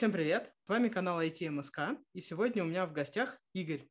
Всем 0.00 0.12
привет! 0.12 0.50
С 0.64 0.70
вами 0.70 0.88
канал 0.88 1.20
IT 1.20 1.50
МСК, 1.50 1.80
и 2.14 2.22
сегодня 2.22 2.64
у 2.64 2.66
меня 2.66 2.86
в 2.86 2.92
гостях 2.94 3.38
Игорь. 3.52 3.86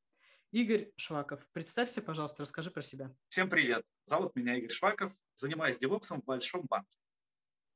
Игорь 0.51 0.91
Шваков. 0.95 1.47
Представься, 1.51 2.01
пожалуйста, 2.01 2.41
расскажи 2.41 2.71
про 2.71 2.81
себя. 2.81 3.15
Всем 3.27 3.47
привет! 3.47 3.83
Зовут 4.05 4.35
меня 4.35 4.55
Игорь 4.55 4.71
Шваков, 4.71 5.13
занимаюсь 5.35 5.77
девопсом 5.77 6.23
в 6.23 6.25
Большом 6.25 6.65
банке. 6.65 6.97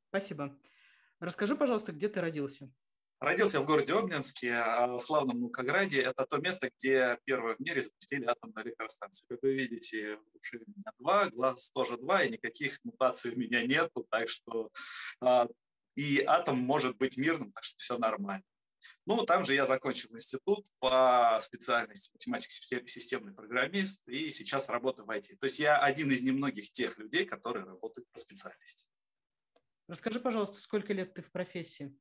Спасибо. 0.09 0.59
Расскажи, 1.19 1.55
пожалуйста, 1.55 1.91
где 1.91 2.09
ты 2.09 2.21
родился? 2.21 2.71
Родился 3.19 3.61
в 3.61 3.67
городе 3.67 3.93
Обнинске, 3.93 4.53
а, 4.53 4.87
в 4.87 4.99
славном 4.99 5.39
Мукограде. 5.39 6.01
Это 6.01 6.25
то 6.25 6.37
место, 6.37 6.71
где 6.75 7.19
первые 7.25 7.55
в 7.55 7.59
мире 7.59 7.81
запустили 7.81 8.25
атомную 8.25 8.65
электростанцию. 8.65 9.27
Как 9.29 9.43
вы 9.43 9.53
видите, 9.53 10.17
уши 10.33 10.57
у 10.57 10.71
меня 10.71 10.91
два, 10.97 11.29
глаз 11.29 11.69
тоже 11.69 11.97
два, 11.97 12.23
и 12.23 12.31
никаких 12.31 12.79
мутаций 12.83 13.31
у 13.31 13.37
меня 13.37 13.61
нету, 13.61 14.07
так 14.09 14.27
что 14.27 14.71
а, 15.21 15.45
и 15.95 16.23
атом 16.25 16.57
может 16.57 16.97
быть 16.97 17.17
мирным, 17.17 17.51
так 17.51 17.63
что 17.63 17.77
все 17.77 17.97
нормально. 17.97 18.43
Ну, 19.05 19.25
там 19.25 19.45
же 19.45 19.53
я 19.53 19.65
закончил 19.65 20.13
институт 20.13 20.69
по 20.79 21.39
специальности 21.41 22.11
математик 22.13 22.51
системный 22.51 23.33
программист, 23.33 24.07
и 24.07 24.31
сейчас 24.31 24.69
работаю 24.69 25.05
в 25.05 25.09
IT. 25.09 25.37
То 25.37 25.45
есть 25.45 25.59
я 25.59 25.77
один 25.77 26.11
из 26.11 26.23
немногих 26.23 26.71
тех 26.71 26.97
людей, 26.97 27.25
которые 27.25 27.65
работают 27.65 28.09
по 28.11 28.19
специальности. 28.19 28.87
Расскажи, 29.87 30.19
пожалуйста, 30.19 30.59
сколько 30.61 30.93
лет 30.93 31.13
ты 31.13 31.21
в 31.21 31.31
профессии? 31.31 31.97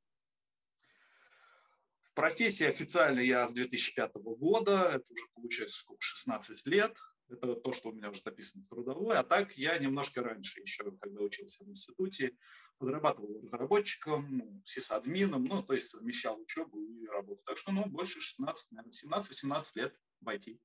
В 2.02 2.14
профессии 2.14 2.66
официально 2.66 3.20
я 3.20 3.46
с 3.46 3.52
2005 3.52 4.14
года, 4.14 4.92
это 4.94 5.04
уже 5.08 5.24
получается 5.34 5.78
сколько, 5.78 6.02
16 6.02 6.66
лет. 6.66 6.96
Это 7.32 7.54
то, 7.54 7.72
что 7.72 7.88
у 7.88 7.92
меня 7.92 8.10
уже 8.10 8.20
записано 8.20 8.62
в 8.62 8.68
трудовой. 8.68 9.16
А 9.16 9.22
так 9.22 9.56
я 9.56 9.78
немножко 9.78 10.22
раньше, 10.22 10.60
еще 10.60 10.92
когда 10.98 11.22
учился 11.22 11.64
в 11.64 11.68
институте, 11.68 12.36
подрабатывал 12.78 13.40
разработчиком, 13.42 14.62
сисадмином, 14.64 15.44
ну, 15.44 15.62
то 15.62 15.72
есть 15.72 15.88
совмещал 15.88 16.38
учебу 16.40 16.80
и 16.80 17.06
работу. 17.06 17.42
Так 17.44 17.56
что, 17.56 17.72
ну, 17.72 17.86
больше 17.86 18.20
16, 18.20 18.72
наверное, 18.72 18.92
17-18 18.92 19.62
лет 19.76 19.96
в 20.20 20.28
IT. 20.28 20.58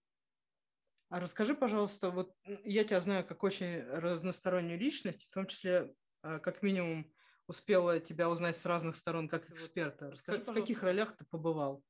А 1.09 1.22
расскажи, 1.22 1.56
пожалуйста, 1.56 2.09
вот 2.09 2.36
я 2.66 2.84
тебя 2.84 3.00
знаю 3.00 3.26
как 3.26 3.44
очень 3.44 3.81
разностороннюю 3.84 4.78
личность, 4.78 5.24
в 5.24 5.31
том 5.31 5.48
числе, 5.48 5.96
а, 6.22 6.40
как 6.40 6.62
минимум, 6.62 7.14
успела 7.48 8.00
тебя 8.02 8.30
узнать 8.30 8.58
с 8.58 8.66
разных 8.66 8.98
сторон 8.98 9.30
как 9.30 9.50
эксперта. 9.50 10.12
Расскажи, 10.12 10.42
в 10.42 10.54
каких 10.54 10.84
ролях 10.84 11.16
ты 11.16 11.24
побывал? 11.24 11.81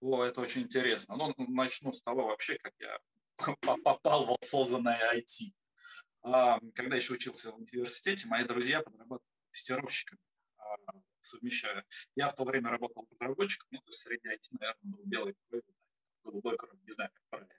О, 0.00 0.24
это 0.24 0.40
очень 0.40 0.62
интересно. 0.62 1.16
Ну, 1.16 1.32
начну 1.48 1.92
с 1.92 2.02
того 2.02 2.26
вообще, 2.26 2.58
как 2.58 2.74
я 2.78 2.98
попал 3.82 4.26
в 4.26 4.36
осознанное 4.40 5.00
IT. 5.14 5.52
Когда 6.74 6.96
еще 6.96 7.14
учился 7.14 7.52
в 7.52 7.56
университете, 7.56 8.26
мои 8.28 8.44
друзья 8.44 8.80
подрабатывали 8.80 9.30
тестировщиками, 9.50 10.20
а, 10.56 10.76
совмещая. 11.20 11.84
Я 12.16 12.28
в 12.28 12.34
то 12.34 12.44
время 12.44 12.70
работал 12.70 13.06
разработчиком, 13.10 13.68
ну, 13.70 13.78
то 13.78 13.88
есть 13.88 14.00
среди 14.00 14.28
IT, 14.28 14.48
наверное, 14.58 14.78
был 14.82 15.02
белый 15.04 15.36
голубой 16.22 16.56
кровь, 16.56 16.78
не 16.82 16.92
знаю, 16.92 17.10
как 17.12 17.22
правильно. 17.28 17.54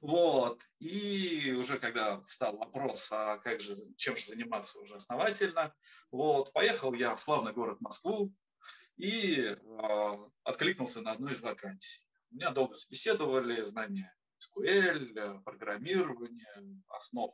Вот. 0.00 0.62
И 0.78 1.52
уже 1.58 1.78
когда 1.78 2.20
встал 2.20 2.56
вопрос, 2.56 3.10
а 3.12 3.38
как 3.38 3.60
же, 3.60 3.74
чем 3.96 4.16
же 4.16 4.28
заниматься 4.28 4.78
уже 4.78 4.94
основательно, 4.94 5.74
вот, 6.10 6.52
поехал 6.52 6.94
я 6.94 7.14
в 7.14 7.20
славный 7.20 7.52
город 7.52 7.80
Москву 7.80 8.32
и 8.96 9.40
э, 9.40 10.16
откликнулся 10.44 11.02
на 11.02 11.12
одну 11.12 11.28
из 11.28 11.42
вакансий. 11.42 12.02
Меня 12.30 12.50
долго 12.50 12.74
собеседовали, 12.74 13.64
знания 13.64 14.14
SQL, 14.40 15.18
э, 15.18 15.40
программирование, 15.44 16.82
основ 16.88 17.32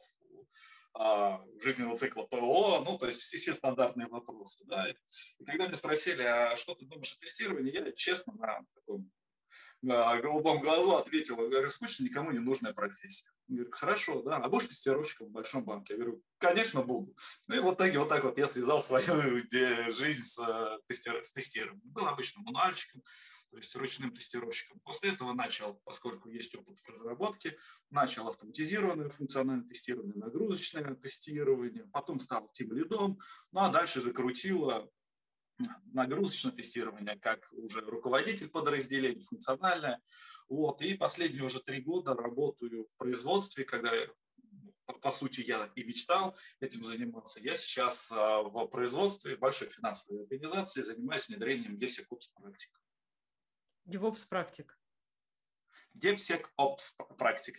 а, 0.99 1.45
жизненного 1.61 1.97
цикла 1.97 2.23
ПО, 2.25 2.83
ну, 2.85 2.97
то 2.97 3.07
есть 3.07 3.21
все, 3.21 3.37
все 3.37 3.53
стандартные 3.53 4.09
вопросы. 4.09 4.65
Да. 4.65 4.89
И 5.39 5.45
когда 5.45 5.67
меня 5.67 5.77
спросили, 5.77 6.23
а 6.23 6.57
что 6.57 6.75
ты 6.75 6.87
думаешь 6.87 7.13
о 7.13 7.21
тестировании, 7.21 7.73
я 7.73 7.93
честно 7.93 8.33
на 8.35 8.65
таком 8.75 9.11
на 9.83 10.21
голубом 10.21 10.61
глазу 10.61 10.97
ответил, 10.97 11.37
говорю, 11.37 11.71
скучно, 11.71 12.05
никому 12.05 12.33
не 12.33 12.39
нужная 12.39 12.73
профессия. 12.73 13.31
Он 13.49 13.57
говорит, 13.57 13.75
хорошо, 13.75 14.23
да, 14.23 14.37
а 14.37 14.49
будешь 14.49 14.67
тестировщиком 14.67 15.29
в 15.29 15.33
большом 15.33 15.65
банке? 15.65 15.95
Я 15.95 16.01
говорю, 16.01 16.23
конечно, 16.39 16.83
буду. 16.83 17.15
Ну 17.47 17.55
и 17.55 17.59
вот 17.61 17.79
так, 17.79 17.95
вот 17.95 18.09
так 18.09 18.25
вот 18.25 18.39
я 18.39 18.49
связал 18.49 18.81
свою 18.81 19.39
жизнь 19.93 20.43
э, 20.43 20.79
с 20.89 21.33
тестированием. 21.33 21.81
Был 21.85 22.07
обычным 22.07 22.45
мануальщиком, 22.45 23.03
то 23.57 23.61
есть 23.61 23.75
ручным 23.75 24.15
тестировщиком. 24.15 24.79
После 24.81 25.13
этого 25.13 25.33
начал, 25.33 25.81
поскольку 25.85 26.29
есть 26.29 26.55
опыт 26.55 26.79
в 26.79 26.89
разработке, 26.91 27.57
начал 27.89 28.29
автоматизированное 28.29 29.09
функциональное 29.09 29.67
тестирование, 29.67 30.15
нагрузочное 30.15 30.95
тестирование, 30.95 31.87
потом 31.91 32.21
стал 32.21 32.51
тем 32.53 32.75
лидом, 32.75 33.19
ну 33.53 33.61
а 33.61 33.71
дальше 33.71 34.03
закрутило 34.03 34.91
нагрузочное 35.87 36.53
тестирование, 36.53 37.19
как 37.19 37.51
уже 37.53 37.81
руководитель 37.81 38.51
подразделения, 38.51 39.23
функциональное. 39.23 40.03
Вот. 40.51 40.83
И 40.83 40.93
последние 40.93 41.43
уже 41.43 41.63
три 41.63 41.81
года 41.81 42.13
работаю 42.13 42.87
в 42.87 42.97
производстве, 42.99 43.65
когда 43.65 43.91
по 45.01 45.11
сути, 45.11 45.41
я 45.41 45.73
и 45.75 45.83
мечтал 45.83 46.37
этим 46.61 46.85
заниматься. 46.85 47.41
Я 47.41 47.57
сейчас 47.57 48.13
а, 48.13 48.43
в 48.43 48.67
производстве 48.67 49.37
большой 49.37 49.69
финансовой 49.69 50.25
организации 50.25 50.83
занимаюсь 50.83 51.27
внедрением 51.27 51.77
DevSecOps 51.77 52.29
практик. 52.35 52.37
DevOps 52.37 52.43
практик. 52.43 52.86
DevSecOps 53.87 54.27
практик. 54.29 54.79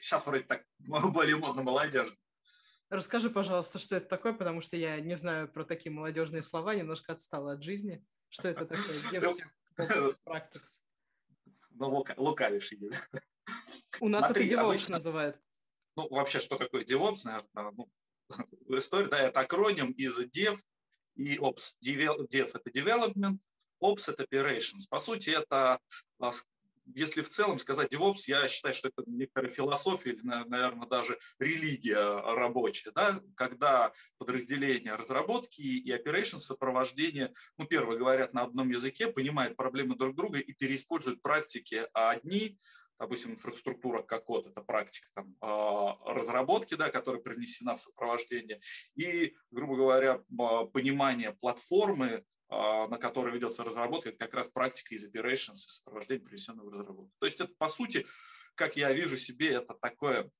Сейчас 0.02 0.28
вроде 0.28 0.44
так 0.44 0.66
более 0.80 1.36
модно 1.38 1.64
молодежно. 1.64 2.16
Расскажи, 2.90 3.30
пожалуйста, 3.30 3.80
что 3.80 3.98
это 3.98 4.08
такое, 4.08 4.34
потому 4.34 4.62
что 4.62 4.78
я 4.78 5.02
не 5.02 5.16
знаю 5.16 5.52
про 5.52 5.66
такие 5.66 5.92
молодежные 5.92 6.42
слова, 6.42 6.74
немножко 6.74 7.12
отстала 7.12 7.54
от 7.54 7.64
жизни. 7.64 8.06
Что 8.30 8.48
это 8.48 8.66
такое? 8.66 10.16
Practice. 10.26 10.82
Ну, 11.72 12.06
лукавишь, 12.18 12.72
Игорь. 12.72 12.96
У 14.00 14.10
нас 14.10 14.26
Смотри, 14.26 14.48
это 14.48 14.56
DevOps 14.56 14.68
обычно, 14.68 14.96
называют. 14.96 15.42
Ну, 15.96 16.08
вообще, 16.10 16.40
что 16.40 16.58
такое 16.58 16.86
DevOps, 16.86 17.26
наверное, 17.26 17.72
ну, 17.76 17.92
история, 18.78 19.08
да, 19.08 19.20
это 19.20 19.40
акроним 19.42 19.92
из 19.92 20.20
Dev 20.20 20.58
и 21.16 21.38
Ops. 21.38 21.76
Dev– 21.84 22.52
это 22.54 22.70
development, 22.70 23.40
Ops– 23.84 24.04
это 24.08 24.24
operations. 24.24 24.88
По 24.90 25.00
сути, 25.00 25.32
это 25.32 25.80
а, 26.20 26.32
если 26.96 27.22
в 27.22 27.30
целом 27.30 27.60
сказать 27.60 27.94
DevOps, 27.94 28.24
я 28.28 28.48
считаю, 28.48 28.74
что 28.74 28.90
это 28.90 29.04
некоторая 29.08 29.52
философия 29.52 30.12
или, 30.12 30.22
наверное, 30.22 30.88
даже 30.88 31.20
религия 31.40 32.22
рабочая, 32.36 32.92
да, 32.92 33.20
когда 33.36 33.92
подразделения 34.18 34.96
разработки 34.96 35.62
и 35.62 35.92
operations 35.92 36.40
сопровождения, 36.40 37.34
ну, 37.58 37.66
первые 37.66 38.00
говорят 38.00 38.34
на 38.34 38.44
одном 38.44 38.70
языке, 38.70 39.08
понимают 39.08 39.58
проблемы 39.58 39.96
друг 39.96 40.16
друга 40.16 40.40
и 40.40 40.54
переиспользуют 40.54 41.22
практики, 41.22 41.86
а 41.94 42.12
одни 42.12 42.58
допустим, 43.00 43.34
инфраструктура 43.34 44.02
как 44.02 44.26
код, 44.26 44.48
это 44.48 44.62
практика 44.62 45.08
там, 45.14 45.36
а, 45.40 45.98
разработки, 46.14 46.74
да, 46.74 46.90
которая 46.90 47.22
принесена 47.22 47.76
в 47.76 47.82
сопровождение, 47.82 48.60
и, 48.96 49.36
грубо 49.52 49.76
говоря, 49.76 50.24
понимание 50.74 51.32
платформы, 51.34 52.08
а, 52.08 52.37
на 52.50 52.98
которой 52.98 53.34
ведется 53.34 53.64
разработка, 53.64 54.10
это 54.10 54.18
как 54.20 54.34
раз 54.34 54.50
практика 54.50 54.96
из 54.96 55.06
operations 55.06 55.56
и 55.56 55.70
сопровождения 55.70 56.24
принесенного 56.24 56.72
разработки. 56.72 57.14
То 57.20 57.26
есть 57.26 57.42
это, 57.42 57.54
по 57.58 57.68
сути, 57.68 58.06
как 58.56 58.78
я 58.78 58.92
вижу 58.94 59.18
себе, 59.18 59.50
это 59.50 59.74
такое 59.74 60.32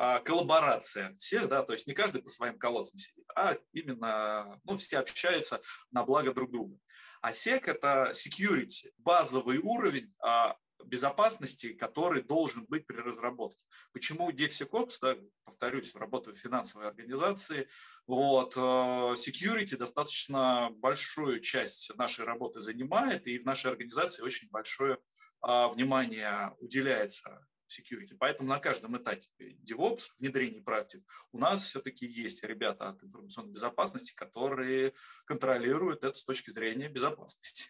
а, 0.00 0.20
коллаборация 0.20 1.12
всех, 1.16 1.48
да, 1.48 1.64
то 1.64 1.72
есть 1.72 1.88
не 1.88 1.92
каждый 1.92 2.22
по 2.22 2.28
своим 2.28 2.56
колодцам 2.56 2.98
сидит, 3.00 3.24
а 3.34 3.56
именно, 3.72 4.60
ну, 4.62 4.76
все 4.76 4.98
общаются 4.98 5.60
на 5.90 6.04
благо 6.04 6.32
друг 6.32 6.52
друга. 6.52 6.78
А 7.20 7.32
SEC– 7.32 7.62
это 7.66 8.12
security, 8.12 8.92
базовый 8.98 9.58
уровень 9.58 10.14
а, 10.20 10.56
безопасности, 10.84 11.72
который 11.72 12.22
должен 12.22 12.64
быть 12.66 12.86
при 12.86 12.96
разработке. 12.96 13.64
Почему 13.92 14.30
DevSecOps, 14.30 14.94
да, 15.00 15.16
повторюсь, 15.44 15.94
работаю 15.94 16.34
в 16.34 16.38
финансовой 16.38 16.88
организации, 16.88 17.68
вот, 18.06 18.56
э, 18.56 18.60
security 18.60 19.76
достаточно 19.76 20.70
большую 20.76 21.40
часть 21.40 21.94
нашей 21.96 22.24
работы 22.24 22.60
занимает, 22.60 23.26
и 23.26 23.38
в 23.38 23.44
нашей 23.44 23.70
организации 23.70 24.22
очень 24.22 24.48
большое 24.50 24.98
а, 25.40 25.68
внимание 25.68 26.54
уделяется 26.58 27.46
security. 27.68 28.16
Поэтому 28.18 28.48
на 28.48 28.58
каждом 28.58 28.96
этапе 28.96 29.56
DevOps, 29.62 30.04
внедрении 30.18 30.60
практик, 30.60 31.04
у 31.32 31.38
нас 31.38 31.64
все-таки 31.64 32.06
есть 32.06 32.42
ребята 32.42 32.90
от 32.90 33.02
информационной 33.02 33.52
безопасности, 33.52 34.14
которые 34.14 34.94
контролируют 35.26 36.02
это 36.02 36.18
с 36.18 36.24
точки 36.24 36.50
зрения 36.50 36.88
безопасности. 36.88 37.66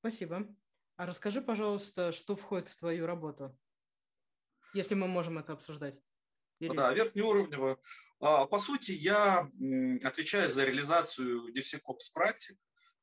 Спасибо. 0.00 0.46
А 0.96 1.06
расскажи, 1.06 1.42
пожалуйста, 1.42 2.12
что 2.12 2.36
входит 2.36 2.68
в 2.68 2.76
твою 2.76 3.06
работу, 3.06 3.58
если 4.74 4.94
мы 4.94 5.08
можем 5.08 5.38
это 5.38 5.52
обсуждать. 5.52 6.00
Или... 6.60 6.76
Да, 6.76 6.92
верхнеуровнево. 6.92 7.80
А, 8.20 8.46
по 8.46 8.58
сути, 8.58 8.92
я 8.92 9.50
отвечаю 10.04 10.48
за 10.48 10.64
реализацию 10.64 11.52
DevSecOps 11.52 12.12
практик 12.14 12.56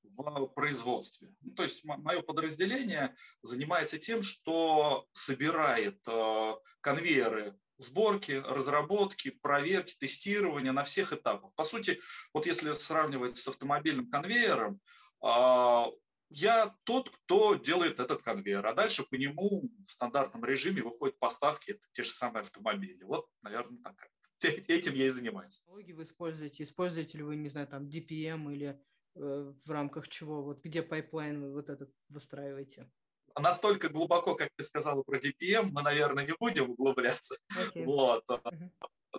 в 0.03 0.47
производстве. 0.47 1.33
Ну, 1.41 1.53
то 1.53 1.63
есть 1.63 1.83
мое 1.83 2.21
подразделение 2.21 3.13
занимается 3.41 3.97
тем, 3.97 4.23
что 4.23 5.05
собирает 5.11 6.01
а, 6.07 6.55
конвейеры 6.79 7.57
сборки, 7.77 8.31
разработки, 8.31 9.31
проверки, 9.31 9.95
тестирования 9.99 10.71
на 10.71 10.83
всех 10.85 11.11
этапах. 11.11 11.53
По 11.55 11.65
сути, 11.65 11.99
вот 12.33 12.45
если 12.45 12.71
сравнивать 12.71 13.37
с 13.37 13.47
автомобильным 13.49 14.09
конвейером, 14.09 14.79
А, 15.23 15.87
я 16.31 16.73
тот, 16.85 17.09
кто 17.09 17.55
делает 17.55 17.99
этот 17.99 18.21
конвейер, 18.21 18.65
а 18.65 18.73
дальше 18.73 19.03
по 19.03 19.15
нему 19.15 19.69
в 19.85 19.91
стандартном 19.91 20.45
режиме 20.45 20.81
выходят 20.81 21.19
поставки, 21.19 21.71
это 21.71 21.81
те 21.91 22.03
же 22.03 22.11
самые 22.11 22.41
автомобили. 22.41 23.03
Вот, 23.03 23.27
наверное, 23.41 23.79
так. 23.83 24.09
Этим 24.67 24.93
я 24.93 25.07
и 25.07 25.09
занимаюсь. 25.09 25.59
Технологии 25.59 25.91
вы 25.91 26.03
используете? 26.03 26.63
Используете 26.63 27.17
ли 27.17 27.23
вы, 27.23 27.35
не 27.35 27.49
знаю, 27.49 27.67
там 27.67 27.87
DPM 27.87 28.51
или 28.53 28.81
э, 29.15 29.53
в 29.65 29.71
рамках 29.71 30.07
чего? 30.07 30.41
Вот 30.41 30.63
где 30.63 30.81
пайплайн 30.81 31.41
вы 31.41 31.51
вот 31.51 31.69
этот 31.69 31.93
выстраиваете? 32.07 32.89
Настолько 33.37 33.89
глубоко, 33.89 34.35
как 34.35 34.49
ты 34.55 34.63
сказала 34.63 35.03
про 35.03 35.17
DPM, 35.17 35.69
мы, 35.71 35.81
наверное, 35.81 36.25
не 36.25 36.33
будем 36.39 36.71
углубляться. 36.71 37.35
Okay. 37.49 37.85
Вот. 37.85 38.23
Uh-huh. 38.27 38.71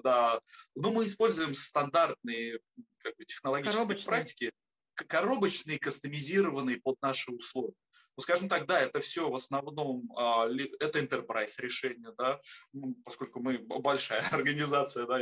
Да. 0.03 0.41
Но 0.75 0.91
мы 0.91 1.07
используем 1.07 1.55
стандартные 1.55 2.61
как 2.99 3.17
бы, 3.17 3.25
технологические 3.25 3.83
Коробочные. 3.83 4.09
практики 4.09 4.53
коробочные, 4.95 5.79
кастомизированные 5.79 6.81
под 6.81 7.01
наши 7.03 7.31
условия. 7.31 7.75
Ну, 8.17 8.23
скажем 8.23 8.49
так, 8.51 8.67
да, 8.67 8.79
это 8.79 9.01
все 9.01 9.31
в 9.31 9.35
основном, 9.35 10.13
а, 10.19 10.47
это 10.81 10.99
enterprise 10.99 11.55
решение, 11.59 12.13
да, 12.19 12.41
ну, 12.75 12.95
поскольку 13.05 13.41
мы 13.41 13.59
большая 13.59 14.21
организация, 14.33 15.07
да, 15.07 15.21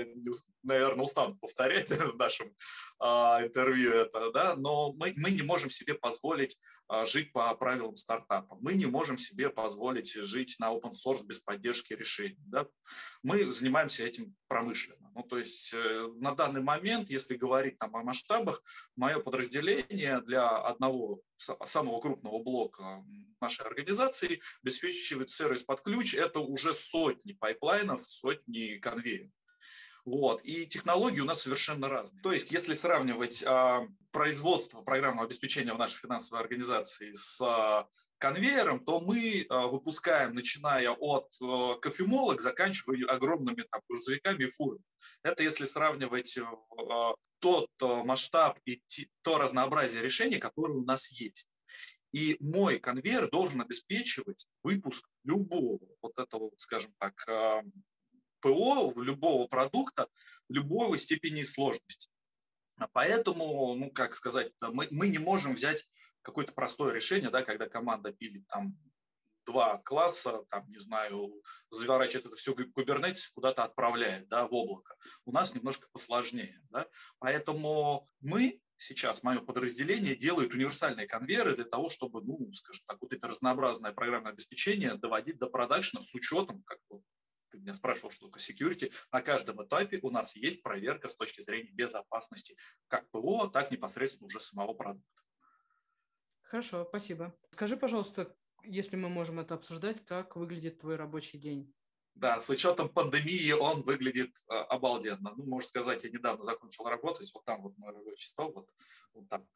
наверное, 0.65 1.05
устану 1.05 1.37
повторять 1.37 1.91
в 1.93 2.17
нашем 2.17 2.53
а, 2.99 3.43
интервью 3.45 3.93
это, 3.93 4.33
да, 4.33 4.57
но 4.57 4.93
мы, 4.95 5.13
мы 5.17 5.31
не 5.31 5.43
можем 5.43 5.71
себе 5.71 5.95
позволить 5.95 6.59
а, 6.89 7.05
жить 7.05 7.33
по 7.33 7.55
правилам 7.55 7.95
стартапа. 7.95 8.59
Мы 8.61 8.75
не 8.75 8.87
можем 8.87 9.19
себе 9.19 9.51
позволить 9.51 10.13
жить 10.13 10.57
на 10.59 10.73
open 10.73 10.91
source 10.91 11.25
без 11.25 11.39
поддержки 11.39 11.93
решений. 11.93 12.43
Да? 12.47 12.67
Мы 13.23 13.53
занимаемся 13.53 14.03
этим 14.05 14.35
промышленно. 14.49 15.00
Ну, 15.21 15.27
то 15.29 15.37
есть 15.37 15.75
э, 15.75 16.09
на 16.17 16.35
данный 16.35 16.63
момент, 16.63 17.11
если 17.11 17.37
говорить 17.37 17.79
там 17.79 17.95
о 17.95 18.03
масштабах, 18.03 18.63
мое 18.97 19.19
подразделение 19.19 20.23
для 20.23 20.49
одного 20.49 21.21
самого 21.37 22.01
крупного 22.01 22.43
блока 22.43 23.05
нашей 23.39 23.67
организации 23.67 24.41
обеспечивает 24.63 25.29
сервис 25.29 25.63
под 25.63 25.83
ключ. 25.83 26.15
Это 26.15 26.41
уже 26.41 26.73
сотни 26.73 27.35
пайплайнов, 27.35 28.01
сотни 28.01 28.79
конвейеров. 28.79 29.31
Вот. 30.07 30.41
И 30.43 30.67
технологии 30.67 31.21
у 31.21 31.27
нас 31.27 31.43
совершенно 31.43 31.91
разные. 31.91 32.23
То 32.23 32.33
есть, 32.33 32.51
если 32.51 32.73
сравнивать 32.73 33.45
а, 33.47 33.87
производство 34.13 34.81
программного 34.81 35.27
обеспечения 35.27 35.75
в 35.75 35.79
нашей 35.79 35.99
финансовой 35.99 36.43
организации 36.43 37.13
с 37.13 37.39
а, 37.43 37.87
конвейером, 38.21 38.85
то 38.85 39.01
мы 39.01 39.47
а, 39.49 39.67
выпускаем, 39.67 40.35
начиная 40.35 40.91
от 40.91 41.35
а, 41.43 41.75
кофемолок, 41.77 42.41
заканчивая 42.41 43.07
огромными 43.07 43.63
там, 43.63 43.81
грузовиками 43.89 44.45
и 44.45 44.47
фурами. 44.47 44.85
Это 45.23 45.43
если 45.43 45.65
сравнивать 45.65 46.39
а, 46.39 47.15
тот 47.41 47.71
а, 47.83 48.05
масштаб 48.05 48.61
и 48.67 48.83
то 49.23 49.39
разнообразие 49.39 50.03
решений, 50.03 50.39
которые 50.39 50.79
у 50.79 50.85
нас 50.85 51.11
есть. 51.11 51.49
И 52.13 52.37
мой 52.41 52.79
конвейер 52.79 53.31
должен 53.31 53.61
обеспечивать 53.63 54.47
выпуск 54.63 55.09
любого 55.25 55.81
вот 56.03 56.13
этого, 56.19 56.51
скажем 56.57 56.93
так, 56.99 57.15
ПО 58.41 58.93
любого 58.97 59.47
продукта 59.47 60.09
любой 60.49 60.99
степени 60.99 61.43
сложности. 61.43 62.11
Поэтому, 62.93 63.75
ну, 63.77 63.91
как 63.91 64.15
сказать, 64.15 64.53
мы, 64.61 64.89
мы 64.91 65.09
не 65.09 65.19
можем 65.19 65.55
взять 65.55 65.87
какое-то 66.23 66.53
простое 66.53 66.93
решение, 66.93 67.31
да, 67.31 67.43
когда 67.43 67.69
команда 67.69 68.13
пилит 68.13 68.47
там 68.49 68.77
два 69.47 69.79
класса, 69.79 70.45
там, 70.49 70.71
не 70.71 70.79
знаю, 70.79 71.33
заворачивает 71.71 72.27
это 72.27 72.37
все 72.37 72.53
Kubernetes, 72.53 73.31
куда-то 73.35 73.65
отправляет, 73.65 74.29
да, 74.29 74.47
в 74.47 74.55
облако. 74.55 74.97
У 75.25 75.33
нас 75.33 75.55
немножко 75.55 75.89
посложнее, 75.93 76.61
да. 76.71 76.87
Поэтому 77.19 78.09
мы 78.21 78.61
сейчас, 78.77 79.23
мое 79.23 79.41
подразделение, 79.41 80.17
делает 80.17 80.55
универсальные 80.55 81.07
конвейеры 81.07 81.55
для 81.55 81.65
того, 81.65 81.89
чтобы, 81.89 82.23
ну, 82.23 82.51
скажем 82.53 82.83
так, 82.87 82.99
вот 83.01 83.13
это 83.13 83.29
разнообразное 83.29 83.93
программное 83.93 84.33
обеспечение 84.33 84.95
доводить 84.95 85.39
до 85.39 85.49
продакшена 85.49 86.01
с 86.01 86.15
учетом 86.15 86.63
как 86.63 86.79
бы, 86.89 87.03
ты 87.51 87.59
меня 87.59 87.75
спрашивал, 87.75 88.11
что 88.11 88.27
такое 88.27 88.43
security, 88.43 88.93
на 89.13 89.21
каждом 89.21 89.63
этапе 89.65 89.99
у 90.03 90.11
нас 90.11 90.37
есть 90.37 90.63
проверка 90.63 91.09
с 91.09 91.17
точки 91.17 91.41
зрения 91.41 91.73
безопасности 91.73 92.57
как 92.89 93.11
ПО, 93.11 93.49
так 93.49 93.71
непосредственно 93.71 94.27
уже 94.27 94.41
самого 94.41 94.73
продукта. 94.73 95.20
Хорошо, 96.50 96.85
спасибо. 96.88 97.32
Скажи, 97.50 97.76
пожалуйста, 97.76 98.35
если 98.64 98.97
мы 98.97 99.08
можем 99.08 99.38
это 99.38 99.55
обсуждать, 99.55 100.05
как 100.05 100.35
выглядит 100.35 100.81
твой 100.81 100.97
рабочий 100.97 101.38
день? 101.38 101.73
Да, 102.17 102.41
с 102.41 102.50
учетом 102.50 102.88
пандемии 102.88 103.52
он 103.52 103.82
выглядит 103.82 104.37
э, 104.49 104.55
обалденно. 104.55 105.32
Ну, 105.37 105.44
можно 105.44 105.69
сказать, 105.69 106.02
я 106.02 106.11
недавно 106.11 106.43
закончил 106.43 106.87
работать, 106.87 107.31
вот 107.32 107.44
там 107.44 107.62
вот 107.62 107.79
мой 107.79 107.93
рабочий 107.93 108.26
стол, 108.26 108.52
вот, 108.52 108.69
вот 109.14 109.29
там, 109.29 109.47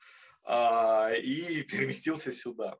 э, 0.44 1.20
и 1.20 1.62
переместился 1.69 2.31
сюда. 2.31 2.79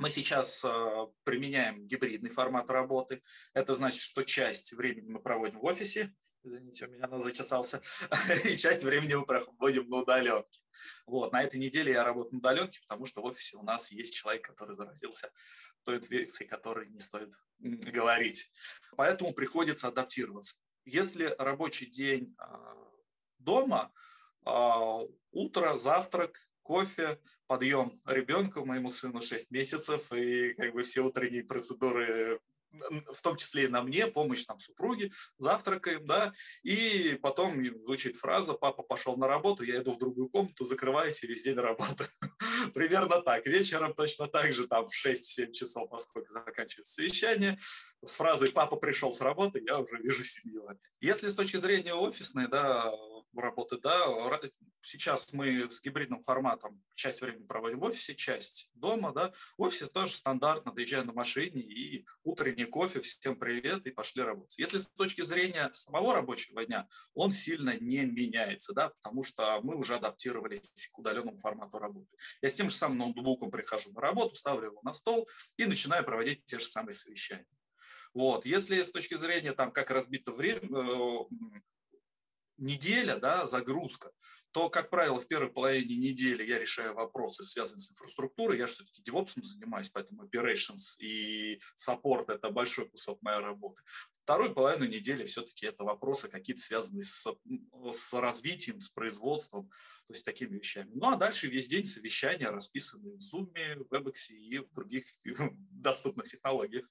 Мы 0.00 0.10
сейчас 0.10 0.64
э, 0.64 1.06
применяем 1.22 1.86
гибридный 1.86 2.30
формат 2.30 2.68
работы. 2.68 3.22
Это 3.54 3.74
значит, 3.74 4.00
что 4.00 4.24
часть 4.24 4.72
времени 4.72 5.08
мы 5.08 5.20
проводим 5.20 5.60
в 5.60 5.64
офисе, 5.64 6.12
извините, 6.46 6.86
у 6.86 6.90
меня 6.90 7.06
нос 7.06 7.24
зачесался, 7.24 7.82
и 8.44 8.56
часть 8.56 8.84
времени 8.84 9.14
мы 9.14 9.26
проводим 9.26 9.88
на 9.88 9.98
удаленке. 9.98 10.60
Вот, 11.06 11.32
на 11.32 11.42
этой 11.42 11.58
неделе 11.58 11.92
я 11.92 12.04
работаю 12.04 12.34
на 12.34 12.38
удаленке, 12.38 12.80
потому 12.80 13.06
что 13.06 13.22
в 13.22 13.24
офисе 13.24 13.56
у 13.56 13.62
нас 13.62 13.90
есть 13.90 14.14
человек, 14.14 14.42
который 14.46 14.74
заразился 14.74 15.30
той 15.84 15.98
инфекцией, 15.98 16.48
которой 16.48 16.88
не 16.88 17.00
стоит 17.00 17.32
говорить. 17.58 18.50
Поэтому 18.96 19.32
приходится 19.32 19.88
адаптироваться. 19.88 20.56
Если 20.84 21.34
рабочий 21.38 21.86
день 21.86 22.34
а, 22.38 22.76
дома, 23.38 23.92
а, 24.44 25.00
утро, 25.32 25.78
завтрак, 25.78 26.48
кофе, 26.62 27.20
подъем 27.46 27.98
ребенка, 28.06 28.64
моему 28.64 28.90
сыну 28.90 29.20
6 29.20 29.50
месяцев, 29.50 30.12
и 30.12 30.54
как 30.54 30.74
бы 30.74 30.82
все 30.82 31.02
утренние 31.02 31.44
процедуры 31.44 32.40
в 33.12 33.22
том 33.22 33.36
числе 33.36 33.64
и 33.64 33.68
на 33.68 33.82
мне, 33.82 34.06
помощь 34.06 34.44
там 34.44 34.58
супруге, 34.58 35.10
завтракаем, 35.38 36.04
да, 36.04 36.32
и 36.62 37.18
потом 37.22 37.62
звучит 37.84 38.16
фраза 38.16 38.54
«папа 38.54 38.82
пошел 38.82 39.16
на 39.16 39.28
работу, 39.28 39.64
я 39.64 39.80
иду 39.80 39.92
в 39.92 39.98
другую 39.98 40.28
комнату, 40.28 40.64
закрываюсь 40.64 41.22
и 41.22 41.26
весь 41.26 41.44
день 41.44 41.56
работаю». 41.56 42.08
Примерно 42.74 43.22
так. 43.22 43.46
Вечером 43.46 43.94
точно 43.94 44.28
так 44.28 44.52
же, 44.52 44.66
там 44.66 44.86
в 44.86 45.06
6-7 45.06 45.52
часов, 45.52 45.88
поскольку 45.90 46.32
заканчивается 46.32 46.94
совещание, 46.94 47.58
с 48.04 48.16
фразой 48.16 48.50
«папа 48.50 48.76
пришел 48.76 49.12
с 49.12 49.20
работы», 49.20 49.62
я 49.64 49.78
уже 49.78 49.96
вижу 49.98 50.24
семью. 50.24 50.68
Если 51.00 51.28
с 51.28 51.36
точки 51.36 51.56
зрения 51.56 51.94
офисной, 51.94 52.48
да, 52.48 52.92
работы, 53.38 53.78
да, 53.78 54.06
сейчас 54.80 55.32
мы 55.32 55.70
с 55.70 55.82
гибридным 55.82 56.22
форматом 56.22 56.82
часть 56.94 57.20
времени 57.20 57.44
проводим 57.44 57.80
в 57.80 57.84
офисе, 57.84 58.14
часть 58.14 58.70
дома, 58.74 59.12
да, 59.12 59.32
в 59.58 59.62
офисе 59.62 59.86
тоже 59.86 60.12
стандартно, 60.12 60.72
доезжаем 60.72 61.06
на 61.06 61.12
машине 61.12 61.60
и 61.60 62.06
утренний 62.22 62.64
кофе, 62.64 63.00
всем 63.00 63.36
привет 63.36 63.86
и 63.86 63.90
пошли 63.90 64.22
работать. 64.22 64.58
Если 64.58 64.78
с 64.78 64.86
точки 64.86 65.22
зрения 65.22 65.70
самого 65.72 66.14
рабочего 66.14 66.64
дня, 66.64 66.88
он 67.14 67.32
сильно 67.32 67.76
не 67.78 68.04
меняется, 68.04 68.72
да, 68.72 68.90
потому 68.90 69.22
что 69.22 69.60
мы 69.62 69.76
уже 69.76 69.96
адаптировались 69.96 70.88
к 70.92 70.98
удаленному 70.98 71.38
формату 71.38 71.78
работы. 71.78 72.08
Я 72.42 72.50
с 72.50 72.54
тем 72.54 72.70
же 72.70 72.76
самым 72.76 72.98
ноутбуком 72.98 73.50
прихожу 73.50 73.92
на 73.92 74.00
работу, 74.00 74.34
ставлю 74.36 74.66
его 74.66 74.80
на 74.82 74.92
стол 74.92 75.28
и 75.56 75.64
начинаю 75.64 76.04
проводить 76.04 76.44
те 76.44 76.58
же 76.58 76.66
самые 76.66 76.94
совещания. 76.94 77.46
Вот. 78.16 78.46
Если 78.46 78.82
с 78.82 78.92
точки 78.92 79.14
зрения, 79.14 79.52
там, 79.52 79.70
как 79.70 79.90
разбито 79.90 80.32
время, 80.32 80.60
э, 80.62 81.24
неделя, 82.58 83.16
да, 83.16 83.46
загрузка, 83.46 84.10
то, 84.56 84.70
как 84.70 84.88
правило, 84.88 85.20
в 85.20 85.28
первой 85.28 85.52
половине 85.52 85.96
недели 85.96 86.42
я 86.42 86.58
решаю 86.58 86.94
вопросы, 86.94 87.44
связанные 87.44 87.82
с 87.82 87.90
инфраструктурой. 87.90 88.58
Я 88.58 88.66
же 88.66 88.72
все-таки 88.72 89.02
DevOps 89.02 89.34
занимаюсь, 89.42 89.90
поэтому 89.90 90.24
operations 90.24 90.98
и 90.98 91.60
support– 91.76 92.24
это 92.28 92.48
большой 92.48 92.88
кусок 92.88 93.20
моей 93.20 93.40
работы. 93.40 93.82
Вторую 94.22 94.54
половину 94.54 94.86
недели 94.86 95.26
все-таки 95.26 95.66
это 95.66 95.84
вопросы 95.84 96.28
какие-то 96.28 96.62
связанные 96.62 97.02
с, 97.02 97.26
с 97.92 98.12
развитием, 98.14 98.80
с 98.80 98.88
производством, 98.88 99.68
то 100.06 100.14
есть 100.14 100.24
такими 100.24 100.56
вещами. 100.56 100.90
Ну, 100.94 101.10
а 101.10 101.16
дальше 101.16 101.48
весь 101.48 101.68
день 101.68 101.84
совещания 101.84 102.48
расписаны 102.48 103.10
в 103.10 103.18
Zoom, 103.18 103.52
в 103.84 103.92
WebEx 103.92 104.30
и 104.30 104.58
в 104.60 104.72
других 104.72 105.04
доступных 105.70 106.28
технологиях. 106.28 106.88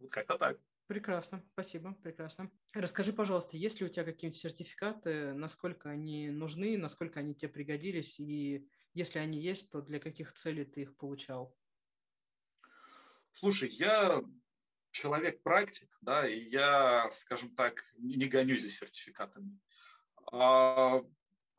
Вот 0.00 0.10
как-то 0.10 0.36
так. 0.36 0.58
Прекрасно, 0.90 1.40
спасибо, 1.52 1.94
прекрасно. 2.02 2.50
Расскажи, 2.72 3.12
пожалуйста, 3.12 3.56
есть 3.56 3.78
ли 3.78 3.86
у 3.86 3.88
тебя 3.88 4.02
какие-нибудь 4.02 4.40
сертификаты, 4.40 5.34
насколько 5.34 5.88
они 5.88 6.30
нужны, 6.30 6.76
насколько 6.76 7.20
они 7.20 7.32
тебе 7.32 7.48
пригодились, 7.48 8.18
и 8.18 8.68
если 8.92 9.20
они 9.20 9.40
есть, 9.40 9.70
то 9.70 9.82
для 9.82 10.00
каких 10.00 10.32
целей 10.32 10.64
ты 10.64 10.80
их 10.82 10.96
получал? 10.96 11.56
Слушай, 13.34 13.68
я 13.68 14.20
человек-практик, 14.90 15.96
да, 16.00 16.28
и 16.28 16.40
я, 16.40 17.08
скажем 17.12 17.54
так, 17.54 17.84
не 17.96 18.26
гонюсь 18.26 18.62
за 18.62 18.70
сертификатами. 18.70 19.60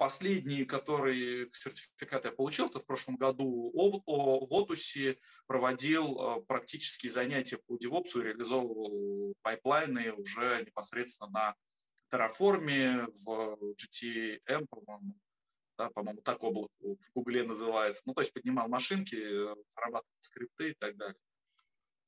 Последний, 0.01 0.65
который 0.65 1.47
сертификат 1.53 2.25
я 2.25 2.31
получил, 2.31 2.65
это 2.65 2.79
в 2.79 2.87
прошлом 2.87 3.17
году 3.17 3.71
в 3.71 4.51
OTUS 4.51 5.06
е 5.06 5.19
проводил 5.45 6.19
э, 6.19 6.41
практические 6.47 7.11
занятия 7.11 7.59
по 7.67 7.75
DevOps, 7.75 8.19
реализовывал 8.19 9.35
пайплайны 9.43 10.11
уже 10.13 10.63
непосредственно 10.65 11.29
на 11.29 11.55
Terraform, 12.11 13.11
в 13.13 13.75
GCP, 13.75 14.65
по-моему, 14.71 15.19
да, 15.77 15.91
по-моему, 15.91 16.21
так 16.23 16.43
облако 16.43 16.73
в 16.81 17.11
Гугле 17.13 17.43
называется. 17.43 18.01
Ну, 18.07 18.15
то 18.15 18.21
есть 18.21 18.33
поднимал 18.33 18.67
машинки, 18.69 19.15
зарабатывал 19.69 20.17
скрипты 20.19 20.71
и 20.71 20.73
так 20.79 20.97
далее. 20.97 21.19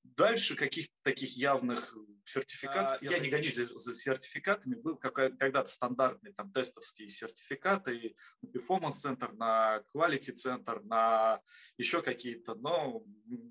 Дальше 0.04 0.56
каких-то 0.56 0.94
таких 1.02 1.38
явных 1.38 1.96
сертификатов, 2.26 3.02
а, 3.02 3.06
я, 3.06 3.18
я 3.18 3.20
не 3.20 3.30
гонюсь 3.30 3.56
за, 3.56 3.66
за 3.66 3.94
сертификатами, 3.94 4.76
был 4.76 4.98
когда-то 4.98 5.66
стандартные 5.66 6.34
там 6.34 6.52
тестовские 6.52 7.08
сертификаты 7.08 8.16
на 8.42 8.48
Performance 8.48 8.92
центр, 8.92 9.32
на 9.34 9.84
Quality 9.94 10.32
центр, 10.34 10.82
на 10.84 11.42
еще 11.78 12.02
какие-то, 12.02 12.56
но 12.56 13.04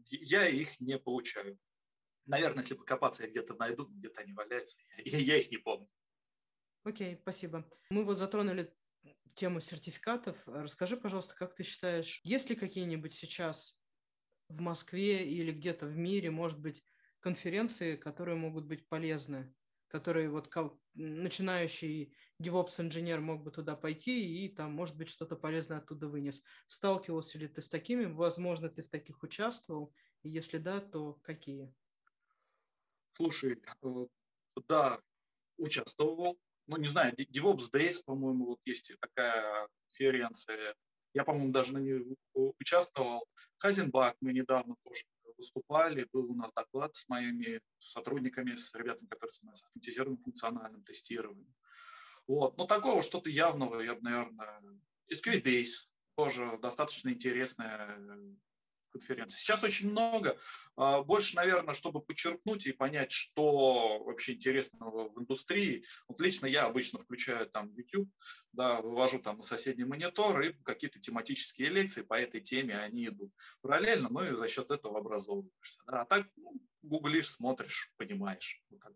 я 0.07 0.47
их 0.47 0.81
не 0.81 0.99
получаю. 0.99 1.59
Наверное, 2.27 2.63
если 2.63 2.75
покопаться, 2.75 3.25
я 3.25 3.31
где-то 3.31 3.55
найду, 3.55 3.87
где-то 3.87 4.21
они 4.21 4.33
валяются, 4.33 4.79
я, 5.05 5.19
я 5.19 5.37
их 5.39 5.51
не 5.51 5.59
помню. 5.59 5.89
Окей, 6.85 7.19
спасибо. 7.23 7.69
Мы 7.91 8.05
вот 8.05 8.19
затронули 8.19 8.75
тему 9.35 9.61
сертификатов. 9.61 10.37
Расскажи, 10.47 10.97
пожалуйста, 10.97 11.35
как 11.35 11.55
ты 11.55 11.63
считаешь, 11.63 12.21
есть 12.25 12.51
ли 12.51 12.57
какие-нибудь 12.57 13.15
сейчас 13.15 13.79
в 14.53 14.61
Москве 14.61 15.27
или 15.27 15.53
где-то 15.53 15.87
в 15.87 15.97
мире, 15.97 16.31
может 16.31 16.61
быть, 16.61 16.83
конференции, 17.21 17.97
которые 17.97 18.37
могут 18.37 18.67
быть 18.67 18.89
полезны, 18.89 19.55
которые 19.89 20.29
вот 20.29 20.53
начинающий 20.95 22.15
DevOps-инженер 22.41 23.21
мог 23.21 23.43
бы 23.43 23.51
туда 23.51 23.77
пойти 23.77 24.45
и 24.45 24.49
там, 24.49 24.73
может 24.73 24.97
быть, 24.97 25.09
что-то 25.09 25.37
полезное 25.37 25.79
оттуда 25.79 26.09
вынес. 26.09 26.43
Сталкивался 26.67 27.39
ли 27.39 27.49
ты 27.49 27.61
с 27.61 27.69
такими? 27.69 28.05
Возможно, 28.05 28.69
ты 28.69 28.83
в 28.83 28.89
таких 28.89 29.23
участвовал? 29.23 29.95
И 30.23 30.29
если 30.29 30.59
да, 30.59 30.81
то 30.81 31.15
какие? 31.23 31.73
Слушай, 33.15 33.63
э, 33.83 34.07
да, 34.69 35.01
участвовал. 35.57 36.39
Ну, 36.67 36.77
не 36.77 36.87
знаю, 36.87 37.15
DevOps 37.15 37.71
Days, 37.73 38.05
по-моему, 38.05 38.47
вот 38.47 38.61
есть 38.65 38.93
такая 39.01 39.69
конференция 39.87 40.75
я, 41.15 41.25
по-моему, 41.25 41.53
даже 41.53 41.73
на 41.73 41.79
ней 41.79 42.17
участвовал. 42.35 43.27
Хазенбак 43.59 44.17
мы 44.21 44.33
недавно 44.33 44.77
тоже 44.85 45.05
выступали, 45.37 46.09
был 46.13 46.31
у 46.31 46.35
нас 46.35 46.53
доклад 46.53 46.95
с 46.95 47.09
моими 47.09 47.61
сотрудниками, 47.79 48.55
с 48.55 48.75
ребятами, 48.75 49.09
которые 49.09 49.35
занимаются 49.35 49.65
автоматизированным 49.65 50.23
функциональным 50.23 50.83
тестированием. 50.85 51.55
Вот. 52.27 52.57
Но 52.57 52.67
такого 52.67 53.03
что-то 53.03 53.29
явного, 53.29 53.81
я 53.81 53.95
бы, 53.95 54.03
наверное, 54.03 54.63
SQL 55.13 55.43
Days 55.43 55.89
тоже 56.15 56.59
достаточно 56.59 57.09
интересная 57.11 57.99
конференции. 58.93 59.39
Сейчас 59.39 59.65
очень 59.65 59.91
много. 59.91 60.39
А, 60.77 61.03
больше, 61.03 61.37
наверное, 61.37 61.75
чтобы 61.75 62.01
подчеркнуть 62.01 62.67
и 62.67 62.73
понять, 62.73 63.11
что 63.11 64.03
вообще 64.05 64.35
интересного 64.35 65.09
в 65.09 65.21
индустрии. 65.21 65.85
Вот 66.09 66.21
лично 66.21 66.47
я 66.47 66.67
обычно 66.67 66.99
включаю 66.99 67.49
там 67.49 67.73
YouTube, 67.73 68.11
да, 68.53 68.81
вывожу 68.81 69.19
там 69.19 69.39
на 69.39 69.43
соседний 69.43 69.85
монитор 69.85 70.41
и 70.43 70.53
какие-то 70.63 71.01
тематические 71.01 71.71
лекции 71.71 72.03
по 72.03 72.15
этой 72.15 72.41
теме 72.41 72.79
они 72.79 73.07
идут 73.07 73.33
параллельно, 73.61 74.09
ну 74.11 74.25
и 74.25 74.37
за 74.37 74.47
счет 74.49 74.71
этого 74.71 74.99
образовываешься. 74.99 75.83
Да. 75.87 76.03
А 76.03 76.05
так 76.05 76.27
ну, 76.37 76.61
гуглишь, 76.83 77.31
смотришь, 77.31 77.93
понимаешь. 77.97 78.63
Вот 78.71 78.81
так. 78.81 78.93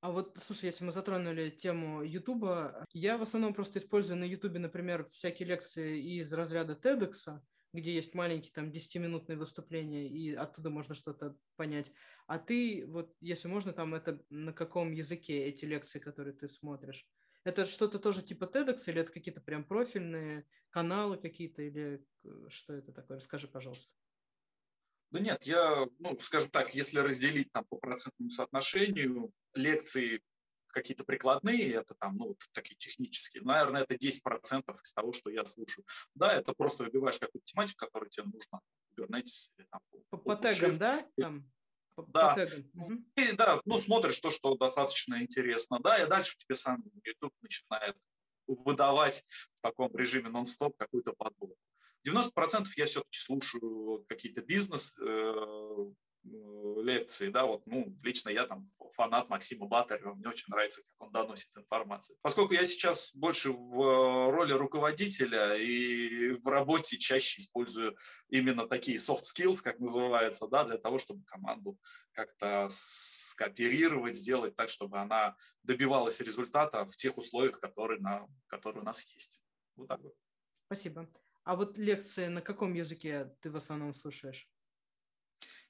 А 0.00 0.10
вот, 0.10 0.36
слушай, 0.40 0.66
если 0.66 0.84
мы 0.84 0.92
затронули 0.92 1.50
тему 1.50 2.02
Ютуба, 2.02 2.84
я 2.92 3.16
в 3.16 3.22
основном 3.22 3.54
просто 3.54 3.78
использую 3.78 4.18
на 4.18 4.24
Ютубе, 4.24 4.58
например, 4.58 5.08
всякие 5.10 5.48
лекции 5.48 6.18
из 6.18 6.32
разряда 6.32 6.74
TEDx, 6.74 7.40
где 7.76 7.92
есть 7.92 8.14
маленькие 8.14 8.52
там 8.52 8.70
10-минутные 8.70 9.36
выступления, 9.36 10.08
и 10.08 10.34
оттуда 10.34 10.70
можно 10.70 10.94
что-то 10.94 11.36
понять. 11.56 11.92
А 12.26 12.38
ты, 12.38 12.84
вот, 12.86 13.14
если 13.20 13.48
можно, 13.48 13.72
там 13.72 13.94
это 13.94 14.20
на 14.30 14.52
каком 14.52 14.92
языке 14.92 15.44
эти 15.44 15.64
лекции, 15.64 16.00
которые 16.00 16.34
ты 16.34 16.48
смотришь? 16.48 17.06
Это 17.44 17.64
что-то 17.66 18.00
тоже 18.00 18.22
типа 18.22 18.44
TEDx, 18.44 18.88
или 18.88 19.02
это 19.02 19.12
какие-то 19.12 19.40
прям 19.40 19.64
профильные 19.64 20.46
каналы 20.70 21.16
какие-то, 21.16 21.62
или 21.62 22.04
э, 22.24 22.28
что 22.48 22.72
это 22.72 22.92
такое? 22.92 23.18
Расскажи, 23.18 23.46
пожалуйста. 23.46 23.86
Да 25.12 25.20
нет, 25.20 25.44
я, 25.44 25.86
ну, 26.00 26.18
скажем 26.18 26.50
так, 26.50 26.74
если 26.74 26.98
разделить 26.98 27.52
там 27.52 27.64
по 27.64 27.76
процентному 27.76 28.30
соотношению, 28.30 29.32
лекции 29.54 30.20
какие-то 30.76 31.04
прикладные, 31.04 31.72
это 31.72 31.94
там, 31.94 32.16
ну, 32.16 32.28
вот 32.28 32.38
такие 32.52 32.76
технические, 32.76 33.42
наверное, 33.42 33.82
это 33.82 33.94
10% 33.94 34.62
из 34.82 34.92
того, 34.92 35.12
что 35.14 35.30
я 35.30 35.44
слушаю. 35.46 35.86
Да, 36.14 36.34
это 36.34 36.52
просто 36.52 36.84
выбиваешь 36.84 37.18
какую-то 37.18 37.46
тематику, 37.46 37.86
которая 37.86 38.10
тебе 38.10 38.26
нужна. 38.26 38.60
Kubernetes 38.94 39.50
или 39.56 39.66
там... 39.70 39.80
По, 40.10 40.18
по 40.18 40.36
тегам, 40.36 40.76
да? 40.76 41.02
Там? 41.16 41.50
По, 41.94 42.02
да. 42.02 42.34
По 42.34 43.20
И, 43.20 43.32
да, 43.32 43.60
ну, 43.64 43.78
смотришь 43.78 44.20
то, 44.20 44.30
что 44.30 44.54
достаточно 44.54 45.22
интересно, 45.22 45.78
да, 45.80 46.02
и 46.02 46.06
дальше 46.06 46.36
тебе 46.36 46.54
сам 46.54 46.84
YouTube 47.04 47.34
начинает 47.40 47.96
выдавать 48.46 49.24
в 49.54 49.62
таком 49.62 49.96
режиме 49.96 50.28
нон-стоп 50.28 50.76
какую-то 50.76 51.14
подборку. 51.14 51.56
90% 52.06 52.66
я 52.76 52.84
все-таки 52.84 53.18
слушаю 53.18 54.04
какие-то 54.08 54.42
бизнес, 54.42 54.94
Э, 54.98 55.90
лекции, 56.82 57.28
да, 57.30 57.46
вот, 57.46 57.66
ну, 57.66 57.96
лично 58.02 58.30
я 58.30 58.46
там 58.46 58.66
фанат 58.92 59.28
Максима 59.28 59.66
Батарева, 59.66 60.14
мне 60.14 60.28
очень 60.28 60.46
нравится, 60.48 60.82
как 60.82 61.06
он 61.06 61.12
доносит 61.12 61.56
информацию. 61.56 62.16
Поскольку 62.22 62.54
я 62.54 62.64
сейчас 62.64 63.14
больше 63.14 63.50
в 63.50 63.80
э, 63.80 64.30
роли 64.30 64.52
руководителя 64.52 65.54
и 65.54 66.30
в 66.30 66.46
работе 66.48 66.96
чаще 66.96 67.40
использую 67.40 67.96
именно 68.28 68.66
такие 68.66 68.96
soft 68.96 69.22
skills, 69.22 69.62
как 69.62 69.78
называется, 69.78 70.48
да, 70.48 70.64
для 70.64 70.78
того, 70.78 70.98
чтобы 70.98 71.24
команду 71.24 71.78
как-то 72.12 72.68
скооперировать, 72.70 74.16
сделать 74.16 74.56
так, 74.56 74.68
чтобы 74.68 74.98
она 74.98 75.36
добивалась 75.62 76.20
результата 76.20 76.86
в 76.86 76.96
тех 76.96 77.18
условиях, 77.18 77.60
которые, 77.60 78.00
на, 78.00 78.26
которые 78.46 78.82
у 78.82 78.84
нас 78.84 79.02
есть. 79.14 79.42
Вот 79.76 79.88
так 79.88 80.00
вот. 80.00 80.14
Спасибо. 80.66 81.08
А 81.44 81.54
вот 81.54 81.78
лекции 81.78 82.26
на 82.26 82.40
каком 82.40 82.74
языке 82.74 83.36
ты 83.40 83.50
в 83.50 83.56
основном 83.56 83.94
слушаешь? 83.94 84.48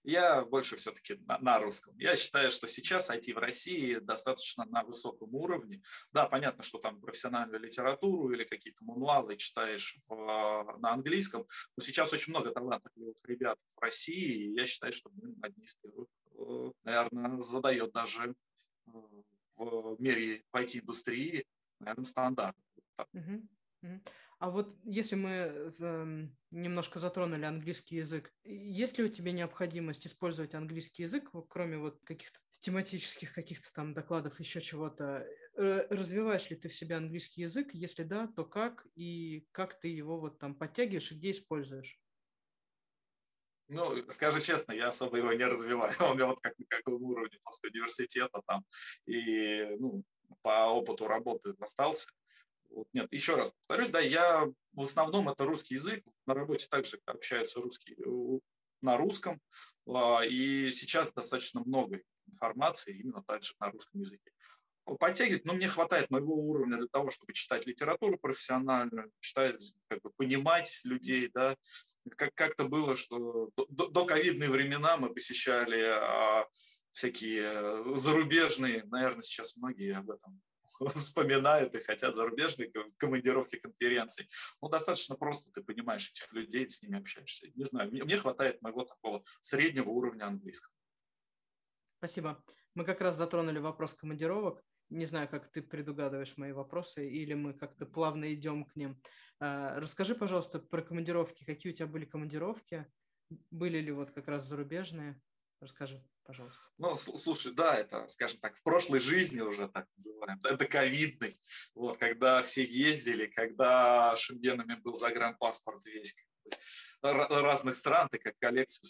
Я 0.07 0.45
больше 0.45 0.77
все-таки 0.77 1.17
на, 1.27 1.39
на 1.39 1.59
русском. 1.59 1.97
Я 1.99 2.15
считаю, 2.15 2.53
что 2.53 2.69
сейчас 2.69 3.11
IT 3.11 3.35
в 3.35 3.39
России 3.39 3.97
достаточно 3.97 4.65
на 4.67 4.85
высоком 4.85 5.35
уровне. 5.35 5.83
Да, 6.13 6.27
понятно, 6.29 6.63
что 6.63 6.79
там 6.79 7.01
профессиональную 7.01 7.61
литературу 7.61 8.33
или 8.33 8.45
какие-то 8.45 8.85
мануалы 8.85 9.37
читаешь 9.37 9.97
в, 10.09 10.79
на 10.79 10.93
английском, 10.93 11.45
но 11.77 11.83
сейчас 11.83 12.13
очень 12.13 12.31
много 12.31 12.53
талантливых 12.53 13.17
ребят 13.25 13.59
в 13.75 13.81
России, 13.81 14.45
и 14.45 14.55
я 14.55 14.67
считаю, 14.67 14.93
что 14.93 15.11
мы 15.11 15.35
одни 15.43 15.65
из 15.65 15.75
первых, 15.75 16.09
э, 16.39 16.71
наверное, 16.85 17.41
задает 17.41 17.93
даже 17.93 18.37
э, 18.87 18.91
в 19.57 19.97
мире 19.99 20.45
в 20.53 20.57
IT-индустрии, 20.57 21.45
наверное, 21.81 22.05
стандарт. 22.05 22.57
Uh-huh. 22.97 23.43
Uh-huh. 23.83 24.01
А 24.39 24.51
вот 24.51 24.77
если 24.85 25.15
мы 25.15 25.31
э, 25.31 26.27
немножко 26.51 26.99
затронули 26.99 27.45
английский 27.45 27.97
язык, 27.97 28.33
есть 28.45 28.99
ли 28.99 29.05
у 29.05 29.09
тебя 29.09 29.33
необходимость 29.33 30.07
использовать 30.07 30.55
английский 30.55 31.05
язык, 31.05 31.31
кроме 31.49 31.79
вот 31.79 32.01
каких-то 32.05 32.39
тематических 32.61 33.33
каких-то 33.33 33.73
там 33.73 33.95
докладов, 33.95 34.39
еще 34.39 34.61
чего-то? 34.61 35.27
Э, 35.57 35.87
развиваешь 35.89 36.51
ли 36.51 36.57
ты 36.57 36.69
в 36.69 36.75
себе 36.75 36.97
английский 36.97 37.43
язык? 37.43 37.71
Если 37.73 38.03
да, 38.03 38.27
то 38.27 38.45
как? 38.45 38.87
И 38.95 39.47
как 39.53 39.81
ты 39.81 39.89
его 39.89 40.19
вот 40.19 40.39
там 40.39 40.55
подтягиваешь 40.55 41.13
и 41.13 41.15
где 41.15 41.31
используешь? 41.31 41.99
Ну, 43.69 44.11
скажи 44.11 44.41
честно, 44.41 44.73
я 44.73 44.89
особо 44.89 45.17
его 45.17 45.33
не 45.33 45.45
развиваю. 45.45 45.93
Он 46.01 46.11
у 46.11 46.15
меня 46.15 46.27
вот 46.27 46.41
как 46.41 46.59
на 46.59 46.67
каком 46.69 47.03
уровне 47.03 47.39
после 47.43 47.71
университета 47.71 48.43
там 48.47 48.65
и 49.07 49.67
ну, 49.79 50.05
по 50.43 50.67
опыту 50.67 51.09
работы 51.09 51.55
остался. 51.59 52.09
Вот, 52.71 52.89
нет, 52.93 53.09
еще 53.13 53.37
раз 53.37 53.53
повторюсь, 53.53 53.91
да, 53.91 54.01
я 54.01 54.47
в 54.73 54.83
основном 54.83 55.29
это 55.29 55.45
русский 55.45 55.75
язык, 55.75 56.05
на 56.27 56.35
работе 56.35 56.67
также 56.69 57.01
общаются 57.07 57.61
русские 57.61 57.97
э, 57.97 58.39
на 58.83 58.97
русском, 58.97 59.41
а, 59.87 60.23
и 60.25 60.71
сейчас 60.71 61.13
достаточно 61.13 61.63
много 61.65 62.01
информации 62.27 62.99
именно 62.99 63.23
также 63.23 63.55
на 63.61 63.71
русском 63.71 64.01
языке. 64.01 64.31
Подтягивать, 65.01 65.45
но 65.45 65.55
мне 65.55 65.67
хватает 65.67 66.11
моего 66.11 66.35
уровня 66.35 66.77
для 66.77 66.87
того, 66.87 67.11
чтобы 67.11 67.33
читать 67.33 67.67
литературу 67.67 68.19
профессиональную, 68.19 69.11
читать, 69.19 69.75
как 69.89 70.01
бы 70.03 70.11
понимать 70.11 70.81
людей, 70.85 71.29
да, 71.35 71.57
как 72.17 72.33
как-то 72.35 72.65
было, 72.69 72.95
что 72.95 73.51
до, 73.57 73.89
до 73.89 74.05
ковидные 74.05 74.49
времена 74.49 74.97
мы 74.97 75.13
посещали 75.13 75.83
а, 75.83 76.47
всякие 76.93 77.97
зарубежные, 77.97 78.85
наверное, 78.85 79.23
сейчас 79.23 79.57
многие 79.57 79.97
об 79.97 80.11
этом 80.11 80.41
вспоминают 80.95 81.75
и 81.75 81.79
хотят 81.79 82.15
зарубежные 82.15 82.73
командировки 82.97 83.57
конференций. 83.57 84.29
Ну, 84.61 84.69
достаточно 84.69 85.17
просто, 85.17 85.51
ты 85.53 85.63
понимаешь 85.63 86.11
этих 86.11 86.33
людей, 86.33 86.69
с 86.69 86.83
ними 86.83 86.99
общаешься. 86.99 87.49
Не 87.55 87.65
знаю, 87.65 87.91
мне, 87.91 88.05
мне 88.05 88.17
хватает 88.17 88.61
моего 88.63 88.85
такого 88.85 89.23
среднего 89.41 89.91
уровня 89.91 90.25
английского. 90.25 90.73
Спасибо. 91.99 92.43
Мы 92.75 92.85
как 92.85 93.01
раз 93.01 93.17
затронули 93.17 93.59
вопрос 93.59 93.95
командировок. 93.95 94.63
Не 94.91 95.07
знаю, 95.07 95.29
как 95.29 95.51
ты 95.51 95.63
предугадываешь 95.63 96.37
мои 96.37 96.53
вопросы, 96.53 97.09
или 97.09 97.35
мы 97.35 97.55
как-то 97.55 97.87
плавно 97.87 98.33
идем 98.33 98.65
к 98.65 98.77
ним. 98.77 99.01
А, 99.41 99.81
расскажи, 99.81 100.15
пожалуйста, 100.15 100.61
про 100.61 100.83
командировки. 100.83 101.45
Какие 101.45 101.73
у 101.73 101.75
тебя 101.77 101.87
были 101.87 102.05
командировки? 102.05 102.87
Были 103.51 103.79
ли 103.79 103.91
вот 103.91 104.13
как 104.13 104.29
раз 104.29 104.47
зарубежные? 104.47 105.21
Расскажи, 105.61 106.05
пожалуйста. 106.27 106.61
Ну, 106.79 106.97
слушай, 106.97 107.53
да, 107.53 107.77
это, 107.77 108.07
скажем 108.09 108.41
так, 108.41 108.57
в 108.57 108.63
прошлой 108.63 109.01
жизни 109.01 109.41
уже 109.41 109.69
так 109.69 109.87
называем. 109.97 110.39
Это 110.45 110.67
ковидный. 110.67 111.41
Вот, 111.75 111.99
когда 111.99 112.43
все 112.43 112.65
ездили, 112.65 113.27
когда 113.27 114.15
шенгенами 114.17 114.75
был 114.75 114.95
загранпаспорт 114.95 115.85
весь 115.87 116.15
разных 117.03 117.77
стран, 117.77 118.09
ты 118.11 118.19
как 118.19 118.39
коллекцию 118.39 118.85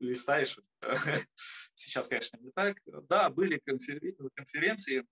листаешь. 0.00 0.58
Сейчас, 1.74 2.08
конечно, 2.08 2.38
не 2.38 2.50
так. 2.52 2.78
Да, 3.08 3.30
были 3.30 3.60
конференции, 3.64 5.04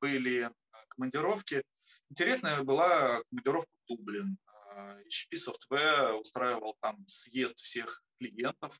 были 0.00 0.50
командировки. 0.88 1.62
Интересная 2.10 2.62
была 2.62 3.22
командировка 3.30 3.70
в 3.84 3.88
Дублин. 3.88 4.38
HP 4.76 5.36
Software 5.36 6.12
устраивал 6.12 6.76
там 6.80 7.06
съезд 7.06 7.58
всех 7.58 8.02
клиентов. 8.18 8.78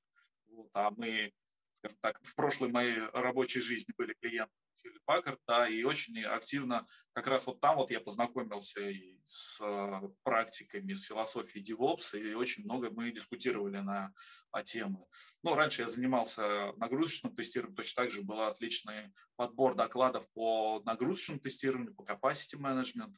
Вот, 0.48 0.70
а 0.74 0.90
мы, 0.90 1.32
скажем 1.76 1.98
так, 2.00 2.18
в 2.22 2.34
прошлой 2.34 2.70
моей 2.70 2.98
рабочей 3.12 3.60
жизни 3.60 3.92
были 3.96 4.14
клиенты 4.14 4.52
Hewlett 4.84 5.02
Packard, 5.08 5.38
да, 5.46 5.68
и 5.68 5.82
очень 5.82 6.22
активно 6.24 6.86
как 7.12 7.26
раз 7.28 7.46
вот 7.46 7.60
там 7.60 7.76
вот 7.76 7.90
я 7.90 8.00
познакомился 8.00 8.80
и 8.88 9.20
с 9.24 9.60
э, 9.60 10.00
практиками, 10.22 10.92
с 10.92 11.04
философией 11.04 11.64
DevOps, 11.64 12.18
и 12.18 12.34
очень 12.34 12.64
много 12.64 12.90
мы 12.90 13.10
дискутировали 13.10 13.78
на 13.78 14.12
о 14.52 14.62
темы. 14.62 15.04
Ну, 15.42 15.54
раньше 15.54 15.82
я 15.82 15.88
занимался 15.88 16.72
нагрузочным 16.76 17.34
тестированием, 17.34 17.76
точно 17.76 18.02
так 18.04 18.10
же 18.10 18.22
был 18.22 18.42
отличный 18.42 19.12
подбор 19.36 19.74
докладов 19.74 20.30
по 20.32 20.82
нагрузочному 20.84 21.40
тестированию, 21.40 21.94
по 21.94 22.02
capacity 22.02 22.58
management, 22.58 23.14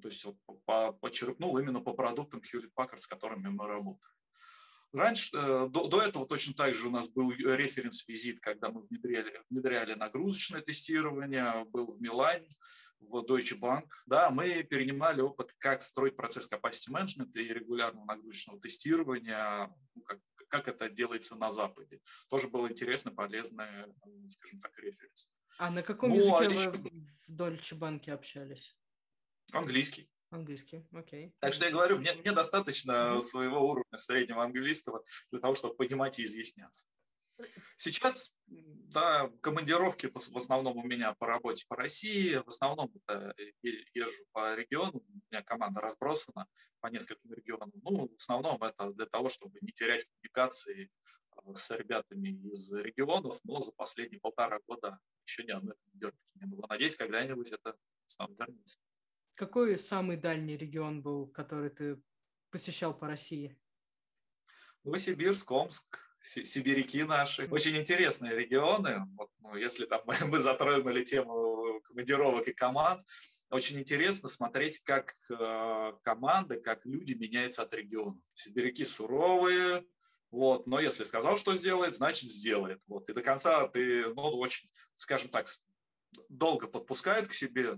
то 0.00 0.08
есть 0.08 0.24
вот 0.24 0.36
по, 0.64 0.92
почерпнул 0.92 1.56
именно 1.58 1.80
по 1.80 1.92
продуктам 1.92 2.40
Hewlett 2.40 2.72
Packard, 2.76 2.98
с 2.98 3.06
которыми 3.06 3.48
мы 3.48 3.66
работаем. 3.66 4.11
Раньше, 4.92 5.30
э, 5.34 5.68
до, 5.70 5.88
до 5.88 6.02
этого 6.02 6.26
точно 6.26 6.52
так 6.54 6.74
же 6.74 6.88
у 6.88 6.90
нас 6.90 7.08
был 7.08 7.32
референс-визит, 7.32 8.40
когда 8.40 8.70
мы 8.70 8.82
внедряли, 8.82 9.42
внедряли 9.48 9.94
нагрузочное 9.94 10.60
тестирование, 10.60 11.64
был 11.66 11.92
в 11.92 12.00
Милане, 12.00 12.48
в 13.00 13.24
Deutsche 13.24 13.58
Bank. 13.58 13.88
Да, 14.06 14.30
мы 14.30 14.62
перенимали 14.62 15.20
опыт, 15.20 15.54
как 15.58 15.82
строить 15.82 16.16
процесс 16.16 16.50
capacity 16.50 16.90
management 16.90 17.32
и 17.34 17.52
регулярного 17.52 18.04
нагрузочного 18.04 18.60
тестирования, 18.60 19.74
ну, 19.94 20.02
как, 20.02 20.18
как 20.48 20.68
это 20.68 20.88
делается 20.88 21.36
на 21.36 21.50
Западе. 21.50 22.00
Тоже 22.28 22.48
было 22.48 22.68
интересно, 22.70 23.10
полезно, 23.12 23.86
скажем 24.28 24.60
так, 24.60 24.78
референс. 24.78 25.30
А 25.58 25.70
на 25.70 25.82
каком 25.82 26.10
ну, 26.10 26.16
языке 26.16 26.36
а 26.36 26.48
вы 26.48 26.54
еще... 26.54 26.70
в 26.70 27.30
Deutsche 27.30 27.78
Bank 27.78 28.10
общались? 28.10 28.76
Английский. 29.52 30.08
Английский, 30.32 30.82
окей. 30.92 31.34
Так 31.40 31.52
что 31.52 31.66
я 31.66 31.70
говорю, 31.70 31.98
мне, 31.98 32.14
мне 32.14 32.32
достаточно 32.32 33.20
своего 33.20 33.68
уровня 33.68 33.98
среднего 33.98 34.42
английского 34.42 35.04
для 35.30 35.40
того, 35.40 35.54
чтобы 35.54 35.74
понимать 35.74 36.18
и 36.18 36.24
изъясняться. 36.24 36.86
Сейчас, 37.76 38.38
да, 38.46 39.30
командировки 39.42 40.06
в 40.06 40.36
основном 40.36 40.78
у 40.78 40.84
меня 40.84 41.12
по 41.14 41.26
работе 41.26 41.66
по 41.68 41.76
России, 41.76 42.36
в 42.36 42.48
основном 42.48 42.90
это 42.94 43.34
езжу 43.92 44.24
по 44.32 44.54
региону, 44.54 45.02
у 45.06 45.20
меня 45.30 45.42
команда 45.42 45.80
разбросана 45.80 46.46
по 46.80 46.86
нескольким 46.86 47.34
регионам. 47.34 47.70
Ну, 47.82 48.08
в 48.08 48.16
основном 48.18 48.62
это 48.62 48.90
для 48.92 49.06
того, 49.06 49.28
чтобы 49.28 49.58
не 49.60 49.72
терять 49.72 50.06
коммуникации 50.06 50.90
а, 51.30 51.54
с 51.54 51.70
ребятами 51.76 52.30
из 52.50 52.72
регионов, 52.72 53.38
но 53.44 53.60
за 53.60 53.72
последние 53.72 54.20
полтора 54.20 54.60
года 54.66 54.98
еще 55.26 55.44
ни 55.44 55.50
одной 55.50 55.74
командировки 55.84 56.24
не 56.36 56.46
было. 56.46 56.66
Надеюсь, 56.68 56.96
когда-нибудь 56.96 57.52
это 57.52 57.76
снова 58.06 58.32
вернется. 58.38 58.78
Какой 59.42 59.76
самый 59.76 60.16
дальний 60.16 60.56
регион 60.56 61.02
был, 61.02 61.26
который 61.26 61.68
ты 61.68 62.00
посещал 62.50 62.96
по 62.96 63.08
России? 63.08 63.58
Новосибирск, 64.84 65.50
Омск, 65.50 65.98
сибиряки 66.20 67.02
наши. 67.02 67.48
Очень 67.48 67.76
интересные 67.76 68.36
регионы. 68.36 69.04
Вот, 69.16 69.30
ну, 69.40 69.56
если 69.56 69.86
там 69.86 70.02
мы 70.28 70.38
затронули 70.38 71.02
тему 71.02 71.80
командировок 71.88 72.46
и 72.46 72.52
команд, 72.52 73.04
очень 73.50 73.80
интересно 73.80 74.28
смотреть, 74.28 74.78
как 74.84 75.16
э, 75.28 75.92
команды, 76.04 76.60
как 76.60 76.86
люди 76.86 77.14
меняются 77.14 77.62
от 77.62 77.74
регионов. 77.74 78.22
Сибиряки 78.34 78.84
суровые, 78.84 79.84
вот, 80.30 80.68
но 80.68 80.78
если 80.78 81.02
сказал, 81.02 81.36
что 81.36 81.56
сделает, 81.56 81.96
значит 81.96 82.30
сделает. 82.30 82.80
Вот, 82.86 83.10
и 83.10 83.12
до 83.12 83.22
конца 83.22 83.66
ты, 83.66 84.06
ну, 84.14 84.22
очень, 84.38 84.70
скажем 84.94 85.30
так, 85.30 85.48
долго 86.28 86.68
подпускает 86.68 87.26
к 87.26 87.32
себе, 87.32 87.76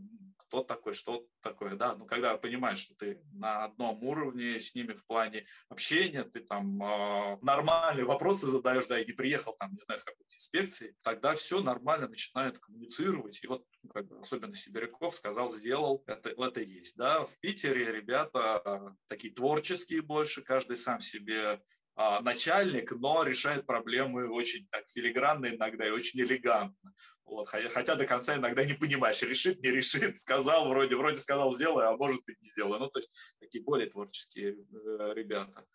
кто 0.48 0.62
такой, 0.62 0.92
что 0.92 1.26
такое, 1.40 1.76
да, 1.76 1.94
ну, 1.94 2.07
когда 2.07 2.37
понимаешь, 2.37 2.78
что 2.78 2.94
ты 2.94 3.20
на 3.33 3.64
одном 3.64 4.02
уровне 4.02 4.61
с 4.61 4.74
ними 4.74 4.92
в 4.92 5.07
плане 5.07 5.46
общения, 5.68 6.24
ты 6.24 6.40
там 6.40 6.83
э, 6.83 7.38
нормальные 7.42 8.04
вопросы 8.04 8.46
задаешь, 8.46 8.87
да, 8.87 9.00
и 9.00 9.07
не 9.07 9.12
приехал 9.12 9.54
там, 9.59 9.72
не 9.72 9.80
знаю, 9.80 9.98
с 9.98 10.04
какой-то 10.04 10.35
инспекции, 10.35 10.96
тогда 11.02 11.35
все 11.35 11.61
нормально 11.61 12.09
начинают 12.09 12.59
коммуницировать, 12.59 13.42
и 13.42 13.46
вот, 13.46 13.64
ну, 13.83 13.90
как 13.90 14.07
бы, 14.07 14.18
особенно 14.18 14.54
Сибиряков 14.54 15.14
сказал, 15.14 15.50
сделал, 15.50 16.02
это, 16.07 16.30
это 16.30 16.61
есть, 16.61 16.96
да, 16.96 17.24
в 17.24 17.38
Питере 17.40 17.92
ребята 17.92 18.62
э, 18.64 18.78
такие 19.09 19.35
творческие 19.35 20.02
больше, 20.02 20.42
каждый 20.42 20.76
сам 20.76 21.00
себе 21.00 21.61
начальник, 21.96 22.90
но 22.92 23.22
решает 23.22 23.66
проблемы 23.66 24.28
очень 24.28 24.66
так 24.70 24.88
филигранно 24.88 25.46
иногда 25.46 25.87
и 25.87 25.90
очень 25.90 26.20
элегантно. 26.20 26.92
Вот, 27.24 27.48
хотя 27.48 27.94
до 27.94 28.07
конца 28.07 28.37
иногда 28.37 28.64
не 28.64 28.74
понимаешь, 28.74 29.22
решит, 29.22 29.61
не 29.61 29.70
решит, 29.70 30.18
сказал, 30.18 30.68
вроде, 30.68 30.96
вроде 30.96 31.16
сказал, 31.16 31.54
сделай, 31.54 31.87
а 31.87 31.96
может 31.96 32.28
и 32.28 32.37
не 32.40 32.48
сделай. 32.48 32.78
Ну, 32.78 32.88
то 32.88 32.98
есть 32.98 33.12
такие 33.40 33.62
более 33.62 33.88
творческие 33.88 34.52
э, 34.54 35.12
ребята. 35.14 35.66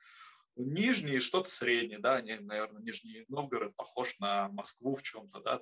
Нижний 0.56 1.20
что-то 1.20 1.50
среднее, 1.50 2.00
да, 2.00 2.16
они, 2.16 2.36
наверное, 2.36 2.82
Нижний 2.82 3.24
Новгород 3.30 3.76
похож 3.76 4.20
на 4.20 4.50
Москву 4.50 4.94
в 4.94 5.02
чем-то, 5.02 5.40
да, 5.40 5.62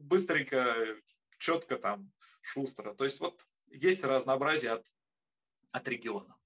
быстренько, 0.00 0.76
четко 1.38 1.76
там, 1.76 2.12
шустро. 2.42 2.94
То 2.94 3.04
есть 3.04 3.20
вот 3.20 3.42
есть 3.70 4.04
разнообразие 4.04 4.72
от, 4.72 4.86
от 5.72 5.88
региона. 5.88 6.36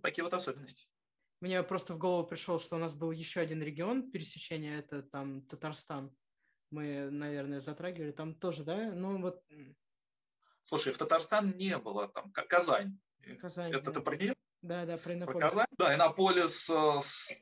Такие 0.00 0.24
вот 0.24 0.34
особенности. 0.34 0.91
Мне 1.42 1.60
просто 1.64 1.92
в 1.94 1.98
голову 1.98 2.24
пришел, 2.24 2.60
что 2.60 2.76
у 2.76 2.78
нас 2.78 2.94
был 2.94 3.10
еще 3.10 3.40
один 3.40 3.60
регион 3.64 4.12
пересечения, 4.12 4.78
это 4.78 5.02
там 5.02 5.42
Татарстан. 5.48 6.16
Мы, 6.70 7.10
наверное, 7.10 7.58
затрагивали 7.58 8.12
там 8.12 8.36
тоже, 8.36 8.62
да? 8.62 8.92
Ну 8.92 9.20
вот. 9.20 9.42
Слушай, 10.62 10.92
в 10.92 10.98
Татарстан 10.98 11.50
не 11.56 11.76
было, 11.78 12.06
там 12.06 12.30
Казань. 12.30 12.96
Казань. 13.40 13.72
Это 13.72 13.86
да. 13.86 13.90
ты 13.90 14.00
про 14.02 14.16
нее? 14.16 14.34
Да, 14.62 14.86
да, 14.86 14.96
про 14.96 15.14
Иннополис. 15.14 15.40
Про 15.40 15.48
Казань? 15.50 15.66
Да, 15.76 15.94
Иннополис. 15.96 16.70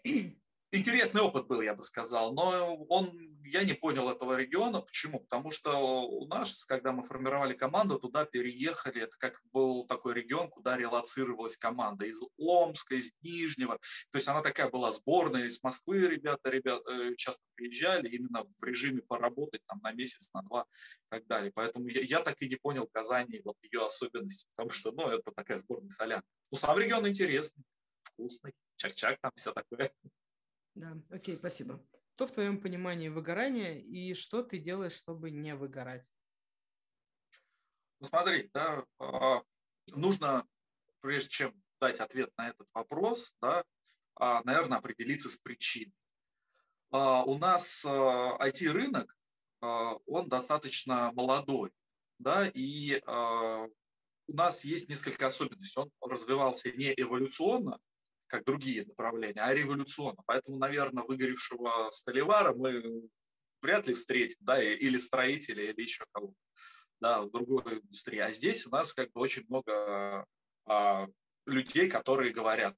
Интересный 0.73 1.21
опыт 1.21 1.49
был, 1.49 1.61
я 1.63 1.75
бы 1.75 1.83
сказал, 1.83 2.33
но 2.33 2.77
он 2.89 3.11
я 3.51 3.65
не 3.65 3.73
понял 3.73 4.09
этого 4.09 4.37
региона. 4.37 4.81
Почему? 4.81 5.21
Потому 5.21 5.51
что 5.51 5.77
у 6.07 6.27
нас, 6.29 6.65
когда 6.65 6.93
мы 6.93 7.03
формировали 7.03 7.55
команду, 7.55 7.99
туда 7.99 8.25
переехали. 8.25 9.03
Это 9.03 9.17
как 9.19 9.41
был 9.53 9.85
такой 9.87 10.15
регион, 10.15 10.49
куда 10.49 10.77
релацировалась 10.77 11.57
команда 11.57 12.07
из 12.07 12.21
Омска, 12.39 12.95
из 12.95 13.13
Нижнего. 13.23 13.79
То 14.13 14.17
есть 14.17 14.29
она 14.29 14.43
такая 14.43 14.71
была 14.71 14.93
сборная 14.93 15.47
из 15.47 15.61
Москвы. 15.63 16.07
Ребята, 16.07 16.51
ребята 16.51 16.89
э, 16.93 17.15
часто 17.17 17.43
приезжали 17.57 18.09
именно 18.09 18.45
в 18.45 18.65
режиме 18.65 19.03
поработать 19.03 19.63
там 19.67 19.81
на 19.83 19.93
месяц, 19.93 20.31
на 20.33 20.43
два 20.43 20.63
и 20.63 21.07
так 21.09 21.27
далее. 21.27 21.51
Поэтому 21.53 21.89
я, 21.89 22.03
я 22.03 22.21
так 22.21 22.41
и 22.41 22.49
не 22.49 22.57
понял 22.57 22.87
Казани, 22.93 23.41
вот 23.45 23.57
ее 23.63 23.85
особенности, 23.85 24.47
потому 24.55 24.71
что, 24.71 24.93
ну, 24.93 25.09
это 25.09 25.33
такая 25.33 25.59
сборная 25.59 25.91
солянка. 25.91 26.27
Ну, 26.53 26.59
сам 26.59 26.79
регион 26.79 27.09
интересный, 27.09 27.65
вкусный, 28.05 28.53
чак-чак 28.77 29.19
там 29.21 29.33
все 29.35 29.53
такое. 29.53 29.91
Да, 30.75 30.97
окей, 31.11 31.37
спасибо. 31.37 31.85
Что 32.15 32.27
в 32.27 32.33
твоем 32.33 32.61
понимании 32.61 33.09
выгорание 33.09 33.81
и 33.81 34.15
что 34.15 34.43
ты 34.43 34.59
делаешь, 34.59 34.93
чтобы 34.93 35.31
не 35.31 35.55
выгорать? 35.55 36.07
Ну, 37.99 38.07
смотри, 38.07 38.51
да, 38.53 38.85
а, 38.99 39.43
нужно, 39.89 40.47
прежде 41.01 41.29
чем 41.29 41.63
дать 41.81 42.01
ответ 42.01 42.31
на 42.37 42.49
этот 42.49 42.69
вопрос, 42.75 43.35
да, 43.41 43.65
а, 44.17 44.43
наверное, 44.45 44.79
определиться 44.79 45.29
с 45.29 45.37
причиной. 45.39 45.95
А, 46.91 47.25
у 47.25 47.39
нас 47.39 47.85
IT-рынок, 47.85 49.17
он 49.61 50.29
достаточно 50.29 51.13
молодой, 51.13 51.73
да, 52.19 52.51
и 52.55 53.03
у 53.07 54.33
нас 54.35 54.65
есть 54.65 54.89
несколько 54.89 55.27
особенностей. 55.27 55.81
Он 55.81 56.11
развивался 56.11 56.73
не 56.73 56.95
эволюционно, 56.97 57.79
как 58.31 58.45
другие 58.45 58.87
направления, 58.87 59.43
а 59.43 59.53
революционно. 59.53 60.23
Поэтому, 60.27 60.57
наверное, 60.57 61.05
выгоревшего 61.05 61.91
столевара 61.91 62.55
мы 62.55 63.03
вряд 63.61 63.87
ли 63.87 63.95
встретим, 63.95 64.39
да, 64.41 64.63
или 64.63 64.97
строителя, 64.99 65.65
или 65.71 65.83
еще 65.83 66.05
кого-то, 66.13 66.37
да, 67.01 67.23
в 67.23 67.31
другой 67.31 67.81
индустрии. 67.81 68.21
А 68.21 68.31
здесь 68.31 68.67
у 68.67 68.71
нас 68.71 68.95
как 68.95 69.11
бы 69.13 69.21
очень 69.21 69.45
много 69.49 70.25
а, 70.67 71.07
людей, 71.45 71.91
которые 71.91 72.33
говорят, 72.33 72.77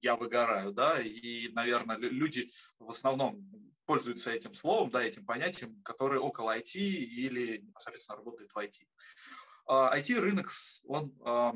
я 0.00 0.16
выгораю, 0.16 0.72
да, 0.72 1.00
и, 1.00 1.48
наверное, 1.52 1.96
люди 1.96 2.50
в 2.78 2.88
основном 2.88 3.44
пользуются 3.84 4.32
этим 4.32 4.54
словом, 4.54 4.90
да, 4.90 5.02
этим 5.02 5.26
понятием, 5.26 5.80
которые 5.82 6.20
около 6.20 6.56
IT 6.56 6.76
или 6.76 7.58
непосредственно 7.58 8.18
работают 8.18 8.52
в 8.52 8.56
IT. 8.56 8.86
IT-рынок, 9.68 10.46
а, 10.48 10.88
он 10.88 11.14
а, 11.24 11.54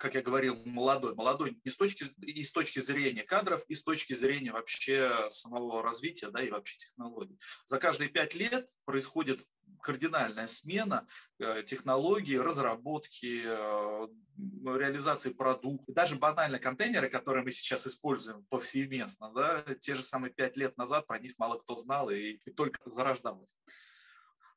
как 0.00 0.14
я 0.14 0.22
говорил, 0.22 0.56
молодой. 0.64 1.14
Молодой 1.14 1.60
не 1.62 1.70
с 1.70 1.76
точки, 1.76 2.06
и 2.22 2.42
с 2.42 2.52
точки 2.52 2.78
зрения 2.78 3.22
кадров, 3.22 3.62
и 3.68 3.74
с 3.74 3.84
точки 3.84 4.14
зрения 4.14 4.50
вообще 4.50 5.28
самого 5.30 5.82
развития, 5.82 6.30
да, 6.30 6.42
и 6.42 6.50
вообще 6.50 6.78
технологий. 6.78 7.38
За 7.66 7.78
каждые 7.78 8.08
пять 8.08 8.34
лет 8.34 8.70
происходит 8.86 9.46
кардинальная 9.82 10.46
смена 10.46 11.06
э, 11.38 11.62
технологий, 11.66 12.38
разработки, 12.38 13.42
э, 13.44 14.08
реализации 14.64 15.30
продукта. 15.34 15.92
Даже 15.92 16.16
банальные 16.16 16.60
контейнеры, 16.60 17.10
которые 17.10 17.44
мы 17.44 17.50
сейчас 17.50 17.86
используем 17.86 18.46
повсеместно, 18.46 19.30
да, 19.34 19.62
те 19.80 19.94
же 19.94 20.02
самые 20.02 20.32
пять 20.32 20.56
лет 20.56 20.78
назад 20.78 21.06
про 21.06 21.18
них 21.18 21.34
мало 21.36 21.58
кто 21.58 21.76
знал 21.76 22.08
и, 22.08 22.40
и 22.42 22.50
только 22.50 22.78
зарождалось. 22.90 23.54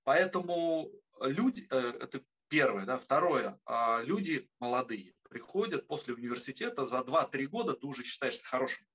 Поэтому 0.05 0.89
люди, 1.21 1.67
э, 1.69 1.93
это 1.99 2.21
первое. 2.53 2.85
Да. 2.85 2.99
Второе, 2.99 3.59
а, 3.65 4.01
люди 4.03 4.47
молодые 4.59 5.15
приходят 5.27 5.87
после 5.87 6.13
университета, 6.13 6.85
за 6.85 6.99
2-3 6.99 7.47
года 7.47 7.73
ты 7.73 7.87
уже 7.87 8.03
считаешься 8.03 8.45
хорошим 8.45 8.85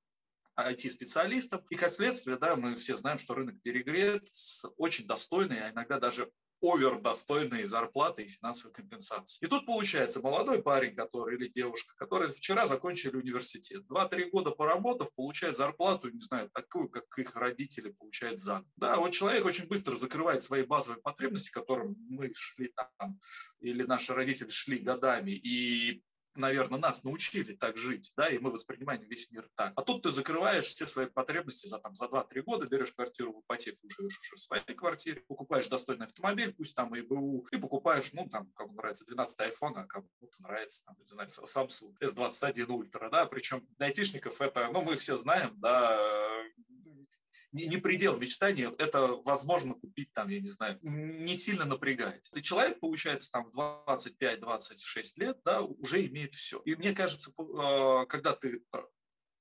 IT-специалистом. 0.56 1.66
И 1.68 1.74
как 1.74 1.90
следствие, 1.90 2.36
да, 2.36 2.54
мы 2.54 2.76
все 2.76 2.94
знаем, 2.94 3.18
что 3.18 3.34
рынок 3.34 3.60
перегрет 3.62 4.28
очень 4.76 5.06
достойной, 5.06 5.60
а 5.60 5.70
иногда 5.70 5.98
даже 5.98 6.30
овер 6.60 7.00
достойные 7.00 7.66
зарплаты 7.66 8.24
и 8.24 8.28
финансовой 8.28 8.74
компенсации. 8.74 9.44
И 9.44 9.48
тут 9.48 9.66
получается 9.66 10.20
молодой 10.20 10.62
парень, 10.62 10.94
который 10.94 11.36
или 11.36 11.48
девушка, 11.48 11.94
которые 11.96 12.32
вчера 12.32 12.66
закончили 12.66 13.16
университет, 13.16 13.84
2-3 13.88 14.30
года 14.30 14.50
поработав, 14.50 15.14
получает 15.14 15.56
зарплату, 15.56 16.10
не 16.10 16.20
знаю, 16.20 16.50
такую, 16.52 16.88
как 16.88 17.04
их 17.16 17.34
родители 17.36 17.90
получают 17.90 18.40
за. 18.40 18.64
Да, 18.76 18.98
вот 18.98 19.10
человек 19.10 19.44
очень 19.44 19.66
быстро 19.66 19.94
закрывает 19.94 20.42
свои 20.42 20.62
базовые 20.62 21.00
потребности, 21.00 21.50
которым 21.50 21.96
мы 22.08 22.32
шли 22.34 22.72
там, 22.98 23.18
или 23.60 23.82
наши 23.84 24.14
родители 24.14 24.50
шли 24.50 24.78
годами, 24.78 25.30
и 25.30 26.02
наверное, 26.38 26.78
нас 26.78 27.04
научили 27.04 27.52
так 27.52 27.76
жить, 27.76 28.12
да, 28.16 28.28
и 28.28 28.38
мы 28.38 28.50
воспринимаем 28.50 29.02
весь 29.02 29.30
мир 29.30 29.48
так. 29.54 29.72
А 29.76 29.82
тут 29.82 30.02
ты 30.02 30.10
закрываешь 30.10 30.66
все 30.66 30.86
свои 30.86 31.06
потребности 31.06 31.66
за, 31.66 31.78
там, 31.78 31.94
за 31.94 32.06
2-3 32.06 32.42
года, 32.42 32.66
берешь 32.66 32.92
квартиру 32.92 33.32
в 33.32 33.40
ипотеку, 33.40 33.88
живешь 33.88 34.18
уже 34.20 34.36
в 34.36 34.40
своей 34.40 34.74
квартире, 34.74 35.22
покупаешь 35.26 35.68
достойный 35.68 36.06
автомобиль, 36.06 36.52
пусть 36.52 36.74
там 36.74 36.94
и 36.94 37.02
БУ, 37.02 37.46
и 37.50 37.56
покупаешь, 37.56 38.12
ну, 38.12 38.28
там, 38.28 38.50
кому 38.54 38.74
нравится 38.74 39.04
12 39.04 39.38
iPhone, 39.40 39.74
а 39.76 39.84
кому-то 39.84 40.42
нравится, 40.42 40.84
там, 40.84 40.96
не 40.98 41.06
знаю, 41.06 41.28
Samsung 41.28 41.94
S21 42.00 42.66
Ultra, 42.66 43.10
да, 43.10 43.26
причем 43.26 43.66
для 43.76 43.86
айтишников 43.86 44.40
это, 44.40 44.70
ну, 44.72 44.82
мы 44.82 44.96
все 44.96 45.16
знаем, 45.16 45.58
да, 45.60 46.37
не, 47.66 47.76
предел 47.76 48.16
мечтания, 48.18 48.72
это 48.78 49.08
возможно 49.24 49.74
купить 49.74 50.12
там, 50.12 50.28
я 50.28 50.40
не 50.40 50.48
знаю, 50.48 50.78
не 50.82 51.34
сильно 51.34 51.64
напрягаясь. 51.64 52.30
И 52.34 52.42
человек, 52.42 52.80
получается, 52.80 53.30
там 53.30 53.50
в 53.50 53.58
25-26 53.88 55.12
лет, 55.16 55.38
да, 55.44 55.62
уже 55.62 56.06
имеет 56.06 56.34
все. 56.34 56.60
И 56.64 56.74
мне 56.74 56.92
кажется, 56.92 57.32
а, 57.38 58.06
когда 58.06 58.34
ты 58.34 58.62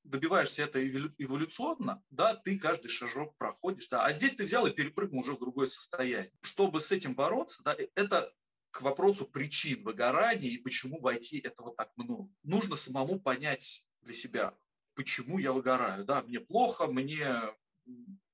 добиваешься 0.03 0.63
это 0.63 0.85
эволюционно, 0.87 2.01
да, 2.09 2.35
ты 2.35 2.57
каждый 2.57 2.87
шажок 2.87 3.37
проходишь, 3.37 3.89
да, 3.89 4.05
а 4.05 4.13
здесь 4.13 4.35
ты 4.35 4.45
взял 4.45 4.65
и 4.65 4.71
перепрыгнул 4.71 5.21
уже 5.21 5.33
в 5.33 5.39
другое 5.39 5.67
состояние. 5.67 6.31
Чтобы 6.41 6.81
с 6.81 6.91
этим 6.91 7.15
бороться, 7.15 7.61
да, 7.63 7.75
это 7.95 8.33
к 8.71 8.81
вопросу 8.81 9.25
причин 9.25 9.83
выгорания 9.83 10.49
и 10.49 10.57
почему 10.57 10.99
войти 11.01 11.39
этого 11.39 11.75
так 11.75 11.91
много. 11.95 12.29
Нужно 12.43 12.75
самому 12.75 13.19
понять 13.19 13.83
для 14.01 14.13
себя, 14.13 14.57
почему 14.93 15.39
я 15.39 15.51
выгораю. 15.51 16.05
Да, 16.05 16.21
мне 16.23 16.39
плохо, 16.39 16.87
мне 16.87 17.27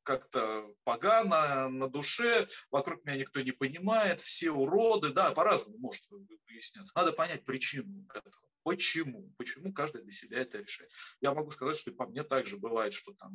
как-то 0.03 0.73
погано 0.83 1.69
на 1.69 1.87
душе, 1.89 2.47
вокруг 2.69 3.05
меня 3.05 3.17
никто 3.17 3.41
не 3.41 3.51
понимает, 3.51 4.19
все 4.19 4.51
уроды, 4.51 5.09
да, 5.09 5.31
по-разному 5.31 5.77
может 5.77 6.03
выясняться. 6.09 6.91
Надо 6.95 7.13
понять 7.13 7.45
причину 7.45 8.05
этого. 8.13 8.35
Почему? 8.63 9.33
Почему 9.37 9.73
каждый 9.73 10.03
для 10.03 10.11
себя 10.11 10.39
это 10.39 10.59
решает? 10.59 10.91
Я 11.19 11.33
могу 11.33 11.51
сказать, 11.51 11.75
что 11.75 11.91
по 11.91 12.05
мне 12.07 12.23
также 12.23 12.57
бывает, 12.57 12.93
что 12.93 13.13
там 13.13 13.33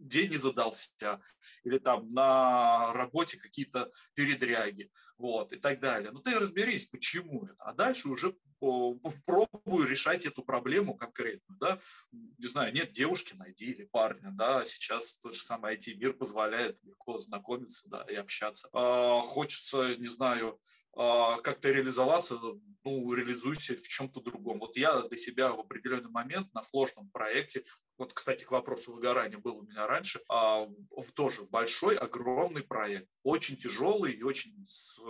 день 0.00 0.30
не 0.30 0.36
задался, 0.36 1.20
или 1.64 1.78
там 1.78 2.12
на 2.12 2.92
работе 2.92 3.38
какие-то 3.38 3.90
передряги, 4.14 4.90
вот, 5.18 5.52
и 5.52 5.56
так 5.56 5.80
далее. 5.80 6.10
Ну, 6.10 6.20
ты 6.20 6.38
разберись, 6.38 6.86
почему 6.86 7.44
это, 7.44 7.54
а 7.58 7.72
дальше 7.72 8.08
уже 8.08 8.34
пробую 8.58 9.88
решать 9.88 10.26
эту 10.26 10.42
проблему 10.42 10.94
конкретно, 10.94 11.56
да, 11.58 11.80
не 12.12 12.46
знаю, 12.46 12.74
нет 12.74 12.92
девушки, 12.92 13.34
найди, 13.34 13.66
или 13.66 13.84
парня, 13.84 14.30
да, 14.32 14.64
сейчас 14.66 15.16
тот 15.16 15.34
же 15.34 15.40
самый 15.40 15.76
IT-мир 15.76 16.12
позволяет 16.12 16.78
легко 16.82 17.18
знакомиться, 17.18 17.88
да, 17.88 18.02
и 18.02 18.14
общаться. 18.14 18.68
А, 18.72 19.20
хочется, 19.22 19.96
не 19.96 20.06
знаю, 20.06 20.58
как-то 20.94 21.70
реализоваться, 21.70 22.38
ну, 22.84 23.12
реализуйся 23.12 23.74
в 23.76 23.86
чем-то 23.86 24.20
другом. 24.20 24.58
Вот 24.58 24.76
я 24.76 25.02
для 25.02 25.16
себя 25.16 25.52
в 25.52 25.60
определенный 25.60 26.10
момент 26.10 26.52
на 26.52 26.62
сложном 26.62 27.10
проекте, 27.10 27.64
вот, 27.96 28.12
кстати, 28.12 28.44
к 28.44 28.50
вопросу 28.50 28.92
выгорания 28.92 29.38
был 29.38 29.58
у 29.58 29.62
меня 29.62 29.86
раньше, 29.86 30.20
а, 30.28 30.66
тоже 31.14 31.42
большой, 31.44 31.96
огромный 31.96 32.62
проект, 32.62 33.08
очень 33.22 33.56
тяжелый 33.56 34.12
и 34.12 34.22
очень 34.22 34.66
с 34.68 35.00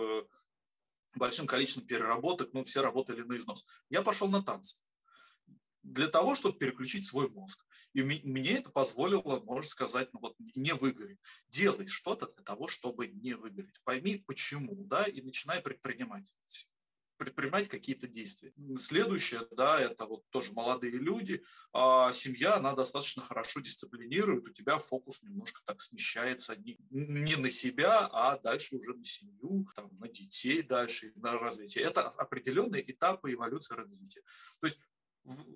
большим 1.15 1.47
количеством 1.47 1.85
переработок, 1.85 2.53
ну, 2.53 2.63
все 2.63 2.81
работали 2.81 3.21
на 3.21 3.35
износ. 3.35 3.65
Я 3.89 4.01
пошел 4.01 4.29
на 4.29 4.43
танцы 4.43 4.75
для 5.83 6.07
того, 6.07 6.35
чтобы 6.35 6.57
переключить 6.57 7.05
свой 7.05 7.29
мозг. 7.29 7.65
И 7.93 8.03
мне 8.03 8.57
это 8.57 8.69
позволило, 8.69 9.41
можно 9.41 9.69
сказать, 9.69 10.09
ну 10.13 10.19
вот 10.19 10.35
не 10.55 10.73
выгореть. 10.73 11.19
Делай 11.49 11.87
что-то 11.87 12.27
для 12.27 12.43
того, 12.43 12.67
чтобы 12.67 13.07
не 13.07 13.33
выгореть. 13.33 13.81
Пойми, 13.83 14.23
почему, 14.25 14.85
да, 14.85 15.03
и 15.03 15.21
начинай 15.21 15.61
предпринимать 15.61 16.33
предпринимать 17.21 17.67
какие-то 17.67 18.07
действия. 18.07 18.51
Следующее, 18.79 19.41
да, 19.51 19.79
это 19.79 20.07
вот 20.07 20.23
тоже 20.31 20.53
молодые 20.53 20.93
люди. 20.93 21.43
А 21.71 22.11
семья, 22.13 22.55
она 22.55 22.73
достаточно 22.73 23.21
хорошо 23.21 23.59
дисциплинирует, 23.59 24.49
у 24.49 24.51
тебя 24.51 24.79
фокус 24.79 25.21
немножко 25.21 25.61
так 25.67 25.81
смещается 25.81 26.55
не, 26.55 26.79
не 26.89 27.35
на 27.35 27.51
себя, 27.51 28.07
а 28.07 28.39
дальше 28.39 28.75
уже 28.75 28.95
на 28.95 29.03
семью, 29.03 29.67
там, 29.75 29.95
на 29.99 30.07
детей 30.07 30.63
дальше, 30.63 31.13
на 31.15 31.37
развитие. 31.37 31.83
Это 31.83 32.09
определенные 32.09 32.91
этапы 32.91 33.33
эволюции 33.33 33.75
развития. 33.75 34.23
То 34.59 34.65
есть 34.65 34.79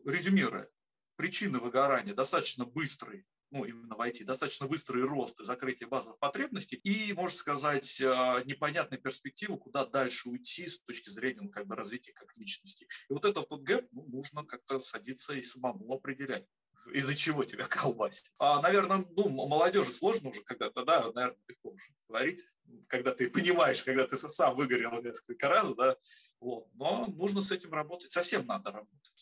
резюмируя, 0.06 0.70
причины 1.16 1.60
выгорания 1.60 2.14
достаточно 2.14 2.66
быстрые, 2.66 3.26
ну, 3.52 3.64
именно 3.64 3.96
в 3.96 4.02
IT, 4.02 4.24
достаточно 4.26 4.68
быстрый 4.68 5.04
рост 5.04 5.40
и 5.40 5.44
закрытие 5.44 5.88
базовых 5.88 6.20
потребностей 6.20 6.76
и, 6.76 7.14
можно 7.14 7.38
сказать, 7.38 8.02
э, 8.02 8.44
непонятная 8.46 8.98
перспектива, 8.98 9.56
куда 9.56 9.86
дальше 9.86 10.30
уйти 10.30 10.68
с 10.68 10.82
точки 10.82 11.10
зрения 11.10 11.42
ну, 11.42 11.50
как 11.50 11.68
бы, 11.68 11.76
развития 11.76 12.12
как 12.14 12.36
личности. 12.36 12.88
И 13.10 13.14
вот 13.14 13.24
этот 13.24 13.50
вот 13.50 13.62
гэп 13.62 13.88
ну, 13.92 14.06
нужно 14.08 14.44
как-то 14.46 14.80
садиться 14.80 15.34
и 15.34 15.42
самому 15.42 15.94
определять 15.94 16.46
из-за 16.94 17.16
чего 17.16 17.44
тебя 17.44 17.64
колбасит. 17.70 18.34
А, 18.38 18.62
наверное, 18.62 19.06
ну, 19.16 19.30
молодежи 19.30 19.92
сложно 19.92 20.30
уже 20.30 20.42
когда-то, 20.44 20.84
да, 20.84 21.12
наверное, 21.14 21.38
легко 21.48 21.70
уже 21.70 21.86
говорить, 22.08 22.46
когда 22.88 23.14
ты 23.14 23.30
понимаешь, 23.30 23.84
когда 23.84 24.08
ты 24.08 24.18
сам 24.18 24.56
выгорел 24.56 25.02
несколько 25.02 25.48
раз, 25.48 25.74
да, 25.76 25.98
вот. 26.40 26.68
Но 26.74 27.08
нужно 27.08 27.42
с 27.42 27.52
этим 27.52 27.74
работать, 27.74 28.12
совсем 28.12 28.46
надо 28.46 28.72
работать. 28.72 29.15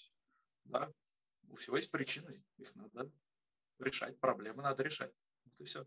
Да? 0.65 0.91
У 1.49 1.56
всего 1.56 1.78
есть 1.78 1.91
причины, 1.91 2.43
их 2.58 2.73
надо 2.76 3.12
решать, 3.80 4.19
проблемы 4.19 4.63
надо 4.63 4.84
решать. 4.84 5.13
Вот 5.45 5.60
и 5.60 5.63
все. 5.65 5.86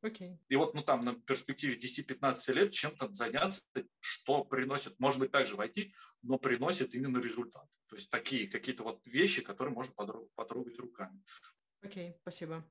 Окей. 0.00 0.30
Okay. 0.30 0.38
И 0.48 0.56
вот 0.56 0.74
ну, 0.74 0.82
там 0.82 1.04
на 1.04 1.14
перспективе 1.14 1.76
10-15 1.76 2.52
лет 2.52 2.72
чем-то 2.72 3.12
заняться, 3.12 3.62
что 3.98 4.44
приносит, 4.44 4.98
может 5.00 5.18
быть, 5.18 5.32
также 5.32 5.56
войти, 5.56 5.92
но 6.22 6.38
приносит 6.38 6.94
именно 6.94 7.18
результат. 7.18 7.66
То 7.88 7.96
есть 7.96 8.10
такие 8.10 8.48
какие-то 8.48 8.84
вот 8.84 9.04
вещи, 9.06 9.42
которые 9.42 9.74
можно 9.74 9.92
потрогать 10.34 10.78
руками. 10.78 11.20
Окей, 11.80 12.10
okay, 12.10 12.16
спасибо. 12.20 12.70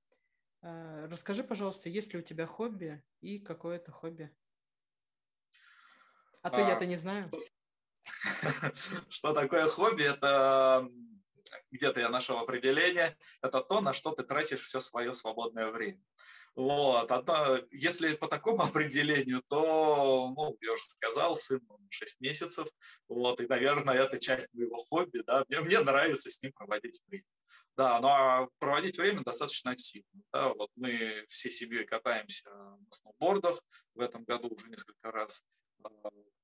А, 0.61 1.07
расскажи, 1.07 1.43
пожалуйста, 1.43 1.89
есть 1.89 2.13
ли 2.13 2.19
у 2.19 2.21
тебя 2.21 2.45
хобби 2.45 3.03
и 3.19 3.39
какое 3.39 3.77
это 3.77 3.91
хобби? 3.91 4.33
А 6.41 6.49
то 6.49 6.65
а, 6.65 6.69
я-то 6.69 6.85
не 6.85 6.95
знаю. 6.95 7.29
Что 9.09 9.33
такое 9.33 9.67
хобби? 9.67 10.03
Это 10.03 10.89
где-то 11.71 11.99
я 11.99 12.09
нашел 12.09 12.37
определение, 12.39 13.17
это 13.41 13.61
то, 13.61 13.81
на 13.81 13.93
что 13.93 14.11
ты 14.11 14.23
тратишь 14.23 14.61
все 14.61 14.79
свое 14.79 15.13
свободное 15.13 15.69
время. 15.69 16.01
Вот. 16.55 17.11
А 17.11 17.61
если 17.71 18.15
по 18.15 18.27
такому 18.27 18.63
определению, 18.63 19.43
то, 19.47 20.33
ну, 20.35 20.57
я 20.61 20.73
уже 20.73 20.83
сказал, 20.83 21.35
сын 21.35 21.61
6 21.89 22.19
месяцев, 22.21 22.67
вот, 23.07 23.39
и, 23.41 23.47
наверное, 23.47 23.95
это 23.95 24.19
часть 24.19 24.51
моего 24.53 24.77
хобби, 24.77 25.21
да, 25.25 25.45
мне, 25.47 25.61
мне 25.61 25.79
нравится 25.79 26.29
с 26.29 26.41
ним 26.41 26.51
проводить 26.53 27.01
время. 27.07 27.23
Да, 27.77 27.99
ну 27.99 28.07
а 28.07 28.47
проводить 28.57 28.97
время 28.97 29.21
достаточно 29.23 29.69
активно. 29.71 30.23
Да, 30.33 30.49
вот 30.49 30.71
мы 30.75 31.23
всей 31.27 31.51
семьей 31.51 31.85
катаемся 31.85 32.49
на 32.49 32.87
сноубордах, 32.89 33.61
в 33.93 33.99
этом 33.99 34.23
году 34.23 34.47
уже 34.49 34.67
несколько 34.67 35.11
раз 35.11 35.43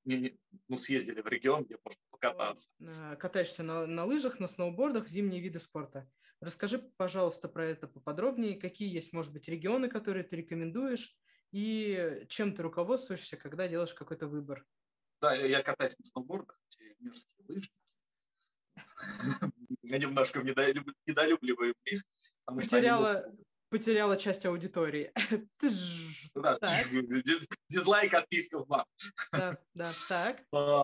не, 0.05 0.17
не, 0.17 0.39
ну, 0.67 0.77
съездили 0.77 1.21
в 1.21 1.27
регион, 1.27 1.63
где 1.63 1.77
можно 1.83 2.01
покататься. 2.09 2.69
Э, 2.79 3.15
катаешься 3.15 3.63
на, 3.63 3.85
на 3.85 4.05
лыжах, 4.05 4.39
на 4.39 4.47
сноубордах, 4.47 5.07
зимние 5.07 5.41
виды 5.41 5.59
спорта. 5.59 6.09
Расскажи, 6.39 6.79
пожалуйста, 6.97 7.47
про 7.47 7.65
это 7.65 7.87
поподробнее. 7.87 8.59
Какие 8.59 8.93
есть, 8.93 9.13
может 9.13 9.31
быть, 9.31 9.47
регионы, 9.47 9.87
которые 9.87 10.23
ты 10.23 10.35
рекомендуешь, 10.35 11.17
и 11.51 12.25
чем 12.27 12.53
ты 12.53 12.63
руководствуешься, 12.63 13.37
когда 13.37 13.67
делаешь 13.67 13.93
какой-то 13.93 14.27
выбор? 14.27 14.65
Да, 15.21 15.33
я 15.35 15.61
катаюсь 15.61 15.97
на 15.97 16.05
сноубордах, 16.05 16.59
эти 16.69 16.95
мерзкие 16.99 17.45
лыжи. 17.47 17.69
Я 19.83 19.97
немножко 19.99 20.41
недолюбливаю 20.43 21.75
их. 21.85 22.03
Потеряла, 22.45 23.33
потеряла 23.73 24.17
часть 24.17 24.45
аудитории. 24.45 25.11
Да, 26.35 26.57
дизлайк, 27.69 28.13
отписка 28.15 28.59
в 28.59 28.67
мап. 28.67 28.87
Да, 29.31 29.57
да, 29.73 29.91
так. 30.07 30.41
А, 30.51 30.83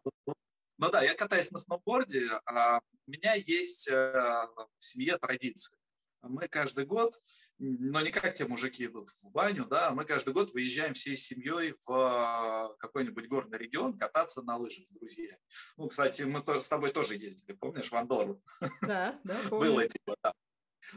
ну 0.78 0.92
да, 0.92 1.02
я 1.02 1.16
катаюсь 1.16 1.52
на 1.52 1.58
сноуборде. 1.58 2.30
А 2.46 2.80
у 3.08 3.12
меня 3.12 3.34
есть 3.34 3.88
э, 3.88 3.94
в 3.94 4.84
семье 4.84 5.18
традиция. 5.18 5.76
Мы 6.22 6.48
каждый 6.48 6.86
год, 6.86 7.20
но 7.58 8.02
не 8.02 8.12
как 8.12 8.36
те 8.36 8.46
мужики 8.46 8.86
идут 8.86 9.10
в 9.10 9.32
баню, 9.32 9.66
да, 9.66 9.92
мы 9.92 10.06
каждый 10.06 10.34
год 10.34 10.54
выезжаем 10.54 10.94
всей 10.94 11.16
семьей 11.16 11.74
в 11.86 11.92
а, 11.92 12.74
какой-нибудь 12.78 13.28
горный 13.28 13.58
регион 13.58 13.98
кататься 13.98 14.42
на 14.44 14.58
лыжах 14.58 14.86
с 14.86 14.92
друзьями. 14.92 15.40
Ну, 15.78 15.88
кстати, 15.88 16.24
мы 16.24 16.44
с 16.60 16.68
тобой 16.68 16.92
тоже 16.92 17.16
ездили, 17.16 17.56
помнишь, 17.56 17.92
в 17.92 17.96
Андору? 17.96 18.42
Да, 18.82 19.20
да, 19.24 19.36
помню. 19.50 19.72
Было 19.72 19.82
дело, 19.88 20.18
да. 20.24 20.34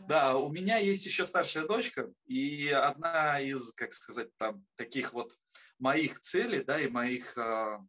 Да, 0.09 0.37
у 0.37 0.51
меня 0.51 0.79
есть 0.79 1.05
еще 1.07 1.25
старшая 1.25 1.67
дочка, 1.67 2.13
и 2.27 2.69
одна 2.69 3.41
из, 3.41 3.73
как 3.73 3.93
сказать, 3.93 4.35
там, 4.37 4.65
таких 4.77 5.13
вот 5.13 5.37
моих 5.79 6.21
целей, 6.21 6.63
да, 6.63 6.81
и 6.81 6.89
моих, 6.89 7.37
а, 7.37 7.85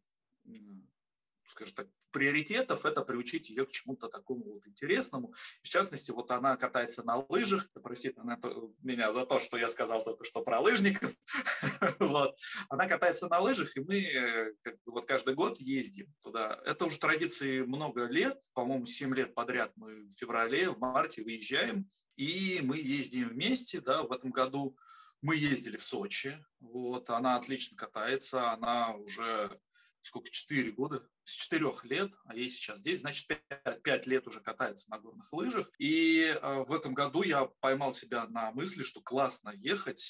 скажем 1.44 1.74
так, 1.74 1.88
приоритетов– 2.14 2.84
это 2.86 3.02
приучить 3.02 3.50
ее 3.50 3.66
к 3.66 3.72
чему-то 3.72 4.08
такому 4.08 4.54
вот 4.54 4.66
интересному. 4.66 5.34
В 5.62 5.68
частности, 5.68 6.12
вот 6.12 6.30
она 6.30 6.56
катается 6.56 7.02
на 7.02 7.26
лыжах, 7.28 7.68
простит 7.82 8.16
она 8.18 8.38
меня 8.82 9.10
за 9.10 9.26
то, 9.26 9.40
что 9.40 9.58
я 9.58 9.68
сказал 9.68 10.02
только 10.04 10.24
что 10.24 10.42
про 10.42 10.60
лыжников. 10.60 11.12
вот. 11.98 12.38
Она 12.68 12.86
катается 12.86 13.28
на 13.28 13.40
лыжах, 13.40 13.76
и 13.76 13.80
мы 13.80 14.54
как 14.62 14.74
бы, 14.84 14.92
вот 14.92 15.06
каждый 15.06 15.34
год 15.34 15.58
ездим 15.58 16.06
туда. 16.22 16.60
Это 16.64 16.84
уже 16.84 16.98
традиции 16.98 17.62
много 17.62 18.04
лет, 18.04 18.40
по-моему, 18.54 18.86
7 18.86 19.12
лет 19.14 19.34
подряд 19.34 19.72
мы 19.74 20.06
в 20.06 20.12
феврале, 20.12 20.70
в 20.70 20.78
марте 20.78 21.22
выезжаем, 21.24 21.88
и 22.16 22.60
мы 22.62 22.78
ездим 22.78 23.28
вместе, 23.28 23.80
да, 23.80 24.04
в 24.04 24.12
этом 24.12 24.30
году 24.30 24.76
мы 25.20 25.36
ездили 25.36 25.76
в 25.76 25.82
Сочи, 25.82 26.36
вот, 26.60 27.10
она 27.10 27.36
отлично 27.36 27.76
катается, 27.76 28.52
она 28.52 28.94
уже 28.94 29.58
сколько, 30.04 30.30
4 30.30 30.72
года, 30.72 31.08
с 31.24 31.32
4 31.32 31.72
лет, 31.84 32.12
а 32.26 32.36
ей 32.36 32.48
сейчас 32.48 32.82
10, 32.82 33.00
значит, 33.00 33.26
5, 33.26 33.82
5 33.82 34.06
лет 34.06 34.26
уже 34.26 34.40
катается 34.40 34.90
на 34.90 34.98
горных 34.98 35.32
лыжах. 35.32 35.70
И 35.78 36.24
э, 36.24 36.64
в 36.66 36.72
этом 36.72 36.94
году 36.94 37.22
я 37.22 37.46
поймал 37.60 37.92
себя 37.92 38.26
на 38.26 38.52
мысли, 38.52 38.82
что 38.82 39.00
классно 39.00 39.50
ехать 39.56 40.00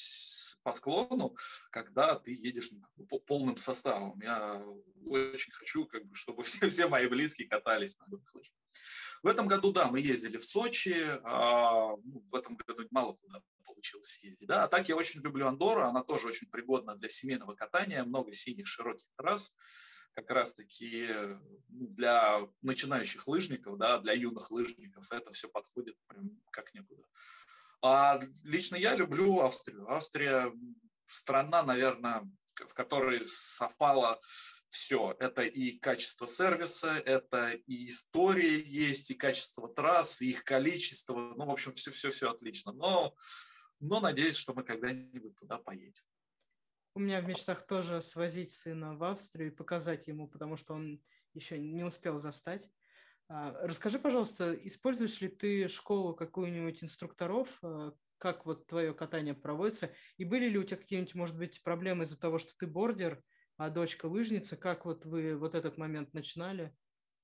по 0.65 0.73
склону, 0.73 1.37
когда 1.71 2.17
ты 2.17 2.33
едешь 2.33 2.71
ну, 2.97 3.07
по 3.07 3.21
полным 3.21 3.57
составом. 3.57 4.21
Я 4.21 4.65
очень 5.07 5.53
хочу, 5.53 5.87
как 5.87 6.05
бы, 6.07 6.15
чтобы 6.15 6.43
все, 6.45 6.69
все 6.69 6.89
мои 6.89 7.07
близкие 7.07 7.49
катались 7.49 7.97
на 7.99 8.07
горных 8.07 8.35
лыжах. 8.35 8.55
В 9.25 9.27
этом 9.27 9.49
году, 9.49 9.73
да, 9.73 9.87
мы 9.87 10.01
ездили 10.01 10.37
в 10.37 10.45
Сочи, 10.45 10.95
а, 11.25 11.97
ну, 12.05 12.23
в 12.31 12.35
этом 12.35 12.57
году 12.57 12.87
мало 12.91 13.15
куда 13.15 13.41
получилось 13.65 14.09
съездить. 14.09 14.47
Да? 14.47 14.65
А 14.65 14.69
так 14.69 14.87
я 14.91 14.97
очень 14.97 15.23
люблю 15.23 15.47
Андору, 15.47 15.83
она 15.83 16.03
тоже 16.03 16.27
очень 16.27 16.51
пригодна 16.51 16.95
для 16.95 17.09
семейного 17.09 17.55
катания, 17.55 18.05
много 18.05 18.33
синих 18.33 18.67
широких 18.67 19.07
трасс 19.17 19.55
как 20.13 20.31
раз-таки 20.31 21.09
ну, 21.69 21.87
для 21.89 22.41
начинающих 22.61 23.27
лыжников, 23.27 23.79
да, 23.79 23.99
для 23.99 24.13
юных 24.13 24.51
лыжников 24.51 25.11
это 25.11 25.31
все 25.31 25.49
подходит 25.49 25.97
прям 26.07 26.31
как 26.51 26.75
никуда. 26.75 27.05
А 27.81 28.21
лично 28.45 28.77
я 28.77 28.95
люблю 28.95 29.41
Австрию. 29.41 29.91
Австрия 29.91 30.53
страна, 31.07 31.63
наверное, 31.63 32.31
в 32.67 32.75
которой 32.75 33.25
совпало 33.25 34.21
все. 34.69 35.17
Это 35.21 35.43
и 35.43 35.79
качество 35.79 36.27
сервиса, 36.27 36.95
это 37.05 37.51
и 37.51 37.87
история 37.89 38.61
есть, 38.61 39.11
и 39.11 39.15
качество 39.15 39.69
трасс, 39.69 40.21
и 40.21 40.31
их 40.31 40.45
количество. 40.45 41.15
Ну, 41.15 41.45
в 41.47 41.51
общем, 41.51 41.73
все-все-все 41.73 42.31
отлично. 42.31 42.73
Но, 42.73 43.15
но 43.81 44.01
надеюсь, 44.01 44.37
что 44.37 44.53
мы 44.53 44.65
когда-нибудь 44.65 45.37
туда 45.37 45.59
поедем. 45.59 46.03
У 46.95 47.01
меня 47.01 47.21
в 47.21 47.27
мечтах 47.27 47.67
тоже 47.67 48.03
свозить 48.03 48.53
сына 48.53 48.95
в 48.95 49.03
Австрию 49.03 49.49
и 49.49 49.55
показать 49.55 50.07
ему, 50.07 50.29
потому 50.29 50.57
что 50.57 50.75
он 50.75 51.03
еще 51.33 51.59
не 51.59 51.83
успел 51.83 52.19
застать. 52.19 52.71
А, 53.29 53.53
расскажи, 53.67 53.99
пожалуйста, 53.99 54.53
используешь 54.53 55.21
ли 55.21 55.29
ты 55.29 55.69
школу 55.69 56.15
какую-нибудь 56.15 56.85
инструкторов, 56.85 57.59
а, 57.63 57.93
как 58.25 58.47
вот 58.47 58.67
твое 58.67 58.95
катание 58.95 59.35
проводится, 59.35 59.93
и 60.17 60.25
были 60.25 60.49
ли 60.49 60.57
у 60.57 60.65
тебя 60.65 60.79
какие-нибудь, 60.79 61.15
может 61.15 61.37
быть, 61.37 61.63
проблемы 61.63 62.05
из-за 62.05 62.19
того, 62.19 62.39
что 62.39 62.57
ты 62.57 62.67
бордер, 62.67 63.23
а 63.59 63.69
дочка 63.69 64.07
лыжница, 64.07 64.57
как 64.57 64.87
вот 64.87 65.05
вы 65.05 65.37
вот 65.37 65.55
этот 65.55 65.77
момент 65.77 66.15
начинали? 66.15 66.75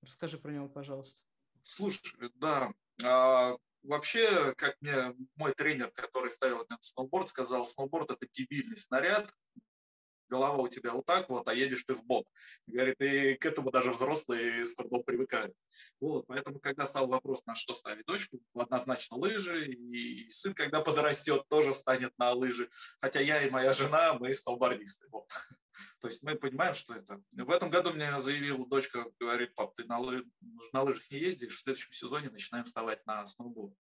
Расскажи 0.02 0.36
про 0.36 0.52
него, 0.52 0.68
пожалуйста. 0.68 1.22
Слушай, 1.62 2.30
да, 2.34 2.74
а, 3.02 3.56
вообще, 3.82 4.54
как 4.56 4.76
мне 4.82 5.16
мой 5.36 5.54
тренер, 5.54 5.90
который 5.92 6.30
ставил 6.30 6.66
мне 6.68 6.76
сноуборд, 6.82 7.28
сказал, 7.28 7.64
сноуборд– 7.64 8.10
это 8.10 8.26
дебильный 8.30 8.76
снаряд, 8.76 9.32
голова 10.30 10.62
у 10.62 10.68
тебя 10.68 10.92
вот 10.92 11.04
так 11.04 11.28
вот, 11.28 11.48
а 11.48 11.54
едешь 11.54 11.84
ты 11.84 11.94
в 11.94 12.04
бок. 12.04 12.26
Говорит, 12.66 13.00
и 13.00 13.34
к 13.34 13.44
этому 13.44 13.70
даже 13.70 13.90
взрослые 13.90 14.64
с 14.64 14.74
трудом 14.74 15.02
привыкают. 15.02 15.54
Вот, 16.00 16.26
поэтому, 16.26 16.60
когда 16.60 16.86
стал 16.86 17.08
вопрос, 17.08 17.44
на 17.46 17.54
что 17.54 17.74
ставить 17.74 18.06
дочку, 18.06 18.40
однозначно 18.54 19.16
лыжи, 19.16 19.66
и 19.66 20.30
сын, 20.30 20.54
когда 20.54 20.80
подрастет, 20.80 21.46
тоже 21.48 21.74
станет 21.74 22.16
на 22.18 22.32
лыжи. 22.32 22.70
Хотя 23.00 23.20
я 23.20 23.42
и 23.42 23.50
моя 23.50 23.72
жена, 23.72 24.14
мы 24.14 24.32
сноубордисты. 24.32 25.06
Вот. 25.10 25.28
То 26.00 26.08
есть 26.08 26.22
мы 26.22 26.34
понимаем, 26.34 26.74
что 26.74 26.94
это. 26.94 27.20
В 27.32 27.50
этом 27.50 27.70
году 27.70 27.92
мне 27.92 28.20
заявила 28.20 28.66
дочка, 28.66 29.06
говорит, 29.18 29.54
пап, 29.54 29.74
ты 29.74 29.84
на, 29.84 29.98
лы... 29.98 30.24
на 30.72 30.82
лыжах 30.82 31.10
не 31.10 31.18
ездишь, 31.18 31.56
в 31.56 31.60
следующем 31.60 31.92
сезоне 31.92 32.30
начинаем 32.30 32.64
вставать 32.64 33.04
на 33.06 33.26
сноуборд. 33.26 33.74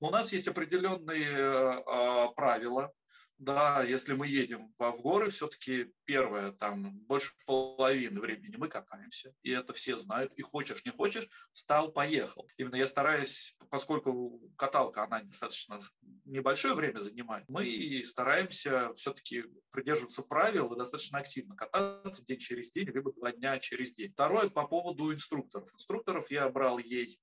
У 0.00 0.10
нас 0.10 0.32
есть 0.32 0.48
определенные 0.48 1.30
э, 1.30 2.34
правила, 2.34 2.92
да, 3.38 3.82
если 3.82 4.14
мы 4.14 4.26
едем 4.26 4.72
в, 4.78 4.92
в 4.92 5.02
горы, 5.02 5.30
все-таки 5.30 5.92
первое, 6.04 6.52
там 6.52 6.98
больше 7.00 7.32
половины 7.46 8.20
времени 8.20 8.56
мы 8.56 8.68
катаемся, 8.68 9.34
и 9.42 9.50
это 9.50 9.72
все 9.72 9.96
знают, 9.96 10.32
и 10.34 10.42
хочешь, 10.42 10.84
не 10.84 10.90
хочешь, 10.90 11.28
встал, 11.52 11.92
поехал. 11.92 12.48
Именно 12.56 12.76
я 12.76 12.86
стараюсь, 12.86 13.56
поскольку 13.70 14.40
каталка, 14.56 15.04
она 15.04 15.22
достаточно 15.22 15.80
небольшое 16.24 16.74
время 16.74 17.00
занимает, 17.00 17.44
мы 17.48 18.02
стараемся 18.04 18.92
все-таки 18.94 19.44
придерживаться 19.70 20.22
правил 20.22 20.72
и 20.72 20.78
достаточно 20.78 21.18
активно 21.18 21.56
кататься 21.56 22.24
день 22.24 22.38
через 22.38 22.70
день, 22.70 22.88
либо 22.88 23.12
два 23.12 23.32
дня 23.32 23.58
через 23.58 23.92
день. 23.92 24.12
Второе, 24.12 24.48
по 24.48 24.66
поводу 24.66 25.12
инструкторов. 25.12 25.72
Инструкторов 25.74 26.30
я 26.30 26.48
брал 26.48 26.78
ей 26.78 27.18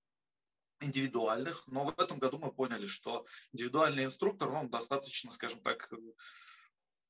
индивидуальных, 0.82 1.67
но 1.67 1.86
в 1.86 2.00
этом 2.00 2.20
году 2.20 2.38
мы 2.39 2.52
поняли, 2.52 2.86
что 2.86 3.26
индивидуальный 3.54 4.06
инструктор, 4.06 4.50
он 4.50 4.70
достаточно, 4.70 5.32
скажем 5.32 5.62
так, 5.62 5.89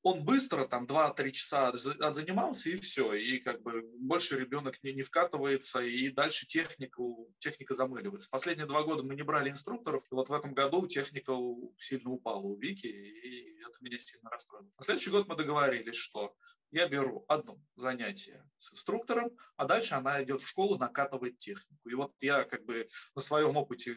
он 0.02 0.24
быстро, 0.24 0.66
там, 0.66 0.84
2-3 0.84 1.30
часа 1.30 1.68
отзанимался, 1.68 2.70
и 2.70 2.76
все, 2.76 3.14
и 3.14 3.38
как 3.38 3.62
бы 3.62 3.82
больше 4.00 4.38
ребенок 4.38 4.82
не, 4.82 4.92
не 4.92 5.02
вкатывается, 5.02 5.80
и 5.80 6.08
дальше 6.08 6.46
технику, 6.46 7.32
техника 7.38 7.74
замыливается. 7.74 8.28
Последние 8.28 8.66
два 8.66 8.82
года 8.82 9.04
мы 9.04 9.14
не 9.14 9.22
брали 9.22 9.50
инструкторов, 9.50 10.02
и 10.10 10.14
вот 10.14 10.28
в 10.28 10.32
этом 10.32 10.54
году 10.54 10.86
техника 10.88 11.32
сильно 11.78 12.10
упала 12.10 12.40
у 12.40 12.58
Вики, 12.58 12.88
и 12.88 13.60
это 13.60 13.78
меня 13.80 13.96
сильно 13.98 14.28
расстроило. 14.28 14.68
На 14.76 14.84
следующий 14.84 15.10
год 15.10 15.28
мы 15.28 15.36
договорились, 15.36 15.94
что 15.94 16.34
я 16.72 16.88
беру 16.88 17.24
одно 17.28 17.60
занятие 17.76 18.44
с 18.58 18.72
инструктором, 18.72 19.30
а 19.56 19.66
дальше 19.66 19.94
она 19.94 20.22
идет 20.22 20.40
в 20.40 20.48
школу, 20.48 20.78
накатывает 20.78 21.38
технику. 21.38 21.88
И 21.88 21.94
вот 21.94 22.14
я 22.20 22.44
как 22.44 22.64
бы 22.64 22.88
на 23.14 23.20
своем 23.20 23.56
опыте 23.56 23.94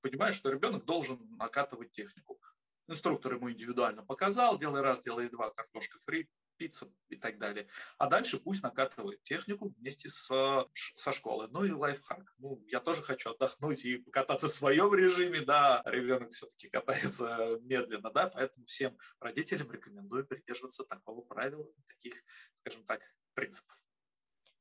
понимаю, 0.00 0.32
что 0.32 0.50
ребенок 0.50 0.84
должен 0.84 1.18
накатывать 1.38 1.92
технику. 1.92 2.40
Инструктор 2.88 3.34
ему 3.34 3.50
индивидуально 3.50 4.04
показал, 4.04 4.58
делай 4.58 4.82
раз, 4.82 5.00
делай 5.02 5.30
два, 5.30 5.50
картошка 5.50 5.98
фри, 6.00 6.28
пицца 6.56 6.86
и 7.08 7.16
так 7.16 7.38
далее. 7.38 7.68
А 7.98 8.08
дальше 8.08 8.38
пусть 8.38 8.62
накатывает 8.62 9.22
технику 9.22 9.74
вместе 9.78 10.08
с, 10.08 10.28
со 10.74 11.12
школы. 11.12 11.48
Ну 11.48 11.64
и 11.64 11.70
лайфхак. 11.70 12.34
Ну, 12.38 12.62
я 12.66 12.80
тоже 12.80 13.02
хочу 13.02 13.30
отдохнуть 13.30 13.84
и 13.84 13.98
покататься 13.98 14.46
в 14.46 14.50
своем 14.50 14.94
режиме, 14.94 15.40
да, 15.40 15.82
ребенок 15.86 16.30
все-таки 16.30 16.68
катается 16.68 17.58
медленно, 17.62 18.10
да, 18.10 18.28
поэтому 18.28 18.64
всем 18.66 18.96
родителям 19.20 19.70
рекомендую 19.70 20.26
придерживаться 20.26 20.84
такого 20.84 21.22
правила, 21.22 21.66
таких, 21.86 22.14
скажем 22.54 22.84
так, 22.84 23.00
принципов. 23.34 23.76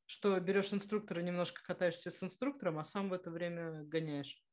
Что 0.06 0.40
берешь 0.40 0.74
инструктора, 0.74 1.22
немножко 1.22 1.64
катаешься 1.64 2.12
с 2.12 2.22
инструктором, 2.22 2.78
а 2.78 2.86
сам 2.86 3.10
в 3.10 3.14
это 3.14 3.32
время 3.32 3.84
гоняешь? 3.84 4.44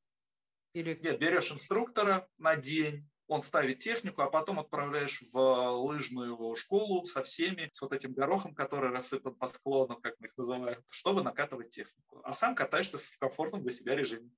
Или... 0.73 0.99
Нет, 1.03 1.19
берешь 1.19 1.51
инструктора 1.51 2.29
на 2.39 2.57
день, 2.57 3.11
он 3.31 3.43
ставит 3.43 3.79
технику, 3.79 4.23
а 4.23 4.29
потом 4.29 4.59
отправляешь 4.59 5.23
в 5.33 5.39
лыжную 5.87 6.57
школу 6.57 7.05
со 7.07 7.23
всеми, 7.23 7.71
с 7.73 7.81
вот 7.81 7.93
этим 7.93 8.13
горохом, 8.13 8.57
который 8.57 8.91
рассыпан 8.91 9.37
по 9.37 9.47
склону, 9.47 9.97
как 10.01 10.19
мы 10.19 10.27
их 10.27 10.37
называем, 10.37 10.83
чтобы 10.89 11.23
накатывать 11.23 11.71
технику. 11.71 12.21
А 12.25 12.33
сам 12.33 12.57
катаешься 12.57 12.99
в 12.99 13.19
комфортном 13.19 13.63
для 13.63 13.71
себя 13.71 13.95
режиме. 13.95 14.33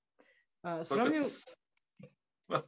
А, 0.62 0.84
сравнил... 0.84 1.24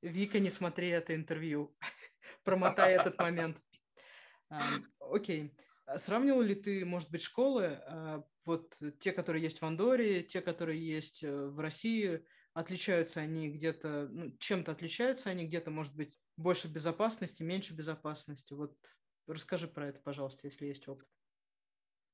Вика, 0.00 0.40
не 0.40 0.48
смотри 0.48 0.88
это 0.88 1.14
интервью. 1.14 1.76
Промотай 2.42 2.94
этот 2.94 3.18
момент. 3.18 3.58
Окей. 4.98 5.54
А 5.84 5.98
сравнивал 5.98 6.40
ли 6.40 6.54
ты, 6.54 6.86
может 6.86 7.10
быть, 7.10 7.20
школы, 7.20 7.82
а, 7.84 8.24
вот 8.46 8.78
те, 8.98 9.12
которые 9.12 9.42
есть 9.42 9.60
в 9.60 9.66
Андоре, 9.66 10.22
те, 10.22 10.40
которые 10.40 10.80
есть 10.80 11.22
э, 11.22 11.48
в 11.48 11.60
России, 11.60 12.24
отличаются 12.58 13.20
они 13.20 13.48
где-то, 13.48 14.08
ну, 14.10 14.36
чем-то 14.38 14.72
отличаются 14.72 15.30
они 15.30 15.46
где-то, 15.46 15.70
может 15.70 15.94
быть, 15.94 16.18
больше 16.36 16.68
безопасности, 16.68 17.42
меньше 17.42 17.74
безопасности? 17.74 18.52
Вот 18.52 18.76
расскажи 19.26 19.68
про 19.68 19.88
это, 19.88 20.00
пожалуйста, 20.00 20.46
если 20.46 20.66
есть 20.66 20.88
опыт. 20.88 21.06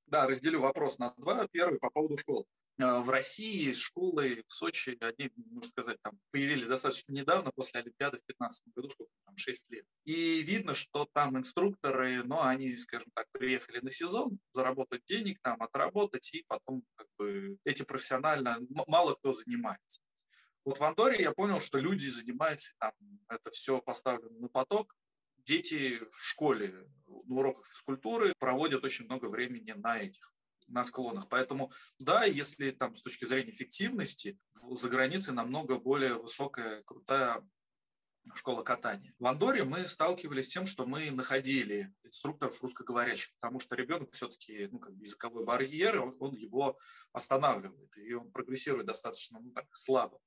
Да, 0.06 0.26
разделю 0.26 0.60
вопрос 0.60 0.98
на 0.98 1.14
два. 1.16 1.48
Первый 1.48 1.78
по 1.78 1.88
поводу 1.88 2.18
школ. 2.18 2.46
А, 2.78 3.00
в 3.00 3.08
России 3.08 3.72
школы 3.72 4.44
в 4.46 4.52
Сочи, 4.52 4.98
они, 5.00 5.30
можно 5.36 5.70
сказать, 5.70 5.96
там 6.02 6.18
появились 6.30 6.66
достаточно 6.66 7.12
недавно, 7.12 7.50
после 7.54 7.80
Олимпиады 7.80 8.18
в 8.18 8.26
2015 8.26 8.66
году, 8.74 8.90
сколько 8.90 9.12
там, 9.24 9.36
6 9.36 9.70
лет. 9.70 9.86
И 10.04 10.42
видно, 10.42 10.74
что 10.74 11.08
там 11.14 11.38
инструкторы, 11.38 12.22
ну, 12.24 12.42
они, 12.42 12.76
скажем 12.76 13.10
так, 13.14 13.26
приехали 13.32 13.80
на 13.80 13.90
сезон, 13.90 14.38
заработать 14.52 15.02
денег, 15.06 15.38
там, 15.40 15.62
отработать, 15.62 16.34
и 16.34 16.44
потом 16.48 16.82
как 16.96 17.06
бы 17.16 17.56
эти 17.64 17.82
профессионально 17.82 18.58
мало 18.86 19.14
кто 19.14 19.32
занимается. 19.32 20.02
Вот 20.64 20.78
в 20.78 20.84
Андоре 20.84 21.22
я 21.22 21.32
понял, 21.32 21.60
что 21.60 21.78
люди 21.78 22.06
занимаются, 22.06 22.72
там, 22.78 22.92
это 23.28 23.50
все 23.50 23.80
поставлено 23.80 24.38
на 24.38 24.48
поток, 24.48 24.94
дети 25.38 26.00
в 26.10 26.16
школе 26.16 26.88
на 27.06 27.36
уроках 27.36 27.66
физкультуры 27.66 28.34
проводят 28.38 28.84
очень 28.84 29.04
много 29.04 29.26
времени 29.26 29.72
на 29.72 29.98
этих 29.98 30.32
на 30.68 30.82
склонах. 30.82 31.28
Поэтому, 31.28 31.72
да, 31.98 32.24
если 32.24 32.70
там 32.70 32.94
с 32.94 33.02
точки 33.02 33.26
зрения 33.26 33.50
эффективности, 33.50 34.38
за 34.52 34.88
границей 34.88 35.34
намного 35.34 35.78
более 35.78 36.14
высокая, 36.14 36.82
крутая 36.84 37.46
школа 38.34 38.62
катания. 38.62 39.14
В 39.18 39.26
Андоре 39.26 39.64
мы 39.64 39.86
сталкивались 39.86 40.46
с 40.46 40.52
тем, 40.52 40.64
что 40.64 40.86
мы 40.86 41.10
находили 41.10 41.92
инструкторов 42.04 42.62
русскоговорящих, 42.62 43.34
потому 43.38 43.60
что 43.60 43.76
ребенок 43.76 44.12
все-таки, 44.12 44.68
ну, 44.72 44.78
как 44.78 44.94
бы 44.94 45.04
языковой 45.04 45.44
барьер, 45.44 46.00
он, 46.00 46.16
он 46.18 46.34
его 46.34 46.78
останавливает, 47.12 47.94
и 47.98 48.14
он 48.14 48.30
прогрессирует 48.32 48.86
достаточно 48.86 49.40
ну, 49.40 49.50
так, 49.50 49.66
слабо. 49.72 50.18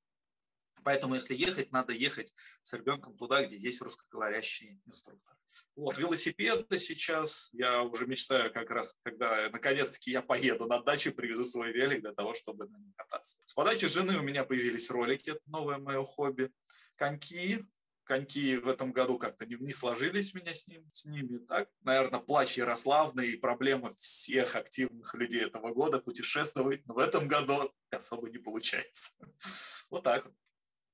Поэтому, 0.84 1.16
если 1.16 1.36
ехать, 1.36 1.72
надо 1.72 1.94
ехать 1.94 2.34
с 2.64 2.74
ребенком 2.74 3.18
туда, 3.18 3.44
где 3.44 3.58
есть 3.58 3.82
русскоговорящий 3.82 4.82
инструктор. 4.86 5.36
Вот, 5.76 5.98
велосипеды 5.98 6.80
сейчас, 6.80 7.50
я 7.54 7.84
уже 7.84 8.08
мечтаю 8.08 8.52
как 8.52 8.70
раз, 8.70 8.98
когда 9.04 9.50
наконец-таки 9.50 10.12
я 10.12 10.22
поеду 10.22 10.66
на 10.66 10.82
дачу, 10.82 11.14
привезу 11.14 11.46
свой 11.46 11.72
велик 11.72 12.02
для 12.02 12.14
того, 12.14 12.34
чтобы 12.34 12.68
на 12.68 12.78
нем 12.78 12.94
кататься. 12.96 13.38
С 13.46 13.54
подачи 13.54 13.88
жены 13.88 14.18
у 14.18 14.24
меня 14.24 14.44
появились 14.44 14.90
ролики, 14.90 15.32
это 15.32 15.42
новое 15.46 15.78
мое 15.78 16.04
хобби. 16.04 16.52
Коньки, 16.96 17.64
коньки 18.08 18.58
в 18.58 18.68
этом 18.68 18.92
году 18.92 19.20
как-то 19.20 19.46
не, 19.46 19.56
не 19.56 19.72
сложились 19.72 20.34
у 20.34 20.38
меня 20.40 20.54
с, 20.54 20.68
ним, 20.68 20.90
с 20.94 21.06
ними. 21.06 21.38
Так, 21.40 21.70
наверное, 21.82 22.20
плач 22.20 22.58
Ярославны 22.58 23.28
и 23.28 23.38
проблема 23.38 23.92
всех 23.92 24.56
активных 24.56 25.14
людей 25.14 25.44
этого 25.44 25.74
года 25.74 26.00
путешествовать, 26.00 26.86
но 26.88 26.96
в 26.96 27.00
этом 27.00 27.28
году 27.28 27.72
особо 27.92 28.30
не 28.30 28.40
получается. 28.40 29.12
Вот 29.90 30.04
так 30.04 30.26
вот. 30.26 30.34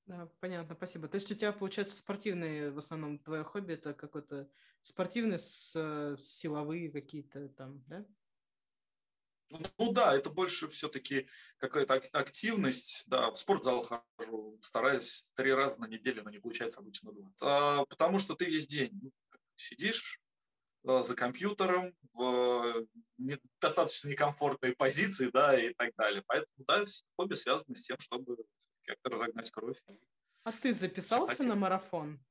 Да, 0.06 0.30
понятно, 0.42 0.76
спасибо. 0.76 1.08
То 1.08 1.16
есть 1.16 1.32
у 1.32 1.36
тебя, 1.36 1.54
получается, 1.54 1.96
спортивные, 1.96 2.72
в 2.72 2.78
основном, 2.78 3.20
твое 3.20 3.44
хобби, 3.44 3.74
это 3.74 3.94
какой-то 3.94 4.50
спортивный, 4.82 5.40
с, 5.40 5.72
э, 5.76 6.18
силовые 6.22 6.92
какие-то 6.92 7.48
там, 7.50 7.82
да? 7.88 8.06
Ну 9.78 9.92
да, 9.92 10.16
это 10.16 10.30
больше 10.30 10.68
все-таки 10.68 11.28
какая-то 11.58 11.96
активность. 12.14 13.04
Да, 13.08 13.32
в 13.32 13.38
спортзал 13.38 13.82
хожу, 13.82 14.60
стараюсь 14.62 15.32
три 15.36 15.54
раза 15.54 15.80
на 15.80 15.88
неделю, 15.88 16.24
но 16.24 16.32
не 16.32 16.40
получается 16.40 16.80
обычно 16.80 17.12
два. 17.14 17.32
А, 17.40 17.86
потому 17.86 18.20
что 18.20 18.36
ты 18.36 18.46
весь 18.46 18.68
день 18.68 18.92
ну, 19.02 19.12
сидишь 19.56 20.20
а, 20.86 21.04
за 21.04 21.16
компьютером 21.16 21.96
в 22.14 22.88
достаточно 23.62 24.10
некомфортной 24.10 24.74
позиции, 24.76 25.30
да, 25.32 25.58
и 25.58 25.74
так 25.74 25.94
далее. 25.96 26.24
Поэтому, 26.26 26.66
да, 26.68 26.84
хобби 27.16 27.36
связано 27.36 27.76
с 27.76 27.84
тем, 27.84 28.00
чтобы 28.00 28.38
как-то 28.86 29.10
разогнать 29.10 29.52
кровь. 29.52 29.82
А 30.44 30.52
ты 30.52 30.74
записался 30.74 31.44
на 31.44 31.56
марафон? 31.56 32.24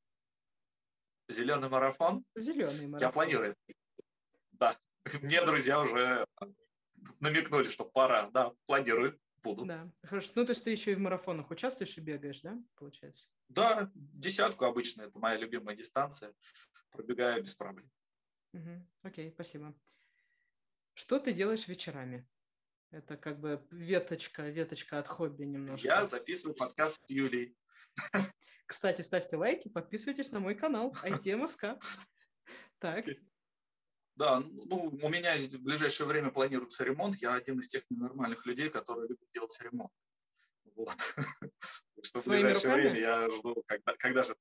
Зеленый 1.29 1.69
марафон? 1.69 2.25
Зеленый 2.37 2.89
марафон. 2.89 3.01
Я 3.01 3.11
планирую. 3.11 3.55
Да. 4.53 4.79
Мне 5.23 5.45
друзья 5.45 5.81
уже 5.81 6.27
намекнули, 7.21 7.65
что 7.65 7.85
пора. 7.85 8.31
Да, 8.31 8.53
планирую. 8.67 9.19
Буду. 9.43 9.65
Да, 9.65 9.91
хорошо. 10.05 10.33
Ну, 10.37 10.45
то 10.45 10.53
есть 10.53 10.63
ты 10.63 10.71
еще 10.71 10.93
и 10.93 10.95
в 10.95 11.01
марафонах 11.01 11.51
участвуешь 11.51 11.99
и 11.99 12.01
бегаешь, 12.01 12.43
да, 12.43 12.63
получается? 12.77 13.29
Да, 13.49 13.91
десятку 13.95 14.67
обычно. 14.67 15.03
Это 15.03 15.19
моя 15.19 15.37
любимая 15.37 15.75
дистанция. 15.75 16.33
Пробегаю 16.91 17.43
без 17.43 17.55
проблем. 17.55 17.91
Угу. 18.53 18.87
Окей, 19.03 19.33
спасибо. 19.33 19.75
Что 20.95 21.19
ты 21.19 21.33
делаешь 21.33 21.67
вечерами? 21.67 22.29
Это 22.93 23.17
как 23.17 23.41
бы 23.41 23.67
веточка, 23.71 24.43
веточка 24.43 24.99
от 24.99 25.09
хобби 25.09 25.45
немножко. 25.45 25.87
Я 25.87 26.05
записываю 26.05 26.55
подкаст 26.55 27.01
с 27.07 27.11
Юлей. 27.11 27.57
Кстати, 28.67 29.01
ставьте 29.01 29.37
лайки, 29.37 29.69
подписывайтесь 29.69 30.31
на 30.31 30.41
мой 30.41 30.55
канал 30.55 30.95
ITMSK. 31.03 31.83
Так. 32.79 33.07
Да, 34.17 34.41
ну, 34.41 34.99
у 35.03 35.09
меня 35.09 35.35
в 35.37 35.63
ближайшее 35.63 36.07
время 36.07 36.31
планируется 36.31 36.85
ремонт. 36.85 37.17
Я 37.17 37.33
один 37.33 37.61
из 37.61 37.69
тех 37.69 37.83
ненормальных 37.89 38.45
людей, 38.45 38.69
которые 38.69 39.09
любят 39.09 39.27
делать 39.33 39.59
ремонт. 39.63 39.93
Вот. 40.75 40.97
Что 42.03 42.21
в 42.21 42.27
ближайшее 42.27 42.75
время 42.75 43.01
я 43.01 43.31
жду, 43.31 43.63
когда, 43.67 43.97
когда 43.97 44.23
же 44.23 44.37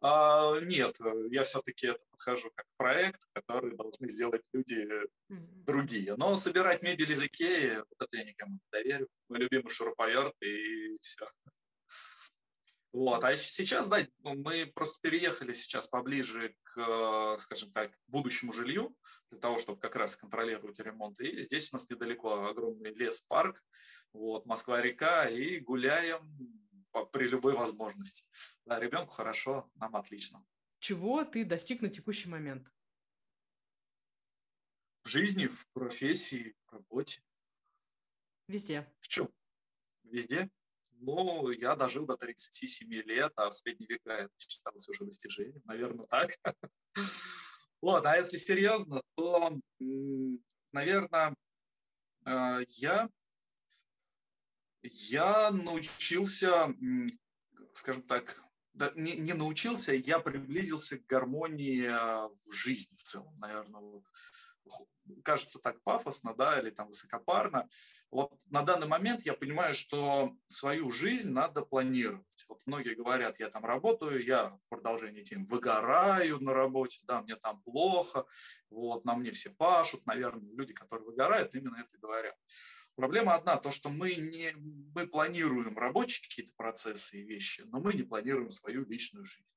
а, 0.00 0.58
нет, 0.60 0.96
я 1.30 1.44
все-таки 1.44 1.88
это 1.88 2.00
подхожу 2.10 2.50
как 2.54 2.66
проект, 2.76 3.20
который 3.32 3.76
должны 3.76 4.08
сделать 4.08 4.42
люди 4.52 4.88
mm-hmm. 5.30 5.64
другие. 5.64 6.14
Но 6.16 6.36
собирать 6.36 6.82
мебель 6.82 7.12
из 7.12 7.22
Икеи, 7.22 7.76
вот 7.76 8.08
это 8.08 8.16
я 8.16 8.24
никому 8.24 8.54
не 8.54 8.70
доверю. 8.70 9.08
Мой 9.28 9.40
любимый 9.40 9.68
шуруповерт 9.68 10.34
и 10.42 10.96
все. 11.02 11.26
Вот. 12.92 13.22
А 13.22 13.36
сейчас, 13.36 13.88
да, 13.88 14.04
ну, 14.18 14.34
мы 14.34 14.66
просто 14.74 14.98
переехали 15.00 15.52
сейчас 15.52 15.86
поближе 15.86 16.54
к, 16.64 17.36
скажем 17.38 17.70
так, 17.70 17.92
будущему 18.08 18.52
жилью, 18.52 18.96
для 19.30 19.38
того, 19.38 19.58
чтобы 19.58 19.80
как 19.80 19.94
раз 19.96 20.16
контролировать 20.16 20.80
ремонт. 20.80 21.20
И 21.20 21.42
здесь 21.42 21.72
у 21.72 21.76
нас 21.76 21.88
недалеко 21.88 22.46
огромный 22.46 22.92
лес, 22.92 23.20
парк, 23.28 23.62
вот, 24.12 24.44
Москва-река, 24.46 25.28
и 25.28 25.60
гуляем, 25.60 26.59
при 27.12 27.28
любой 27.28 27.54
возможности. 27.54 28.24
Да, 28.64 28.78
ребенку 28.78 29.12
хорошо, 29.12 29.70
нам 29.74 29.96
отлично. 29.96 30.44
Чего 30.78 31.24
ты 31.24 31.44
достиг 31.44 31.82
на 31.82 31.88
текущий 31.88 32.28
момент? 32.28 32.70
В 35.02 35.08
жизни, 35.08 35.46
в 35.46 35.68
профессии, 35.72 36.56
в 36.66 36.72
работе. 36.72 37.22
Везде. 38.48 38.92
В 39.00 39.08
чем? 39.08 39.28
Везде. 40.04 40.50
Ну, 41.02 41.50
я 41.50 41.76
дожил 41.76 42.06
до 42.06 42.16
37 42.16 42.92
лет, 42.92 43.32
а 43.36 43.48
в 43.48 43.54
средние 43.54 43.88
века 43.88 44.12
это 44.12 44.32
считалось 44.36 44.88
уже 44.88 45.04
достижением. 45.04 45.62
Наверное, 45.64 46.04
так. 46.06 46.30
Вот, 47.82 48.04
а 48.04 48.14
если 48.14 48.36
серьезно, 48.36 49.00
то, 49.14 49.58
наверное, 50.70 51.34
э, 52.26 52.64
я 52.68 53.08
я 54.82 55.50
научился, 55.50 56.74
скажем 57.72 58.02
так, 58.02 58.42
да, 58.72 58.92
не, 58.94 59.16
не 59.16 59.32
научился, 59.32 59.92
я 59.92 60.20
приблизился 60.20 60.98
к 60.98 61.06
гармонии 61.06 61.84
а, 61.86 62.28
в 62.28 62.52
жизни 62.52 62.96
в 62.96 63.02
целом, 63.02 63.38
наверное. 63.38 63.80
Вот. 63.80 64.04
Кажется 65.24 65.58
так 65.58 65.82
пафосно, 65.82 66.34
да, 66.34 66.60
или 66.60 66.70
там 66.70 66.86
высокопарно. 66.86 67.68
Вот 68.10 68.32
на 68.46 68.62
данный 68.62 68.86
момент 68.86 69.22
я 69.26 69.34
понимаю, 69.34 69.74
что 69.74 70.34
свою 70.46 70.90
жизнь 70.90 71.30
надо 71.30 71.62
планировать. 71.62 72.44
Вот 72.48 72.60
многие 72.66 72.94
говорят, 72.94 73.38
я 73.38 73.50
там 73.50 73.64
работаю, 73.64 74.24
я 74.24 74.50
в 74.50 74.60
продолжении 74.68 75.22
тем 75.22 75.44
выгораю 75.46 76.40
на 76.40 76.54
работе, 76.54 77.00
да, 77.04 77.22
мне 77.22 77.36
там 77.36 77.62
плохо, 77.62 78.24
вот, 78.70 79.04
на 79.04 79.14
мне 79.14 79.30
все 79.32 79.50
пашут, 79.50 80.06
наверное, 80.06 80.54
люди, 80.54 80.72
которые 80.72 81.06
выгорают, 81.06 81.54
именно 81.54 81.76
это 81.76 81.98
говорят. 81.98 82.36
Проблема 83.00 83.34
одна, 83.34 83.56
то, 83.56 83.70
что 83.70 83.88
мы, 83.88 84.14
не, 84.14 84.52
мы 84.94 85.06
планируем 85.06 85.78
рабочие 85.78 86.22
какие-то 86.28 86.52
процессы 86.54 87.18
и 87.18 87.24
вещи, 87.24 87.62
но 87.62 87.80
мы 87.80 87.94
не 87.94 88.02
планируем 88.02 88.50
свою 88.50 88.84
личную 88.84 89.24
жизнь. 89.24 89.48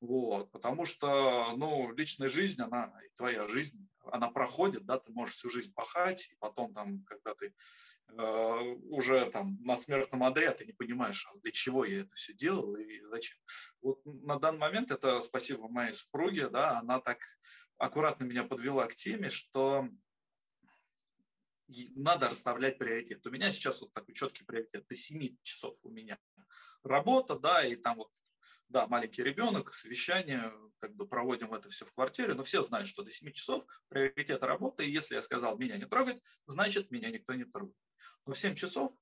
Вот, 0.00 0.52
потому 0.52 0.86
что, 0.86 1.52
ну, 1.56 1.92
личная 1.96 2.28
жизнь, 2.28 2.62
она, 2.62 2.92
и 3.04 3.08
твоя 3.16 3.48
жизнь, 3.48 3.88
она 4.04 4.28
проходит, 4.28 4.86
да, 4.86 5.00
ты 5.00 5.10
можешь 5.10 5.34
всю 5.34 5.50
жизнь 5.50 5.74
пахать, 5.74 6.28
и 6.30 6.36
потом 6.38 6.72
там, 6.74 7.02
когда 7.06 7.34
ты 7.34 7.56
э, 8.16 8.76
уже 8.90 9.28
там 9.32 9.58
на 9.64 9.76
смертном 9.76 10.22
одре, 10.22 10.52
ты 10.52 10.64
не 10.64 10.72
понимаешь, 10.72 11.26
а 11.28 11.36
для 11.38 11.50
чего 11.50 11.84
я 11.84 12.02
это 12.02 12.14
все 12.14 12.34
делал 12.34 12.76
и 12.76 13.00
зачем. 13.10 13.38
Вот 13.82 14.00
на 14.04 14.38
данный 14.38 14.60
момент 14.60 14.92
это 14.92 15.22
спасибо 15.22 15.66
моей 15.66 15.92
супруге, 15.92 16.48
да, 16.50 16.78
она 16.78 17.00
так 17.00 17.18
аккуратно 17.78 18.26
меня 18.26 18.44
подвела 18.44 18.86
к 18.86 18.94
теме, 18.94 19.28
что 19.28 19.88
надо 21.94 22.28
расставлять 22.28 22.78
приоритет. 22.78 23.26
У 23.26 23.30
меня 23.30 23.50
сейчас 23.50 23.80
вот 23.80 23.92
такой 23.92 24.14
четкий 24.14 24.44
приоритет. 24.44 24.86
До 24.88 24.94
7 24.94 25.36
часов 25.42 25.78
у 25.82 25.90
меня 25.90 26.18
работа, 26.82 27.38
да, 27.38 27.64
и 27.64 27.76
там 27.76 27.96
вот 27.96 28.10
да, 28.68 28.86
маленький 28.86 29.22
ребенок, 29.22 29.72
совещание, 29.72 30.52
как 30.80 30.94
бы 30.94 31.06
проводим 31.06 31.54
это 31.54 31.68
все 31.68 31.84
в 31.84 31.94
квартире, 31.94 32.34
но 32.34 32.42
все 32.42 32.62
знают, 32.62 32.88
что 32.88 33.02
до 33.02 33.10
7 33.10 33.32
часов 33.32 33.64
приоритет 33.88 34.42
работы, 34.42 34.84
и 34.84 34.90
если 34.90 35.14
я 35.14 35.22
сказал 35.22 35.56
меня 35.56 35.76
не 35.76 35.86
трогать, 35.86 36.22
значит 36.46 36.90
меня 36.90 37.10
никто 37.10 37.34
не 37.34 37.44
трогает. 37.44 37.76
Но 38.26 38.32
в 38.32 38.38
7 38.38 38.54
часов 38.54 38.92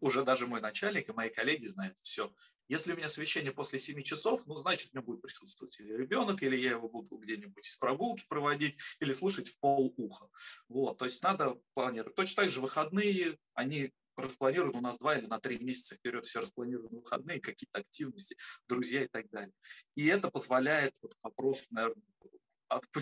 уже 0.00 0.24
даже 0.24 0.46
мой 0.46 0.60
начальник 0.60 1.08
и 1.08 1.12
мои 1.12 1.30
коллеги 1.30 1.66
знают 1.66 1.98
все. 2.00 2.32
Если 2.68 2.92
у 2.92 2.96
меня 2.96 3.08
совещание 3.08 3.52
после 3.52 3.78
7 3.78 4.02
часов, 4.02 4.46
ну, 4.46 4.58
значит, 4.58 4.90
в 4.90 4.94
нем 4.94 5.04
будет 5.04 5.22
присутствовать 5.22 5.78
или 5.78 5.92
ребенок, 5.92 6.42
или 6.42 6.56
я 6.56 6.70
его 6.70 6.88
буду 6.88 7.16
где-нибудь 7.16 7.66
из 7.66 7.76
прогулки 7.76 8.24
проводить, 8.28 8.76
или 8.98 9.12
слушать 9.12 9.48
в 9.48 9.60
пол 9.60 9.94
уха. 9.96 10.28
Вот, 10.68 10.98
то 10.98 11.04
есть 11.04 11.22
надо 11.22 11.60
планировать. 11.74 12.16
Точно 12.16 12.42
так 12.42 12.50
же 12.50 12.60
выходные, 12.60 13.38
они 13.54 13.92
распланированы 14.16 14.78
у 14.78 14.80
нас 14.80 14.98
два 14.98 15.16
или 15.16 15.26
на 15.26 15.38
три 15.38 15.58
месяца 15.58 15.94
вперед, 15.94 16.24
все 16.24 16.40
распланированы 16.40 17.00
выходные, 17.00 17.40
какие-то 17.40 17.78
активности, 17.78 18.36
друзья 18.66 19.04
и 19.04 19.08
так 19.08 19.28
далее. 19.30 19.52
И 19.94 20.06
это 20.06 20.30
позволяет, 20.30 20.94
вот 21.02 21.14
вопрос, 21.22 21.66
наверное, 21.70 22.02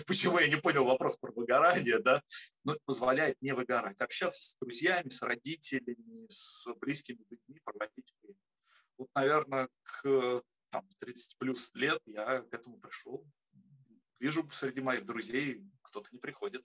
почему 0.07 0.39
я 0.39 0.47
не 0.47 0.57
понял 0.57 0.85
вопрос 0.85 1.17
про 1.17 1.31
выгорание, 1.31 1.99
да, 1.99 2.21
но 2.63 2.77
позволяет 2.85 3.41
не 3.41 3.53
выгорать, 3.53 4.01
общаться 4.01 4.43
с 4.43 4.57
друзьями, 4.59 5.09
с 5.09 5.21
родителями, 5.21 6.25
с 6.29 6.73
близкими 6.75 7.25
людьми, 7.29 7.59
проводить 7.63 8.13
время. 8.21 8.39
Вот, 8.97 9.09
наверное, 9.13 9.69
к 9.83 10.41
там, 10.69 10.87
30 10.99 11.37
плюс 11.37 11.73
лет 11.73 12.01
я 12.05 12.41
к 12.41 12.53
этому 12.53 12.79
пришел. 12.79 13.25
Вижу 14.19 14.47
среди 14.51 14.81
моих 14.81 15.05
друзей, 15.05 15.63
кто-то 15.81 16.09
не 16.11 16.19
приходит. 16.19 16.63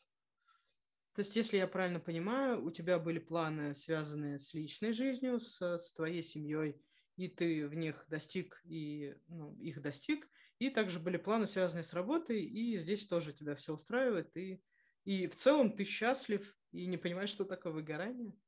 То 1.15 1.21
есть, 1.21 1.35
если 1.35 1.57
я 1.57 1.67
правильно 1.67 1.99
понимаю, 1.99 2.65
у 2.65 2.71
тебя 2.71 2.99
были 2.99 3.19
планы, 3.19 3.75
связанные 3.75 4.39
с 4.39 4.55
личной 4.55 4.93
жизнью, 4.93 5.41
с, 5.41 5.61
с 5.61 5.93
твоей 5.93 6.23
семьей, 6.23 6.81
и 7.17 7.29
ты 7.29 7.67
в 7.69 7.75
них 7.75 8.07
достиг, 8.09 8.61
и 8.65 9.17
ну, 9.27 9.55
их 9.57 9.83
достиг, 9.83 10.29
и 10.61 10.69
также 10.69 11.01
были 11.01 11.17
планы, 11.17 11.47
связанные 11.47 11.83
с 11.83 11.95
работой, 11.95 12.43
и 12.43 12.79
здесь 12.79 13.07
тоже 13.07 13.33
тебя 13.33 13.57
все 13.57 13.73
устраивает, 13.73 14.37
и, 14.37 14.63
и 15.05 15.27
в 15.27 15.35
целом 15.35 15.73
ты 15.73 15.85
счастлив 15.85 16.55
и 16.71 16.87
не 16.87 16.99
понимаешь, 16.99 17.31
что 17.31 17.45
такое 17.45 17.73
выгорание? 17.73 18.39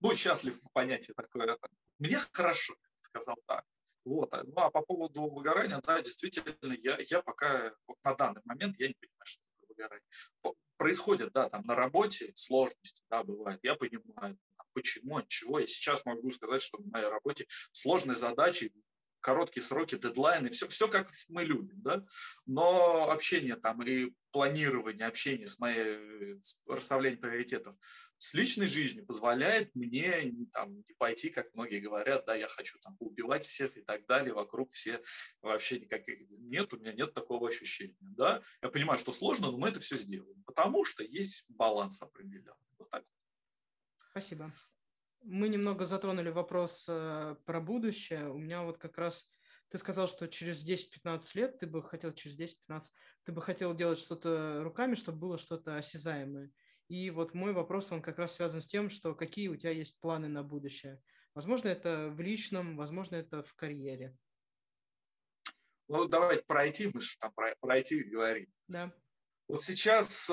Ну, 0.00 0.14
счастлив 0.14 0.60
понятие 0.72 1.14
такое. 1.14 1.56
Мне 1.98 2.18
хорошо, 2.32 2.74
сказал 3.00 3.36
так. 3.46 3.64
Вот. 4.04 4.32
Ну, 4.32 4.54
а 4.56 4.70
по 4.70 4.82
поводу 4.82 5.28
выгорания, 5.28 5.80
да, 5.86 6.02
действительно, 6.02 6.72
я, 6.82 6.98
я 7.08 7.22
пока 7.22 7.72
вот 7.86 7.98
на 8.02 8.14
данный 8.14 8.42
момент 8.44 8.76
я 8.78 8.88
не 8.88 8.94
понимаю, 8.94 9.24
что 9.24 9.42
такое 9.52 9.68
выгорание 9.68 10.56
происходят, 10.76 11.32
да, 11.32 11.48
там 11.48 11.62
на 11.64 11.76
работе 11.76 12.32
сложности, 12.34 13.04
да, 13.08 13.22
бывает, 13.22 13.60
я 13.62 13.76
понимаю, 13.76 14.36
почему, 14.72 15.18
от 15.18 15.28
чего. 15.28 15.60
Я 15.60 15.66
сейчас 15.66 16.04
могу 16.06 16.30
сказать, 16.30 16.62
что 16.62 16.78
в 16.78 16.86
моей 16.86 17.06
работе 17.06 17.46
сложные 17.70 18.16
задачи, 18.16 18.72
короткие 19.20 19.62
сроки, 19.62 19.96
дедлайны, 19.96 20.50
все, 20.50 20.68
все 20.68 20.88
как 20.88 21.10
мы 21.28 21.44
любим, 21.44 21.80
да, 21.82 22.04
но 22.46 23.10
общение 23.10 23.56
там 23.56 23.82
и 23.82 24.12
планирование, 24.32 25.06
общение 25.06 25.46
с 25.46 25.58
моей, 25.58 26.40
расставление 26.66 27.18
приоритетов 27.18 27.76
с 28.18 28.34
личной 28.34 28.66
жизнью 28.66 29.06
позволяет 29.06 29.74
мне 29.74 30.32
там, 30.52 30.76
не 30.76 30.94
пойти, 30.98 31.30
как 31.30 31.54
многие 31.54 31.80
говорят, 31.80 32.26
да, 32.26 32.34
я 32.34 32.48
хочу 32.48 32.78
там 32.80 32.96
убивать 33.00 33.46
всех 33.46 33.76
и 33.78 33.80
так 33.80 34.06
далее, 34.06 34.34
вокруг 34.34 34.70
все 34.72 35.00
вообще 35.40 35.80
никаких 35.80 36.18
нет, 36.30 36.72
у 36.72 36.76
меня 36.76 36.92
нет 36.92 37.14
такого 37.14 37.48
ощущения, 37.48 37.96
да. 38.00 38.42
Я 38.62 38.68
понимаю, 38.68 38.98
что 38.98 39.12
сложно, 39.12 39.50
но 39.50 39.56
мы 39.56 39.68
это 39.68 39.80
все 39.80 39.96
сделаем, 39.96 40.42
потому 40.44 40.84
что 40.84 41.02
есть 41.02 41.46
баланс 41.48 42.02
определенный. 42.02 42.56
Вот 42.78 42.90
так. 42.90 43.04
Спасибо. 44.10 44.52
Мы 45.22 45.48
немного 45.48 45.86
затронули 45.86 46.30
вопрос 46.30 46.86
э, 46.88 47.36
про 47.44 47.60
будущее. 47.60 48.30
У 48.30 48.38
меня 48.38 48.62
вот 48.62 48.78
как 48.78 48.96
раз 48.98 49.30
ты 49.70 49.78
сказал, 49.78 50.08
что 50.08 50.26
через 50.26 50.64
10-15 50.64 51.20
лет 51.34 51.58
ты 51.58 51.66
бы 51.66 51.82
хотел, 51.82 52.12
через 52.12 52.38
10-15, 52.38 52.82
ты 53.24 53.32
бы 53.32 53.40
хотел 53.40 53.74
делать 53.74 53.98
что-то 53.98 54.62
руками, 54.62 54.94
чтобы 54.94 55.18
было 55.18 55.38
что-то 55.38 55.76
осязаемое. 55.76 56.50
И 56.88 57.10
вот 57.10 57.34
мой 57.34 57.52
вопрос, 57.52 57.92
он 57.92 58.02
как 58.02 58.18
раз 58.18 58.34
связан 58.34 58.60
с 58.60 58.66
тем, 58.66 58.90
что 58.90 59.14
какие 59.14 59.46
у 59.48 59.56
тебя 59.56 59.70
есть 59.70 60.00
планы 60.00 60.26
на 60.26 60.42
будущее. 60.42 61.00
Возможно, 61.34 61.68
это 61.68 62.08
в 62.10 62.20
личном, 62.20 62.76
возможно, 62.76 63.14
это 63.14 63.44
в 63.44 63.54
карьере. 63.54 64.16
Ну, 65.86 66.06
давайте 66.08 66.42
про 66.44 66.66
IT, 66.66 66.90
мы 66.92 67.00
же 67.00 67.16
там 67.18 67.32
про, 67.32 67.54
про 67.60 67.78
IT 67.78 68.10
говорим. 68.10 68.46
Да. 68.66 68.92
Вот 69.50 69.62
сейчас 69.62 70.30
э, 70.30 70.32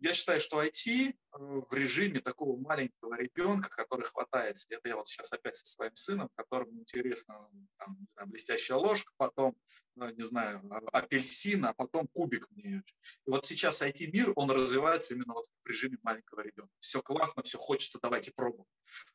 я 0.00 0.12
считаю, 0.12 0.38
что 0.38 0.62
IT 0.62 0.86
э, 0.86 1.14
в 1.32 1.72
режиме 1.72 2.20
такого 2.20 2.60
маленького 2.60 3.16
ребенка, 3.16 3.70
который 3.70 4.04
хватается, 4.04 4.66
это 4.68 4.86
я 4.86 4.96
вот 4.96 5.08
сейчас 5.08 5.32
опять 5.32 5.56
со 5.56 5.64
своим 5.64 5.96
сыном, 5.96 6.28
которому 6.36 6.78
интересно, 6.78 7.48
там, 7.78 7.96
не 7.98 8.06
знаю, 8.12 8.28
блестящая 8.28 8.76
ложка, 8.76 9.10
потом, 9.16 9.56
э, 9.98 10.12
не 10.12 10.24
знаю, 10.24 10.62
а, 10.70 10.98
апельсин, 10.98 11.64
а 11.64 11.72
потом 11.72 12.06
кубик 12.08 12.50
мне. 12.50 12.82
И 13.24 13.30
вот 13.30 13.46
сейчас 13.46 13.80
IT-мир, 13.80 14.34
он 14.36 14.50
развивается 14.50 15.14
именно 15.14 15.32
вот 15.32 15.46
в 15.62 15.66
режиме 15.66 15.96
маленького 16.02 16.42
ребенка. 16.42 16.74
Все 16.80 17.00
классно, 17.00 17.42
все 17.44 17.56
хочется, 17.56 17.98
давайте 18.02 18.32
пробуем. 18.36 18.66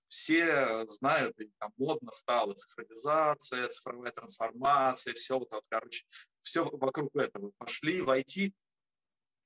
Все 0.07 0.87
знают, 0.89 1.39
и 1.39 1.51
там 1.59 1.71
модно 1.77 2.11
стало 2.11 2.53
цифровизация, 2.53 3.67
цифровая 3.67 4.11
трансформация, 4.11 5.13
все 5.13 5.37
вот, 5.37 5.51
вот 5.51 5.65
короче, 5.69 6.03
все 6.39 6.63
вокруг 6.63 7.15
этого. 7.15 7.51
Пошли 7.59 8.01
в 8.01 8.09
IT, 8.09 8.53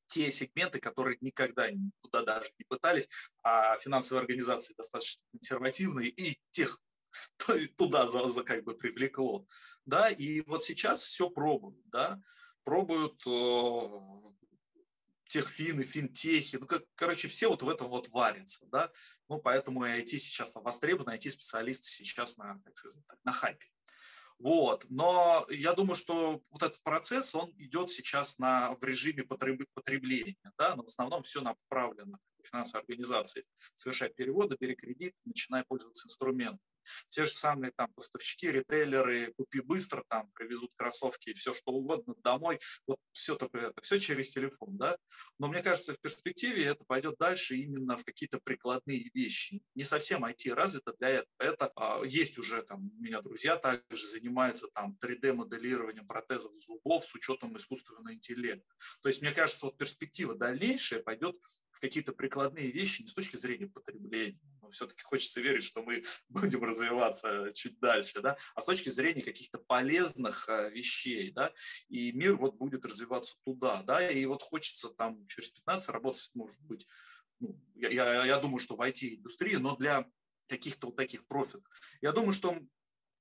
те 0.07 0.31
сегменты, 0.31 0.79
которые 0.79 1.17
никогда 1.21 1.69
никуда 1.69 2.23
даже 2.23 2.49
не 2.57 2.65
пытались, 2.65 3.07
а 3.43 3.77
финансовые 3.77 4.21
организации 4.21 4.73
достаточно 4.73 5.21
консервативные, 5.31 6.09
и 6.09 6.39
тех 6.51 6.79
туда 7.77 8.07
за, 8.07 8.27
за 8.27 8.43
как 8.43 8.63
бы 8.63 8.75
привлекло. 8.75 9.45
Да, 9.85 10.09
и 10.09 10.41
вот 10.41 10.63
сейчас 10.63 11.03
все 11.03 11.29
пробуют, 11.29 11.87
да, 11.89 12.19
пробуют 12.63 13.21
э, 13.25 13.89
техфины, 15.27 15.83
финтехи, 15.83 16.57
ну, 16.57 16.65
как, 16.65 16.83
короче, 16.95 17.27
все 17.27 17.49
вот 17.49 17.63
в 17.63 17.69
этом 17.69 17.89
вот 17.89 18.09
варятся, 18.09 18.65
да, 18.67 18.91
ну, 19.29 19.39
поэтому 19.39 19.85
и 19.85 20.01
IT 20.01 20.17
сейчас 20.17 20.55
востребовано, 20.55 21.15
IT-специалисты 21.15 21.87
сейчас 21.87 22.37
на, 22.37 22.59
как 22.63 22.77
сказать, 22.77 23.03
на 23.23 23.31
хайпе. 23.31 23.67
Вот. 24.39 24.85
Но 24.89 25.45
я 25.49 25.73
думаю, 25.73 25.95
что 25.95 26.41
вот 26.51 26.63
этот 26.63 26.81
процесс, 26.83 27.33
он 27.33 27.53
идет 27.57 27.89
сейчас 27.89 28.37
на, 28.37 28.75
в 28.75 28.83
режиме 28.83 29.23
потребления. 29.23 30.35
Да? 30.57 30.75
Но 30.75 30.83
в 30.83 30.87
основном 30.87 31.23
все 31.23 31.41
направлено 31.41 32.19
финансовой 32.43 32.81
организации. 32.81 33.45
Совершать 33.75 34.15
переводы, 34.15 34.55
бери 34.59 34.75
кредит, 34.75 35.13
начинай 35.25 35.63
пользоваться 35.63 36.07
инструментом. 36.07 36.59
Те 37.09 37.25
же 37.25 37.31
самые 37.31 37.71
там 37.75 37.91
поставщики, 37.93 38.51
ритейлеры, 38.51 39.33
купи 39.37 39.61
быстро, 39.61 40.03
там 40.07 40.31
привезут 40.33 40.71
кроссовки, 40.75 41.33
все 41.33 41.53
что 41.53 41.71
угодно 41.71 42.15
домой, 42.23 42.59
вот 42.85 42.99
все 43.11 43.35
такое, 43.35 43.69
это 43.69 43.81
все 43.81 43.99
через 43.99 44.31
телефон, 44.31 44.77
да. 44.77 44.97
Но 45.39 45.47
мне 45.47 45.61
кажется, 45.61 45.93
в 45.93 45.99
перспективе 45.99 46.65
это 46.65 46.83
пойдет 46.85 47.15
дальше 47.19 47.55
именно 47.55 47.97
в 47.97 48.03
какие-то 48.03 48.39
прикладные 48.43 49.09
вещи. 49.13 49.61
Не 49.75 49.83
совсем 49.83 50.25
IT 50.25 50.53
развито 50.53 50.93
для 50.99 51.09
этого. 51.09 51.33
Это 51.39 51.71
а, 51.75 52.01
есть 52.03 52.37
уже 52.37 52.61
там 52.63 52.91
у 52.97 53.01
меня 53.01 53.21
друзья 53.21 53.57
также 53.57 54.07
занимаются 54.07 54.67
там 54.73 54.97
3D-моделированием 55.01 56.07
протезов 56.07 56.53
зубов 56.55 57.05
с 57.05 57.13
учетом 57.15 57.55
искусственного 57.57 58.13
интеллекта. 58.13 58.73
То 59.01 59.09
есть 59.09 59.21
мне 59.21 59.31
кажется, 59.31 59.65
вот 59.65 59.77
перспектива 59.77 60.35
дальнейшая 60.35 61.01
пойдет 61.01 61.35
в 61.71 61.79
какие-то 61.79 62.11
прикладные 62.11 62.71
вещи 62.71 63.03
не 63.03 63.07
с 63.07 63.13
точки 63.13 63.35
зрения 63.35 63.67
потребления, 63.67 64.39
но 64.67 64.71
все-таки 64.71 65.01
хочется 65.03 65.41
верить, 65.41 65.63
что 65.63 65.81
мы 65.81 66.03
будем 66.29 66.63
развиваться 66.63 67.49
чуть 67.53 67.79
дальше, 67.79 68.21
да, 68.21 68.37
а 68.53 68.61
с 68.61 68.65
точки 68.65 68.89
зрения 68.89 69.21
каких-то 69.21 69.59
полезных 69.59 70.47
э, 70.49 70.69
вещей, 70.69 71.31
да, 71.31 71.53
и 71.89 72.11
мир 72.11 72.35
вот 72.35 72.55
будет 72.55 72.85
развиваться 72.85 73.35
туда, 73.43 73.81
да, 73.83 74.07
и 74.09 74.25
вот 74.25 74.43
хочется 74.43 74.89
там 74.89 75.25
через 75.27 75.49
15 75.49 75.89
работать, 75.89 76.29
может 76.33 76.61
быть, 76.61 76.85
ну, 77.39 77.59
я, 77.75 77.89
я, 77.89 78.25
я 78.25 78.39
думаю, 78.39 78.59
что 78.59 78.75
в 78.75 78.81
IT-индустрии, 78.81 79.55
но 79.55 79.75
для 79.75 80.09
каких-то 80.47 80.87
вот 80.87 80.95
таких 80.95 81.27
профитов. 81.27 81.71
Я 82.01 82.11
думаю, 82.11 82.33
что 82.33 82.57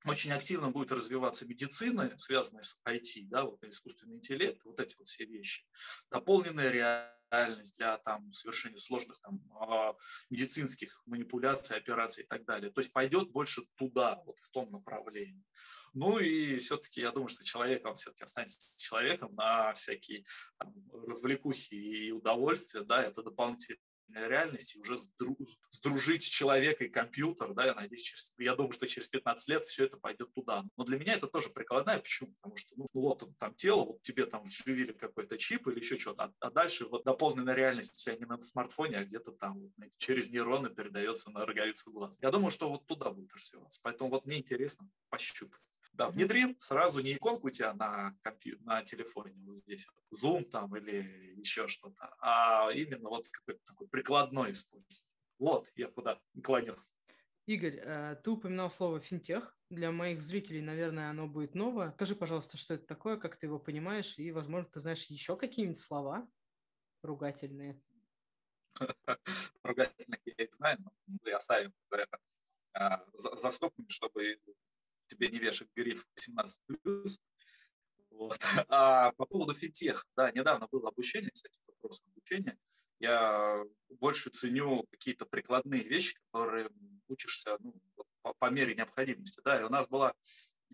очень 0.05 0.32
активно 0.32 0.70
будет 0.70 0.92
развиваться 0.92 1.47
медицина, 1.47 2.12
связанная 2.16 2.62
с 2.62 2.78
IT, 2.86 3.26
да, 3.28 3.44
вот 3.44 3.62
искусственный 3.64 4.16
интеллект, 4.16 4.64
вот 4.64 4.80
эти 4.80 4.97
вот 4.97 5.09
все 5.09 5.24
вещи. 5.24 5.66
Дополненная 6.11 6.70
реальность 6.70 7.15
реальность 7.30 7.76
для 7.76 7.98
там, 7.98 8.32
совершения 8.32 8.78
сложных 8.78 9.18
там, 9.20 9.40
а, 9.60 9.94
медицинских 10.30 11.02
манипуляций, 11.06 11.76
операций 11.76 12.24
и 12.24 12.26
так 12.26 12.44
далее. 12.44 12.70
То 12.70 12.80
есть 12.80 12.92
пойдет 12.92 13.30
больше 13.30 13.62
туда, 13.76 14.22
вот 14.24 14.38
в 14.38 14.50
том 14.50 14.70
направлении. 14.70 15.44
Ну 15.94 16.18
и 16.18 16.58
все-таки 16.58 17.00
я 17.00 17.10
думаю, 17.10 17.28
что 17.28 17.44
человек, 17.44 17.86
он 17.86 17.94
все-таки 17.94 18.24
останется 18.24 18.78
человеком 18.78 19.30
на 19.32 19.72
всякие 19.72 20.24
там, 20.58 20.74
развлекухи 20.92 21.74
и 21.74 22.12
удовольствия, 22.12 22.82
да, 22.82 23.02
это 23.02 23.22
дополнительные 23.22 23.80
реальности, 24.14 24.78
уже 24.78 24.96
сдружить 25.70 26.22
человека 26.22 26.84
и 26.84 26.88
компьютер, 26.88 27.54
да, 27.54 27.66
я 27.66 27.74
надеюсь, 27.74 28.02
через, 28.02 28.34
я 28.38 28.54
думаю, 28.54 28.72
что 28.72 28.86
через 28.86 29.09
15 29.09 29.48
лет 29.48 29.64
все 29.64 29.84
это 29.84 29.96
пойдет 29.96 30.32
туда. 30.34 30.64
Но 30.76 30.84
для 30.84 30.98
меня 30.98 31.14
это 31.14 31.26
тоже 31.26 31.50
прикладная, 31.50 31.98
почему? 31.98 32.34
Потому 32.40 32.57
что, 32.57 32.74
ну, 32.76 32.88
вот 32.92 33.28
там 33.38 33.54
тело, 33.54 33.84
вот 33.84 34.02
тебе 34.02 34.26
там 34.26 34.44
вживили 34.44 34.92
какой-то 34.92 35.36
чип 35.38 35.66
или 35.68 35.78
еще 35.78 35.98
что-то, 35.98 36.24
а, 36.24 36.32
а 36.40 36.50
дальше 36.50 36.86
вот 36.86 37.04
дополненная 37.04 37.54
реальность 37.54 37.94
у 37.94 37.98
тебя 37.98 38.16
не 38.16 38.24
на 38.24 38.40
смартфоне, 38.40 38.98
а 38.98 39.04
где-то 39.04 39.32
там 39.32 39.61
вот, 39.61 39.72
через 39.96 40.30
нейроны 40.30 40.70
передается 40.70 41.30
на 41.30 41.44
роговицу 41.44 41.90
глаз. 41.92 42.18
Я 42.20 42.30
думаю, 42.30 42.50
что 42.50 42.68
вот 42.68 42.86
туда 42.86 43.11
будет 43.11 43.32
развиваться. 43.34 43.80
Поэтому 43.82 44.11
вот 44.11 44.26
мне 44.26 44.38
интересно 44.38 44.88
пощупать. 45.09 45.61
Да, 45.97 46.11
внедрил 46.11 46.55
сразу 46.59 47.01
не 47.01 47.14
иконку 47.14 47.47
у 47.47 47.51
тебя 47.51 47.72
на, 47.72 48.14
компью- 48.22 48.59
на 48.61 48.82
телефоне, 48.82 49.32
вот 49.44 49.55
здесь, 49.55 49.86
Zoom 50.14 50.44
там 50.44 50.76
или 50.76 51.34
еще 51.38 51.68
что-то, 51.68 52.14
а 52.20 52.70
именно 52.70 53.09
вот 53.09 53.26
какой-то 53.28 53.61
такой 53.64 53.88
прикладной 53.88 54.53
использовать. 54.53 55.05
Вот 55.38 55.66
я 55.74 55.88
куда 55.88 56.20
клоню. 56.44 56.76
Игорь, 57.47 57.80
э, 57.82 58.16
ты 58.22 58.30
упоминал 58.30 58.70
слово 58.70 59.01
финтех. 59.01 59.57
Для 59.70 59.90
моих 59.90 60.20
зрителей, 60.20 60.61
наверное, 60.61 61.11
оно 61.11 61.26
будет 61.28 61.55
новое. 61.55 61.92
Скажи, 61.92 62.14
пожалуйста, 62.14 62.59
что 62.59 62.74
это 62.74 62.86
такое, 62.86 63.16
как 63.16 63.36
ты 63.36 63.47
его 63.47 63.59
понимаешь, 63.59 64.18
и, 64.18 64.30
возможно, 64.32 64.68
ты 64.70 64.80
знаешь 64.80 65.05
еще 65.07 65.36
какие-нибудь 65.36 65.80
слова 65.80 66.28
ругательные. 67.03 67.80
Ругательных 69.62 70.20
я 70.26 70.44
их 70.44 70.53
знаю, 70.53 70.78
но 70.80 70.92
мы 71.07 71.32
оставим 71.32 71.72
за, 73.14 73.36
за 73.36 73.51
скобками, 73.51 73.88
чтобы 73.88 74.38
тебе 75.07 75.28
не 75.28 75.38
вешать 75.38 75.68
гриф 75.74 76.07
18+. 76.16 76.59
Вот. 78.11 78.38
А 78.68 79.12
по 79.12 79.26
поводу 79.26 79.54
финтех, 79.54 80.07
да, 80.16 80.30
недавно 80.32 80.68
было 80.70 80.88
обучение, 80.88 81.30
кстати, 81.30 81.59
вопрос 81.66 82.02
обучения. 82.12 82.59
Я 82.98 83.62
больше 83.90 84.30
ценю 84.30 84.86
какие-то 84.90 85.26
прикладные 85.26 85.82
вещи, 85.82 86.18
которые 86.26 86.70
учишься 87.09 87.59
ну, 87.61 87.74
по, 88.22 88.32
по 88.34 88.50
мере 88.50 88.74
необходимости. 88.74 89.40
Да, 89.44 89.61
и 89.61 89.64
у 89.64 89.68
нас 89.68 89.86
была 89.88 90.14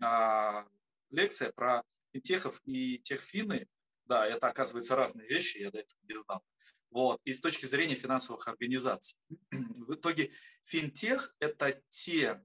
а, 0.01 0.65
лекция 1.09 1.51
про 1.51 1.83
финтехов 2.13 2.61
и 2.65 2.99
техфины. 2.99 3.67
Да, 4.05 4.25
это, 4.25 4.47
оказывается, 4.47 4.95
разные 4.95 5.27
вещи, 5.27 5.57
я 5.57 5.71
до 5.71 5.79
этого 5.79 5.99
не 6.07 6.15
знал. 6.15 6.43
Вот. 6.91 7.19
И 7.25 7.33
с 7.33 7.41
точки 7.41 7.65
зрения 7.65 7.95
финансовых 7.95 8.47
организаций. 8.47 9.17
В 9.51 9.95
итоге 9.95 10.31
финтех– 10.63 11.35
это 11.39 11.81
те 11.89 12.41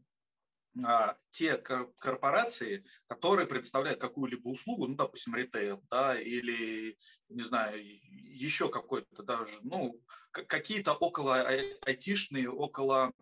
те 1.30 1.56
корпорации, 1.56 2.84
которые 3.06 3.46
представляют 3.46 4.00
какую-либо 4.00 4.48
услугу, 4.48 4.86
ну, 4.86 4.94
допустим, 4.94 5.34
ритейл, 5.34 5.82
да, 5.90 6.18
или, 6.18 6.96
не 7.28 7.42
знаю, 7.42 7.82
еще 7.82 8.68
какой-то 8.68 9.22
даже, 9.22 9.58
ну, 9.62 10.00
какие-то 10.30 10.92
около 10.94 11.40
айтишные, 11.82 12.50
около, 12.50 13.12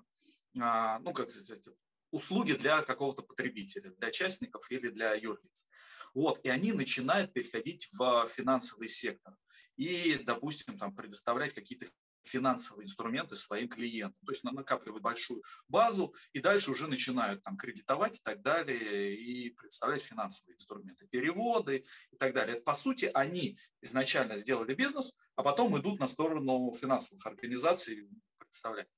а, 0.58 0.98
ну, 1.00 1.12
как 1.12 1.30
сказать, 1.30 1.68
услуги 2.10 2.52
для 2.52 2.82
какого-то 2.82 3.22
потребителя, 3.22 3.90
для 3.90 4.10
частников 4.10 4.70
или 4.70 4.88
для 4.88 5.14
юрлиц. 5.14 5.66
Вот, 6.14 6.40
и 6.44 6.48
они 6.48 6.72
начинают 6.72 7.32
переходить 7.32 7.88
в 7.92 8.26
финансовый 8.28 8.88
сектор 8.88 9.34
и, 9.76 10.18
допустим, 10.24 10.78
там 10.78 10.94
предоставлять 10.94 11.52
какие-то 11.52 11.86
финансовые 12.26 12.84
инструменты 12.84 13.36
своим 13.36 13.68
клиентам. 13.68 14.20
То 14.24 14.32
есть 14.32 14.44
накапливают 14.44 15.02
большую 15.02 15.42
базу 15.68 16.14
и 16.32 16.40
дальше 16.40 16.70
уже 16.70 16.86
начинают 16.88 17.42
там 17.42 17.56
кредитовать 17.56 18.18
и 18.18 18.20
так 18.22 18.42
далее 18.42 19.16
и 19.16 19.50
представлять 19.50 20.02
финансовые 20.02 20.54
инструменты, 20.54 21.06
переводы 21.06 21.84
и 22.10 22.16
так 22.16 22.34
далее. 22.34 22.56
Это, 22.56 22.64
по 22.64 22.74
сути, 22.74 23.10
они 23.14 23.58
изначально 23.82 24.36
сделали 24.36 24.74
бизнес, 24.74 25.14
а 25.34 25.42
потом 25.42 25.78
идут 25.78 26.00
на 26.00 26.06
сторону 26.06 26.72
финансовых 26.74 27.26
организаций 27.26 28.08
представлять. 28.38 28.88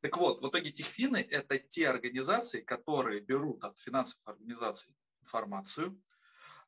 Так 0.00 0.16
вот, 0.18 0.40
в 0.40 0.48
итоге 0.48 0.70
техфины– 0.70 1.16
это 1.30 1.58
те 1.58 1.88
организации, 1.88 2.60
которые 2.60 3.20
берут 3.20 3.64
от 3.64 3.78
финансовых 3.78 4.26
организаций 4.28 4.94
информацию, 5.20 6.00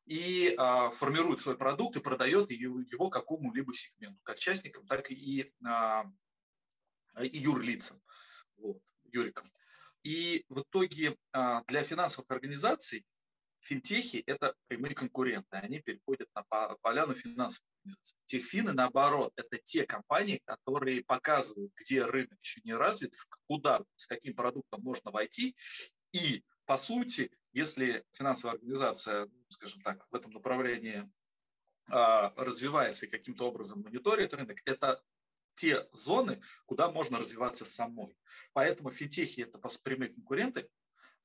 и 0.09 0.55
а, 0.57 0.89
формирует 0.89 1.39
свой 1.39 1.55
продукт 1.55 1.95
и 1.95 2.01
продает 2.01 2.49
его, 2.51 3.09
какому-либо 3.11 3.71
сегменту, 3.75 4.19
как 4.23 4.39
частникам, 4.39 4.87
так 4.87 5.11
и, 5.11 5.53
а, 5.63 6.03
и 7.21 7.37
юрлицам, 7.37 8.01
вот, 8.57 8.81
юрикам. 9.03 9.45
И 10.01 10.45
в 10.49 10.61
итоге 10.61 11.15
а, 11.31 11.63
для 11.65 11.83
финансовых 11.83 12.31
организаций 12.31 13.05
финтехи– 13.59 14.23
это 14.25 14.55
прямые 14.67 14.95
конкуренты, 14.95 15.57
они 15.57 15.79
переходят 15.79 16.27
на 16.33 16.43
поляну 16.81 17.13
финансовых 17.13 17.67
организаций. 17.75 18.17
Техфины, 18.25 18.73
наоборот, 18.73 19.31
это 19.35 19.59
те 19.63 19.85
компании, 19.85 20.41
которые 20.43 21.03
показывают, 21.03 21.71
где 21.75 22.03
рынок 22.03 22.39
еще 22.41 22.61
не 22.63 22.73
развит, 22.73 23.13
куда, 23.47 23.83
с 23.95 24.07
каким 24.07 24.33
продуктом 24.33 24.81
можно 24.81 25.11
войти, 25.11 25.55
и, 26.13 26.43
по 26.65 26.77
сути, 26.77 27.29
если 27.51 28.05
финансовая 28.11 28.55
организация, 28.55 29.29
скажем 29.47 29.81
так, 29.81 30.05
в 30.09 30.15
этом 30.15 30.31
направлении 30.31 31.03
а, 31.89 32.33
развивается 32.35 33.05
и 33.05 33.09
каким-то 33.09 33.47
образом 33.47 33.81
мониторит 33.81 34.33
рынок, 34.33 34.59
это 34.65 35.03
те 35.55 35.87
зоны, 35.91 36.41
куда 36.65 36.89
можно 36.89 37.19
развиваться 37.19 37.65
самой. 37.65 38.15
Поэтому 38.53 38.91
финтехи– 38.91 39.41
это 39.41 39.59
прямые 39.83 40.09
конкуренты, 40.09 40.69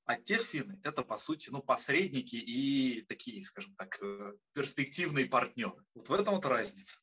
а 0.06 0.16
техфины– 0.16 0.80
это, 0.82 1.02
по 1.02 1.16
сути, 1.16 1.50
ну, 1.50 1.62
посредники 1.62 2.36
и 2.36 3.02
такие, 3.02 3.42
скажем 3.42 3.74
так, 3.76 3.98
э, 4.02 4.32
перспективные 4.52 5.26
партнеры. 5.26 5.84
Вот 5.94 6.08
в 6.08 6.12
этом 6.12 6.34
вот 6.34 6.46
разница. 6.46 6.98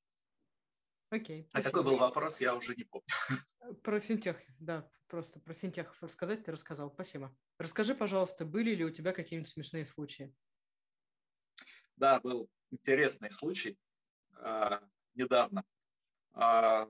Окей. 1.11 1.45
А 1.51 1.61
какой 1.61 1.83
был 1.83 1.97
вопрос, 1.97 2.39
я 2.39 2.55
уже 2.55 2.73
не 2.73 2.85
помню. 2.85 3.05
Про 3.83 3.99
финтех, 3.99 4.37
да, 4.59 4.89
просто 5.07 5.41
про 5.41 5.53
финтехов 5.53 6.01
рассказать 6.01 6.45
ты 6.45 6.53
рассказал. 6.53 6.89
Спасибо. 6.89 7.35
Расскажи, 7.57 7.93
пожалуйста, 7.93 8.45
были 8.45 8.73
ли 8.73 8.85
у 8.85 8.89
тебя 8.91 9.11
какие-нибудь 9.11 9.49
смешные 9.49 9.85
случаи? 9.85 10.33
Да, 11.97 12.21
был 12.21 12.49
интересный 12.71 13.29
случай 13.29 13.77
э, 14.37 14.79
недавно. 15.13 15.65
Э, 16.33 16.87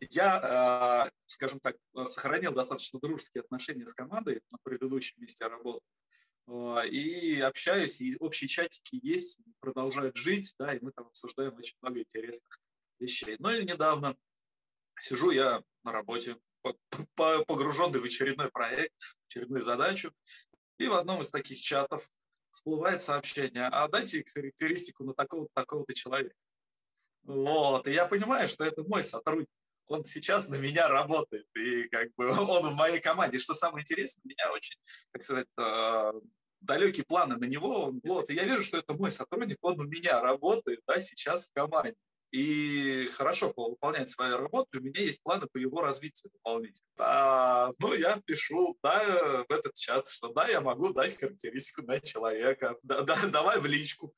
я, 0.00 1.08
э, 1.08 1.10
скажем 1.24 1.58
так, 1.60 1.76
сохранил 2.04 2.52
достаточно 2.52 3.00
дружеские 3.00 3.40
отношения 3.40 3.86
с 3.86 3.94
командой 3.94 4.42
на 4.50 4.58
предыдущем 4.62 5.22
месте 5.22 5.46
работы. 5.46 5.86
И 6.90 7.40
общаюсь, 7.40 8.00
и 8.00 8.16
общие 8.18 8.48
чатики 8.48 8.98
есть, 9.02 9.38
продолжают 9.60 10.16
жить, 10.16 10.54
да, 10.58 10.74
и 10.74 10.80
мы 10.80 10.92
там 10.92 11.06
обсуждаем 11.06 11.54
очень 11.56 11.76
много 11.80 12.00
интересных 12.00 12.60
вещей. 13.00 13.36
Но 13.38 13.52
и 13.52 13.64
недавно 13.64 14.16
сижу 14.98 15.30
я 15.30 15.62
на 15.84 15.92
работе, 15.92 16.36
погруженный 17.14 18.00
в 18.00 18.04
очередной 18.04 18.50
проект, 18.50 18.94
очередную 19.28 19.62
задачу. 19.62 20.12
И 20.78 20.86
в 20.86 20.94
одном 20.94 21.20
из 21.20 21.30
таких 21.30 21.60
чатов 21.60 22.08
всплывает 22.50 23.00
сообщение, 23.00 23.66
а 23.66 23.88
дайте 23.88 24.24
характеристику 24.24 25.04
на 25.04 25.14
такого-то 25.14 25.50
такого 25.54 25.86
человека. 25.94 26.34
Вот, 27.22 27.86
и 27.86 27.92
я 27.92 28.06
понимаю, 28.06 28.48
что 28.48 28.64
это 28.64 28.82
мой 28.82 29.02
сотрудник. 29.02 29.48
Он 29.86 30.04
сейчас 30.04 30.48
на 30.48 30.54
меня 30.56 30.88
работает, 30.88 31.46
и 31.56 31.88
как 31.88 32.14
бы 32.14 32.28
он 32.28 32.70
в 32.70 32.74
моей 32.74 33.00
команде. 33.00 33.38
Что 33.38 33.54
самое 33.54 33.82
интересное, 33.82 34.22
меня 34.24 34.52
очень, 34.52 34.76
как 35.10 35.22
сказать, 35.22 35.48
э, 35.58 36.12
далекие 36.60 37.04
планы 37.04 37.36
на 37.36 37.44
него. 37.44 37.92
Вот, 38.04 38.30
и 38.30 38.34
я 38.34 38.44
вижу, 38.44 38.62
что 38.62 38.78
это 38.78 38.94
мой 38.94 39.10
сотрудник, 39.10 39.58
он 39.62 39.80
у 39.80 39.84
меня 39.84 40.20
работает, 40.20 40.80
да, 40.86 41.00
сейчас 41.00 41.48
в 41.48 41.52
команде 41.52 41.96
и 42.30 43.08
хорошо 43.08 43.52
выполняет 43.56 44.08
свою 44.08 44.36
работу, 44.36 44.78
у 44.78 44.82
меня 44.82 45.00
есть 45.00 45.22
планы 45.22 45.46
по 45.52 45.58
его 45.58 45.80
развитию 45.80 46.30
дополнительно. 46.32 46.86
А, 46.98 47.72
ну, 47.78 47.92
я 47.94 48.20
пишу 48.24 48.78
да, 48.82 49.44
в 49.48 49.52
этот 49.52 49.74
чат, 49.74 50.08
что 50.08 50.32
да, 50.32 50.48
я 50.48 50.60
могу 50.60 50.92
дать 50.92 51.18
характеристику 51.18 51.82
на 51.82 51.98
человека, 52.00 52.76
да, 52.82 53.02
да, 53.02 53.16
давай 53.32 53.58
в 53.58 53.66
личку. 53.66 54.14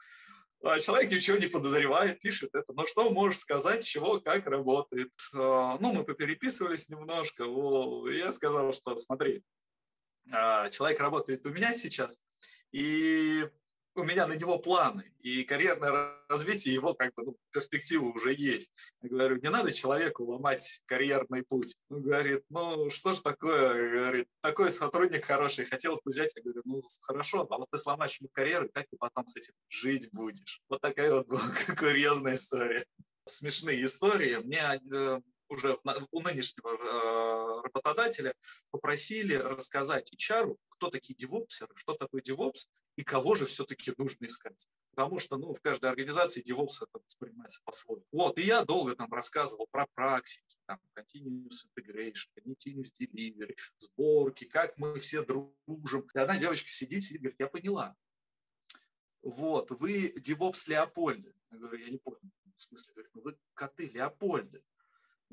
А 0.65 0.79
человек 0.79 1.11
ничего 1.11 1.39
не 1.39 1.47
подозревает, 1.47 2.21
пишет 2.21 2.51
это. 2.55 2.73
Но 2.73 2.87
что 2.87 3.11
можешь 3.11 3.41
сказать, 3.41 3.85
чего, 3.85 4.21
как 4.21 4.47
работает? 4.47 5.13
А, 5.35 5.79
ну, 5.81 5.93
мы 5.93 6.05
попереписывались 6.05 6.91
немножко. 6.91 7.45
Я 8.11 8.31
сказал, 8.31 8.73
что 8.73 8.97
смотри, 8.97 9.43
а, 10.31 10.69
человек 10.69 11.01
работает 11.01 11.45
у 11.47 11.51
меня 11.51 11.75
сейчас, 11.75 12.23
и 12.73 13.49
у 13.95 14.05
меня 14.05 14.27
на 14.27 14.35
него 14.35 14.59
планы, 14.59 15.13
и 15.21 15.45
карьерное 15.45 16.15
развитие 16.29 16.75
его 16.75 16.95
как 16.95 17.15
бы 17.15 17.25
ну, 17.25 17.37
перспективы 17.51 18.11
уже 18.11 18.33
есть. 18.33 18.73
Я 19.03 19.11
говорю, 19.11 19.37
не 19.37 19.51
надо 19.51 19.73
человеку 19.73 20.25
ломать 20.25 20.83
карьерный 20.87 21.43
путь. 21.43 21.77
Он 21.91 22.03
говорит, 22.03 22.45
ну 22.49 22.91
что 22.91 23.13
ж 23.13 23.21
такое, 23.21 23.91
говорит, 23.91 24.29
такой 24.41 24.71
сотрудник 24.71 25.25
хороший, 25.25 25.65
хотел 25.65 25.99
взять. 26.05 26.33
Я 26.37 26.43
говорю, 26.43 26.63
ну 26.65 26.83
хорошо, 27.03 27.47
а 27.51 27.59
вот 27.59 27.69
ты 27.71 27.79
сломаешь 27.79 28.19
ему 28.21 28.31
карьеру, 28.33 28.71
как 28.73 28.87
ты 28.89 28.97
потом 28.97 29.27
с 29.27 29.37
этим 29.37 29.55
жить 29.69 30.09
будешь? 30.13 30.63
Вот 30.69 30.81
такая 30.81 31.13
вот 31.13 31.29
была 31.29 31.41
курьезная 31.79 32.35
история. 32.35 32.85
Смешные 33.27 33.85
истории. 33.85 34.37
Мне 34.37 34.81
э, 34.93 35.21
уже 35.53 35.77
у 36.11 36.21
нынешнего 36.21 36.71
э, 36.71 37.63
работодателя 37.63 38.35
попросили 38.71 39.35
рассказать 39.35 40.13
HR, 40.13 40.57
кто 40.69 40.91
такие 40.91 41.15
девопсеры, 41.15 41.73
что 41.77 41.95
такое 41.95 42.23
девопс, 42.23 42.69
и 42.97 43.05
кого 43.05 43.35
же 43.35 43.47
все-таки 43.47 43.93
нужно 43.97 44.27
искать. 44.27 44.67
Потому 44.91 45.19
что 45.19 45.39
ну, 45.39 45.55
в 45.55 45.61
каждой 45.63 45.89
организации 45.89 46.43
DevOps 46.43 46.83
это 46.83 47.03
воспринимается 47.03 47.63
по-своему. 47.65 48.05
Вот, 48.13 48.39
и 48.39 48.43
я 48.43 48.65
долго 48.65 48.95
там 48.95 49.11
рассказывал 49.13 49.67
про 49.71 49.87
практики, 49.95 50.59
там, 50.67 50.79
continuous 50.95 51.65
integration, 51.75 52.29
continuous 52.45 52.93
delivery, 53.01 53.57
сборки, 53.79 54.45
как 54.45 54.77
мы 54.77 54.99
все 54.99 55.25
дружим. 55.25 56.07
И 56.15 56.19
одна 56.19 56.39
девочка 56.39 56.69
сидит, 56.69 57.03
сидит, 57.03 57.23
говорит, 57.23 57.41
я 57.41 57.47
поняла. 57.47 57.97
Вот, 59.23 59.71
вы 59.71 60.09
DevOps 60.19 60.69
Леопольды. 60.69 61.35
Я 61.51 61.59
говорю, 61.59 61.85
я 61.85 61.91
не 61.91 61.99
понял. 61.99 62.21
В 62.57 62.63
смысле, 62.63 62.93
говорит, 62.93 63.15
ну 63.15 63.23
вы 63.23 63.39
коты 63.55 63.87
Леопольды. 63.87 64.63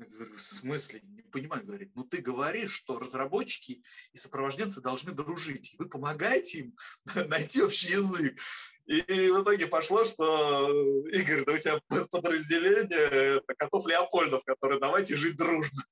Я 0.00 0.06
говорю, 0.06 0.34
в 0.34 0.42
смысле? 0.42 1.00
Не 1.02 1.22
понимаю, 1.22 1.66
говорит. 1.66 1.90
Ну, 1.94 2.04
ты 2.04 2.22
говоришь, 2.22 2.72
что 2.72 2.98
разработчики 2.98 3.82
и 4.14 4.16
сопровожденцы 4.16 4.80
должны 4.80 5.12
дружить. 5.12 5.74
И 5.74 5.76
вы 5.76 5.90
помогаете 5.90 6.60
им 6.60 6.76
найти 7.28 7.62
общий 7.62 7.90
язык. 7.90 8.40
И 8.86 9.02
в 9.02 9.42
итоге 9.42 9.66
пошло, 9.66 10.04
что, 10.04 10.70
Игорь, 11.08 11.44
да 11.44 11.52
у 11.52 11.58
тебя 11.58 11.80
подразделение 12.10 13.42
котов 13.58 13.86
Леопольдов, 13.86 14.42
которые 14.44 14.80
давайте 14.80 15.16
жить 15.16 15.36
дружно. 15.36 15.84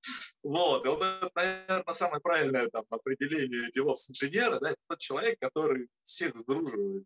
Вот. 0.42 0.86
И 0.86 0.88
вот 0.88 1.02
это, 1.02 1.30
наверное, 1.34 1.92
самое 1.92 2.22
правильное 2.22 2.68
там, 2.70 2.86
определение 2.88 3.70
DevOps-инженера. 3.76 4.58
Да? 4.58 4.70
Это 4.70 4.80
тот 4.88 4.98
человек, 5.00 5.38
который 5.38 5.88
всех 6.02 6.34
сдруживает. 6.34 7.04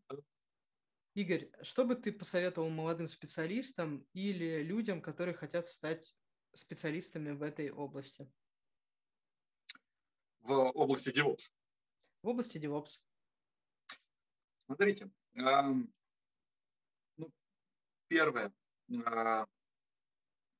Игорь, 1.15 1.51
что 1.63 1.85
бы 1.85 1.97
ты 1.97 2.13
посоветовал 2.13 2.71
молодым 2.71 3.09
специалистам 3.09 4.07
или 4.15 4.63
людям, 4.63 5.03
которые 5.03 5.35
хотят 5.35 5.67
стать 5.67 6.15
специалистами 6.55 7.31
в 7.31 7.43
этой 7.43 7.71
области? 7.71 8.31
В 10.41 10.53
области 10.53 11.11
DevOps? 11.11 11.53
В 12.23 12.29
области 12.29 12.59
DevOps. 12.59 13.01
Смотрите, 14.67 15.11
ну, 15.35 15.89
первое, 18.09 18.53
а, 19.05 19.47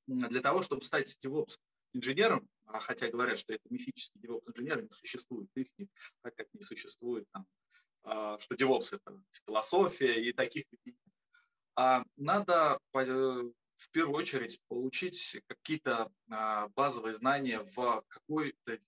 для 0.07 0.41
того, 0.41 0.61
чтобы 0.61 0.83
стать 0.83 1.17
DevOps 1.23 1.59
инженером, 1.93 2.47
а 2.65 2.79
хотя 2.79 3.09
говорят, 3.09 3.37
что 3.37 3.53
это 3.53 3.63
мифический 3.69 4.19
DevOps 4.21 4.43
инженер, 4.47 4.83
не 4.83 4.89
существует 4.89 5.49
их, 5.55 5.67
так 6.21 6.35
как 6.35 6.47
не 6.53 6.61
существует 6.61 7.27
там, 7.31 7.47
а, 8.03 8.39
что 8.39 8.55
DevOps 8.55 8.95
это 8.95 9.21
философия 9.45 10.21
и 10.23 10.31
таких 10.33 10.65
людей. 10.71 10.97
Надо 12.17 12.79
в 13.83 13.89
первую 13.91 14.17
очередь 14.17 14.61
получить 14.67 15.41
какие-то 15.47 16.11
базовые 16.75 17.13
знания 17.15 17.59
в 17.59 18.03
какой-то 18.07 18.79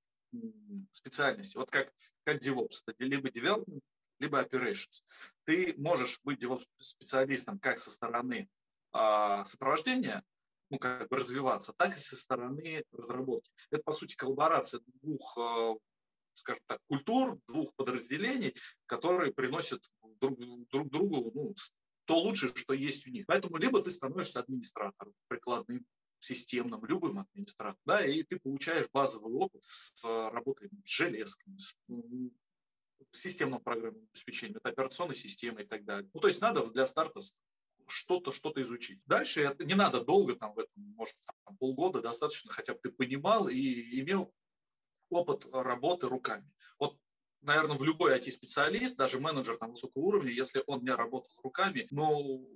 специальности. 0.92 1.58
Вот 1.58 1.72
как, 1.72 1.94
как 2.24 2.42
DevOps, 2.42 2.84
это 2.88 3.06
либо 3.06 3.30
development, 3.30 3.82
либо 4.20 4.42
operations. 4.42 5.04
Ты 5.44 5.74
можешь 5.78 6.20
быть 6.24 6.44
специалистом 6.80 7.60
как 7.60 7.78
со 7.78 7.92
стороны 7.92 8.50
а, 8.92 9.44
сопровождения, 9.46 10.24
ну, 10.70 10.80
как 10.80 11.08
бы 11.10 11.18
развиваться, 11.18 11.74
так 11.74 11.92
и 11.92 12.00
со 12.00 12.16
стороны 12.16 12.84
разработки. 12.92 13.52
Это, 13.70 13.84
по 13.84 13.92
сути, 13.92 14.16
коллаборация 14.16 14.82
двух, 15.02 15.38
а, 15.38 15.76
скажем 16.34 16.64
так, 16.66 16.80
культур, 16.88 17.40
двух 17.48 17.74
подразделений, 17.76 18.56
которые 18.86 19.34
приносят 19.34 19.84
друг, 20.22 20.40
друг 20.70 20.90
другу 20.90 21.32
ну, 21.34 21.56
то 22.06 22.20
лучшее, 22.20 22.52
что 22.56 22.74
есть 22.74 23.08
у 23.08 23.12
них. 23.12 23.26
Поэтому 23.26 23.58
либо 23.58 23.82
ты 23.82 23.92
становишься 23.92 24.40
администратором 24.40 25.14
прикладным, 25.28 25.86
системным, 26.20 26.84
любым 26.86 27.20
администратором, 27.20 27.80
да, 27.86 28.04
и 28.04 28.24
ты 28.24 28.40
получаешь 28.40 28.90
базовый 28.92 29.34
опыт 29.34 29.64
с 29.64 30.04
работой 30.04 30.70
с 30.84 30.90
железками, 30.90 31.58
с 31.58 31.76
системном 33.12 33.62
программном 33.62 34.08
обеспечении, 34.12 34.58
это 34.58 34.70
операционной 34.70 35.16
системы 35.16 35.62
и 35.62 35.66
так 35.66 35.86
далее. 35.86 36.10
Ну, 36.14 36.20
то 36.20 36.28
есть 36.28 36.42
надо 36.42 36.66
для 36.72 36.86
старта 36.86 37.22
что-то, 37.88 38.32
что-то 38.32 38.62
изучить. 38.62 39.02
Дальше 39.06 39.56
не 39.60 39.76
надо 39.76 40.04
долго, 40.04 40.36
там, 40.36 40.54
в 40.54 40.60
этом, 40.60 40.84
может, 40.96 41.16
там, 41.44 41.58
полгода 41.58 42.02
достаточно, 42.02 42.52
хотя 42.52 42.74
бы 42.74 42.80
ты 42.82 42.90
понимал 42.90 43.48
и 43.48 44.02
имел 44.02 44.34
опыт 45.10 45.48
работы 45.52 46.08
руками. 46.08 46.50
Вот, 46.80 46.98
наверное, 47.46 47.78
в 47.78 47.84
любой 47.84 48.18
IT-специалист, 48.18 48.98
даже 48.98 49.20
менеджер 49.20 49.58
там, 49.58 49.72
высокого 49.72 50.04
уровня, 50.04 50.32
если 50.32 50.64
он 50.68 50.84
не 50.84 50.92
работал 50.92 51.32
руками, 51.44 51.88
ну, 51.92 52.50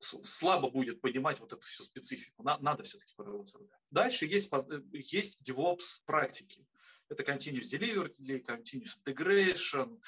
слабо 0.00 0.70
будет 0.70 1.00
понимать 1.00 1.40
вот 1.40 1.52
эту 1.52 1.66
всю 1.66 1.82
специфику. 1.82 2.42
Надо 2.42 2.82
все-таки 2.82 3.12
поработать 3.16 3.54
руками. 3.54 3.80
Дальше 3.90 4.26
есть, 4.26 4.50
есть 4.92 5.40
DevOps 5.48 6.02
практики. 6.06 6.66
Это 7.08 7.24
continuous 7.24 7.70
delivery, 7.72 8.44
continuous 8.46 8.96
integration, 9.04 10.00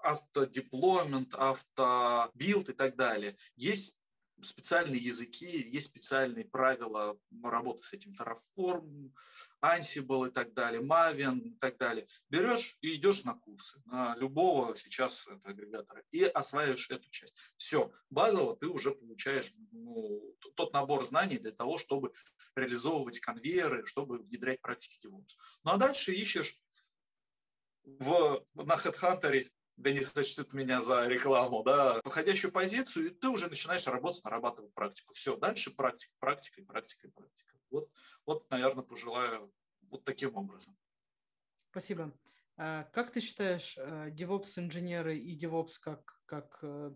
автодеплоймент, 0.00 1.34
автобилд 1.34 2.68
и 2.68 2.72
так 2.72 2.96
далее. 2.96 3.36
Есть 3.56 4.00
специальные 4.42 5.00
языки, 5.00 5.68
есть 5.70 5.86
специальные 5.86 6.44
правила 6.44 7.18
работы 7.42 7.82
с 7.82 7.92
этим 7.92 8.14
Terraform, 8.14 9.12
Ansible 9.62 10.28
и 10.28 10.30
так 10.30 10.52
далее, 10.54 10.82
Maven 10.82 11.40
и 11.40 11.54
так 11.58 11.78
далее. 11.78 12.06
Берешь 12.28 12.78
и 12.80 12.94
идешь 12.96 13.24
на 13.24 13.34
курсы, 13.34 13.80
на 13.86 14.16
любого 14.16 14.76
сейчас 14.76 15.26
это 15.26 15.48
агрегатора, 15.48 16.04
и 16.10 16.24
осваиваешь 16.24 16.90
эту 16.90 17.08
часть. 17.10 17.34
Все, 17.56 17.90
базово 18.10 18.56
ты 18.56 18.66
уже 18.66 18.92
получаешь 18.92 19.52
ну, 19.72 20.36
тот 20.54 20.72
набор 20.72 21.04
знаний 21.04 21.38
для 21.38 21.52
того, 21.52 21.78
чтобы 21.78 22.12
реализовывать 22.54 23.20
конвейеры, 23.20 23.86
чтобы 23.86 24.18
внедрять 24.18 24.60
практики 24.60 25.06
DevOps. 25.06 25.36
Ну 25.64 25.72
а 25.72 25.76
дальше 25.76 26.12
ищешь 26.12 26.60
в, 27.84 28.44
на 28.54 28.74
HeadHunter 28.74 29.48
да 29.76 29.92
не 29.92 30.02
сочтут 30.02 30.52
меня 30.52 30.82
за 30.82 31.06
рекламу, 31.06 31.62
да, 31.62 32.00
подходящую 32.02 32.52
позицию, 32.52 33.06
и 33.06 33.10
ты 33.10 33.28
уже 33.28 33.48
начинаешь 33.48 33.86
работать, 33.86 34.24
нарабатывать 34.24 34.72
практику. 34.74 35.14
Все, 35.14 35.36
дальше 35.36 35.74
практика, 35.74 36.14
практика, 36.18 36.62
практика, 36.62 37.08
практика. 37.14 37.54
Вот, 37.70 37.90
вот, 38.24 38.50
наверное, 38.50 38.84
пожелаю 38.84 39.52
вот 39.82 40.04
таким 40.04 40.34
образом. 40.36 40.76
Спасибо. 41.70 42.16
А 42.56 42.84
как 42.84 43.12
ты 43.12 43.20
считаешь, 43.20 43.76
э, 43.76 44.10
DevOps-инженеры 44.10 45.18
и 45.18 45.38
DevOps 45.38 45.74
как, 45.80 46.20
как 46.24 46.58
э, 46.62 46.94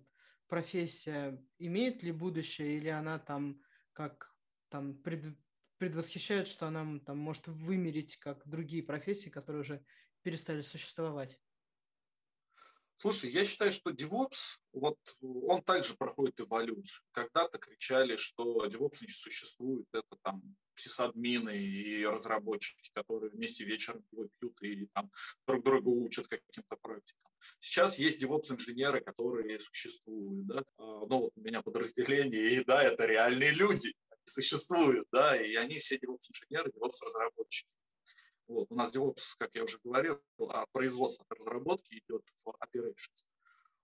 профессия 0.48 1.44
имеет 1.58 2.02
ли 2.02 2.12
будущее, 2.12 2.78
или 2.78 2.88
она 2.88 3.18
там 3.18 3.60
как 3.92 4.34
там 4.70 4.94
пред, 5.02 5.36
предвосхищает, 5.76 6.48
что 6.48 6.66
она 6.66 6.98
там 7.00 7.18
может 7.18 7.48
вымереть, 7.48 8.16
как 8.16 8.46
другие 8.48 8.82
профессии, 8.82 9.28
которые 9.28 9.60
уже 9.60 9.84
перестали 10.22 10.62
существовать? 10.62 11.38
Слушай, 13.02 13.30
я 13.30 13.46
считаю, 13.46 13.72
что 13.72 13.92
DevOps, 13.92 14.58
вот 14.74 14.98
он 15.22 15.62
также 15.62 15.94
проходит 15.94 16.38
эволюцию. 16.38 17.02
Когда-то 17.12 17.56
кричали, 17.56 18.16
что 18.16 18.66
DevOps 18.66 18.98
не 19.00 19.08
существует, 19.08 19.86
это 19.94 20.18
там 20.22 20.42
сисадмины 20.74 21.56
и 21.56 22.04
разработчики, 22.04 22.90
которые 22.92 23.30
вместе 23.30 23.64
вечером 23.64 24.04
пьют 24.10 24.52
и 24.60 24.86
там 24.92 25.10
друг 25.46 25.64
друга 25.64 25.88
учат 25.88 26.28
каким-то 26.28 26.76
практикам. 26.76 27.32
Сейчас 27.58 27.98
есть 27.98 28.22
DevOps-инженеры, 28.22 29.00
которые 29.00 29.58
существуют, 29.60 30.46
да, 30.46 30.62
а, 30.76 31.06
ну 31.06 31.20
вот 31.20 31.32
у 31.34 31.40
меня 31.40 31.62
подразделение, 31.62 32.50
и 32.50 32.64
да, 32.64 32.82
это 32.82 33.06
реальные 33.06 33.52
люди, 33.52 33.94
существуют, 34.26 35.08
да, 35.10 35.40
и 35.40 35.54
они 35.54 35.78
все 35.78 35.96
DevOps-инженеры, 35.96 36.70
DevOps-разработчики. 36.76 37.70
Вот. 38.50 38.66
У 38.68 38.74
нас 38.74 38.92
DevOps, 38.92 39.36
как 39.38 39.54
я 39.54 39.62
уже 39.62 39.78
говорил, 39.84 40.20
а 40.48 40.66
производство 40.72 41.24
разработки 41.30 42.02
идет 42.04 42.22
в 42.34 42.48
operations. 42.48 43.24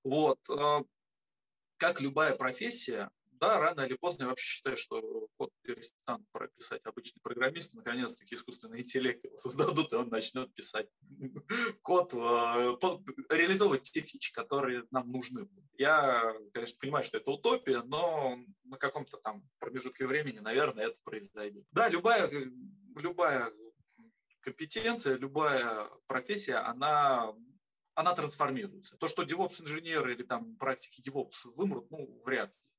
Вот. 0.02 0.40
Э, 0.50 0.82
как 1.76 2.00
любая 2.00 2.34
профессия, 2.34 3.08
да, 3.30 3.60
рано 3.60 3.82
или 3.82 3.94
поздно 3.94 4.24
я 4.24 4.28
вообще 4.30 4.44
считаю, 4.44 4.76
что 4.76 5.28
код 5.36 5.50
перестанут 5.62 6.26
прописать 6.32 6.80
обычный 6.84 7.20
программист, 7.20 7.74
наконец-таки 7.74 8.34
искусственный 8.34 8.80
интеллект 8.80 9.24
его 9.24 9.36
создадут, 9.36 9.92
и 9.92 9.96
он 9.96 10.08
начнет 10.08 10.52
писать 10.52 10.88
код, 11.82 12.12
э, 12.14 12.16
реализовывать 13.30 13.82
те 13.82 14.00
фичи, 14.00 14.32
которые 14.32 14.82
нам 14.90 15.12
нужны. 15.12 15.48
Я, 15.78 16.34
конечно, 16.52 16.76
понимаю, 16.80 17.04
что 17.04 17.18
это 17.18 17.30
утопия, 17.30 17.82
но 17.82 18.36
на 18.64 18.78
каком-то 18.78 19.18
там 19.18 19.48
промежутке 19.60 20.08
времени, 20.08 20.40
наверное, 20.40 20.88
это 20.88 20.98
произойдет. 21.04 21.64
Да, 21.70 21.88
любая, 21.88 22.28
любая 22.96 23.52
компетенция, 24.46 25.16
любая 25.16 25.88
профессия, 26.06 26.58
она, 26.58 27.34
она 27.94 28.14
трансформируется. 28.14 28.96
То, 28.96 29.08
что 29.08 29.24
DevOps-инженеры 29.24 30.14
или 30.14 30.22
там 30.22 30.56
практики 30.56 31.02
DevOps 31.06 31.50
вымрут, 31.56 31.90
ну, 31.90 32.22
вряд 32.24 32.54
ли. 32.54 32.70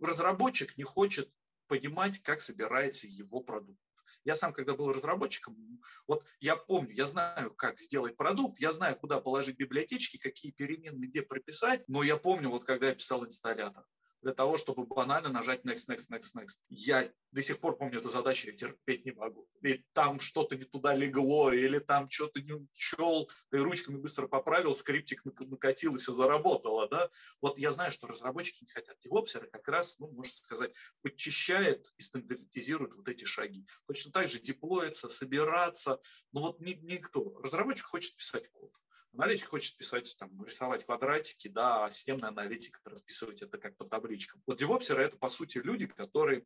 Разработчик 0.00 0.76
не 0.76 0.82
хочет 0.82 1.30
понимать, 1.68 2.18
как 2.18 2.40
собирается 2.40 3.06
его 3.06 3.40
продукт. 3.40 3.80
Я 4.24 4.34
сам, 4.34 4.52
когда 4.52 4.74
был 4.74 4.92
разработчиком, 4.92 5.80
вот 6.08 6.24
я 6.40 6.56
помню, 6.56 6.92
я 6.94 7.06
знаю, 7.06 7.54
как 7.54 7.78
сделать 7.78 8.16
продукт, 8.16 8.58
я 8.58 8.72
знаю, 8.72 8.96
куда 8.96 9.20
положить 9.20 9.56
библиотечки, 9.56 10.16
какие 10.16 10.50
переменные, 10.50 11.08
где 11.08 11.22
прописать, 11.22 11.84
но 11.88 12.02
я 12.02 12.16
помню, 12.16 12.48
вот 12.48 12.64
когда 12.64 12.88
я 12.88 12.94
писал 12.94 13.24
инсталлятор, 13.24 13.84
для 14.24 14.32
того, 14.32 14.56
чтобы 14.56 14.86
банально 14.86 15.28
нажать 15.28 15.64
next, 15.64 15.88
next, 15.88 16.10
next, 16.10 16.34
next. 16.34 16.58
Я 16.70 17.12
до 17.30 17.42
сих 17.42 17.60
пор 17.60 17.76
помню 17.76 17.98
эту 17.98 18.08
задачу, 18.08 18.46
я 18.48 18.56
терпеть 18.56 19.04
не 19.04 19.12
могу. 19.12 19.46
И 19.62 19.84
там 19.92 20.18
что-то 20.18 20.56
не 20.56 20.64
туда 20.64 20.94
легло, 20.94 21.52
или 21.52 21.78
там 21.78 22.08
что-то 22.08 22.40
не 22.40 22.52
учел, 22.54 23.30
и 23.52 23.56
ручками 23.56 23.96
быстро 23.96 24.26
поправил, 24.26 24.74
скриптик 24.74 25.24
накатил, 25.24 25.94
и 25.94 25.98
все 25.98 26.12
заработало. 26.14 26.88
Да? 26.88 27.10
Вот 27.42 27.58
я 27.58 27.70
знаю, 27.70 27.90
что 27.90 28.06
разработчики 28.06 28.64
не 28.64 28.70
хотят. 28.70 28.98
Девопсеры 29.00 29.46
как 29.48 29.68
раз, 29.68 29.98
ну, 29.98 30.10
можно 30.10 30.32
сказать, 30.32 30.72
подчищают 31.02 31.92
и 31.98 32.02
стандартизируют 32.02 32.94
вот 32.94 33.08
эти 33.08 33.24
шаги. 33.24 33.66
Точно 33.86 34.10
так 34.10 34.28
же 34.28 34.40
деплоиться, 34.40 35.10
собираться. 35.10 36.00
Но 36.32 36.40
вот 36.40 36.60
никто. 36.60 37.38
Разработчик 37.40 37.86
хочет 37.86 38.16
писать 38.16 38.50
код. 38.52 38.72
Аналитик 39.14 39.46
хочет 39.46 39.76
писать, 39.76 40.16
там, 40.18 40.44
рисовать 40.44 40.84
квадратики, 40.84 41.48
да, 41.48 41.84
а 41.84 41.90
системный 41.90 42.28
аналитик 42.28 42.80
расписывать 42.84 43.42
это 43.42 43.58
как 43.58 43.76
по 43.76 43.84
табличкам. 43.84 44.42
Вот 44.46 44.58
девопсеры– 44.58 45.02
это, 45.04 45.16
по 45.16 45.28
сути, 45.28 45.58
люди, 45.58 45.86
которые 45.86 46.44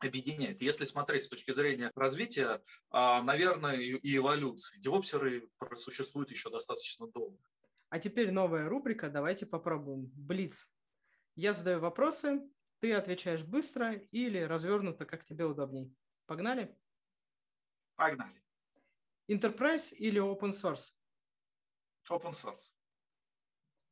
объединяет. 0.00 0.60
Если 0.60 0.84
смотреть 0.84 1.24
с 1.24 1.28
точки 1.28 1.52
зрения 1.52 1.90
развития, 1.94 2.62
а, 2.90 3.22
наверное, 3.22 3.76
и 3.76 4.16
эволюции, 4.16 4.78
девопсеры 4.78 5.48
просуществуют 5.56 6.30
еще 6.30 6.50
достаточно 6.50 7.06
долго. 7.06 7.38
А 7.88 7.98
теперь 7.98 8.32
новая 8.32 8.68
рубрика, 8.68 9.08
давайте 9.08 9.46
попробуем. 9.46 10.10
Блиц. 10.14 10.68
Я 11.36 11.52
задаю 11.52 11.80
вопросы, 11.80 12.42
ты 12.80 12.92
отвечаешь 12.92 13.44
быстро 13.44 13.94
или 13.94 14.40
развернуто, 14.40 15.06
как 15.06 15.24
тебе 15.24 15.46
удобней. 15.46 15.90
Погнали? 16.26 16.76
Погнали. 17.94 18.42
Enterprise 19.28 19.94
или 19.94 20.20
open 20.20 20.52
source? 20.52 20.92
Open 22.10 22.32
source. 22.32 22.70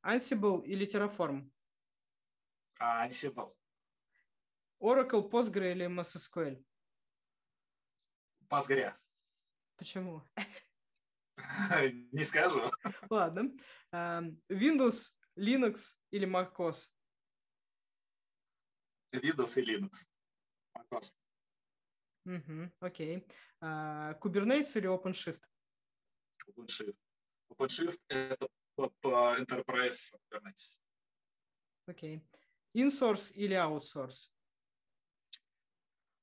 Ansible 0.05 0.63
или 0.67 0.87
Terraform? 0.87 1.51
Ansible. 2.79 3.53
Oracle, 4.81 5.29
Postgre 5.29 5.73
или 5.73 5.87
MySQL? 5.87 6.63
Postgre. 8.49 8.95
Почему? 9.77 10.23
Не 12.13 12.25
скажу. 12.25 12.71
Ладно. 13.09 13.51
Windows, 14.49 15.11
Linux 15.37 15.97
или 16.11 16.27
macOS? 16.27 16.91
Windows 19.13 19.57
и 19.59 19.65
Linux. 19.65 20.07
macOS. 20.77 21.17
Угу, 22.25 22.73
окей. 22.81 23.27
А, 23.61 24.15
Kubernetes 24.21 24.77
или 24.77 24.89
OpenShift? 24.89 25.43
OpenShift. 26.49 26.99
OpenShift– 27.53 28.01
это 28.09 28.49
по 29.01 29.37
Enterprise 29.37 30.15
Kubernetes. 30.15 30.81
Окей. 31.87 32.23
Insource 32.75 33.33
или 33.35 33.55
outsource? 33.55 34.31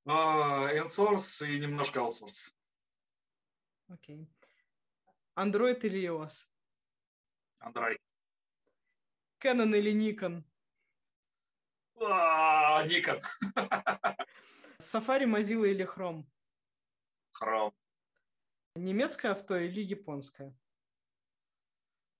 Uh, 0.05 0.73
insource 0.75 1.45
и 1.47 1.59
немножко 1.59 1.99
outsource. 1.99 2.53
Окей. 3.87 4.27
Android 5.35 5.79
или 5.83 6.07
iOS? 6.07 6.47
Android. 7.59 7.99
Canon 9.39 9.75
или 9.75 9.93
Nikon? 9.93 10.43
А, 12.01 12.83
Nikon. 12.85 13.21
Safari, 14.79 15.25
Mozilla 15.25 15.67
или 15.67 15.85
Chrome? 15.85 16.25
Chrome. 17.31 17.73
Немецкое 18.75 19.31
авто 19.31 19.57
или 19.57 19.81
японское? 19.81 20.57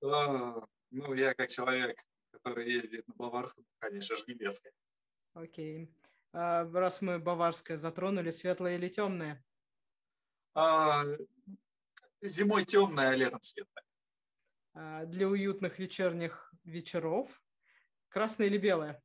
А, 0.03 0.61
ну, 0.91 1.13
я 1.13 1.33
как 1.33 1.49
человек, 1.49 1.99
который 2.31 2.71
ездит 2.71 3.07
на 3.07 3.13
баварском, 3.15 3.65
конечно 3.79 4.15
же, 4.15 4.23
немецкое. 4.27 4.71
Окей. 5.33 5.93
А, 6.31 6.69
раз 6.71 7.01
мы 7.01 7.19
баварское 7.19 7.77
затронули, 7.77 8.31
светлое 8.31 8.75
или 8.75 8.89
темное? 8.89 9.43
А, 10.53 11.03
зимой 12.21 12.65
темное, 12.65 13.09
а 13.09 13.15
летом 13.15 13.41
светлое. 13.41 13.83
А, 14.73 15.05
для 15.05 15.27
уютных 15.27 15.79
вечерних 15.79 16.53
вечеров 16.63 17.41
красное 18.09 18.47
или 18.47 18.57
белое? 18.57 19.01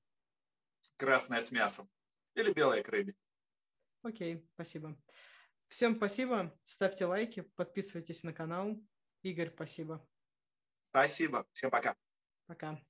Красное 0.97 1.40
с 1.40 1.51
мясом. 1.51 1.88
Или 2.34 2.53
белое 2.53 2.82
к 2.82 2.88
рыбе. 2.88 3.14
Окей, 4.03 4.47
спасибо. 4.55 4.97
Всем 5.68 5.97
спасибо. 5.97 6.57
Ставьте 6.64 7.07
лайки, 7.07 7.40
подписывайтесь 7.40 8.22
на 8.22 8.32
канал. 8.32 8.76
Игорь, 9.22 9.51
спасибо. 9.55 10.07
Спасибо. 10.95 11.45
Всем 11.53 11.70
пока. 11.70 11.97
Пока. 12.47 12.84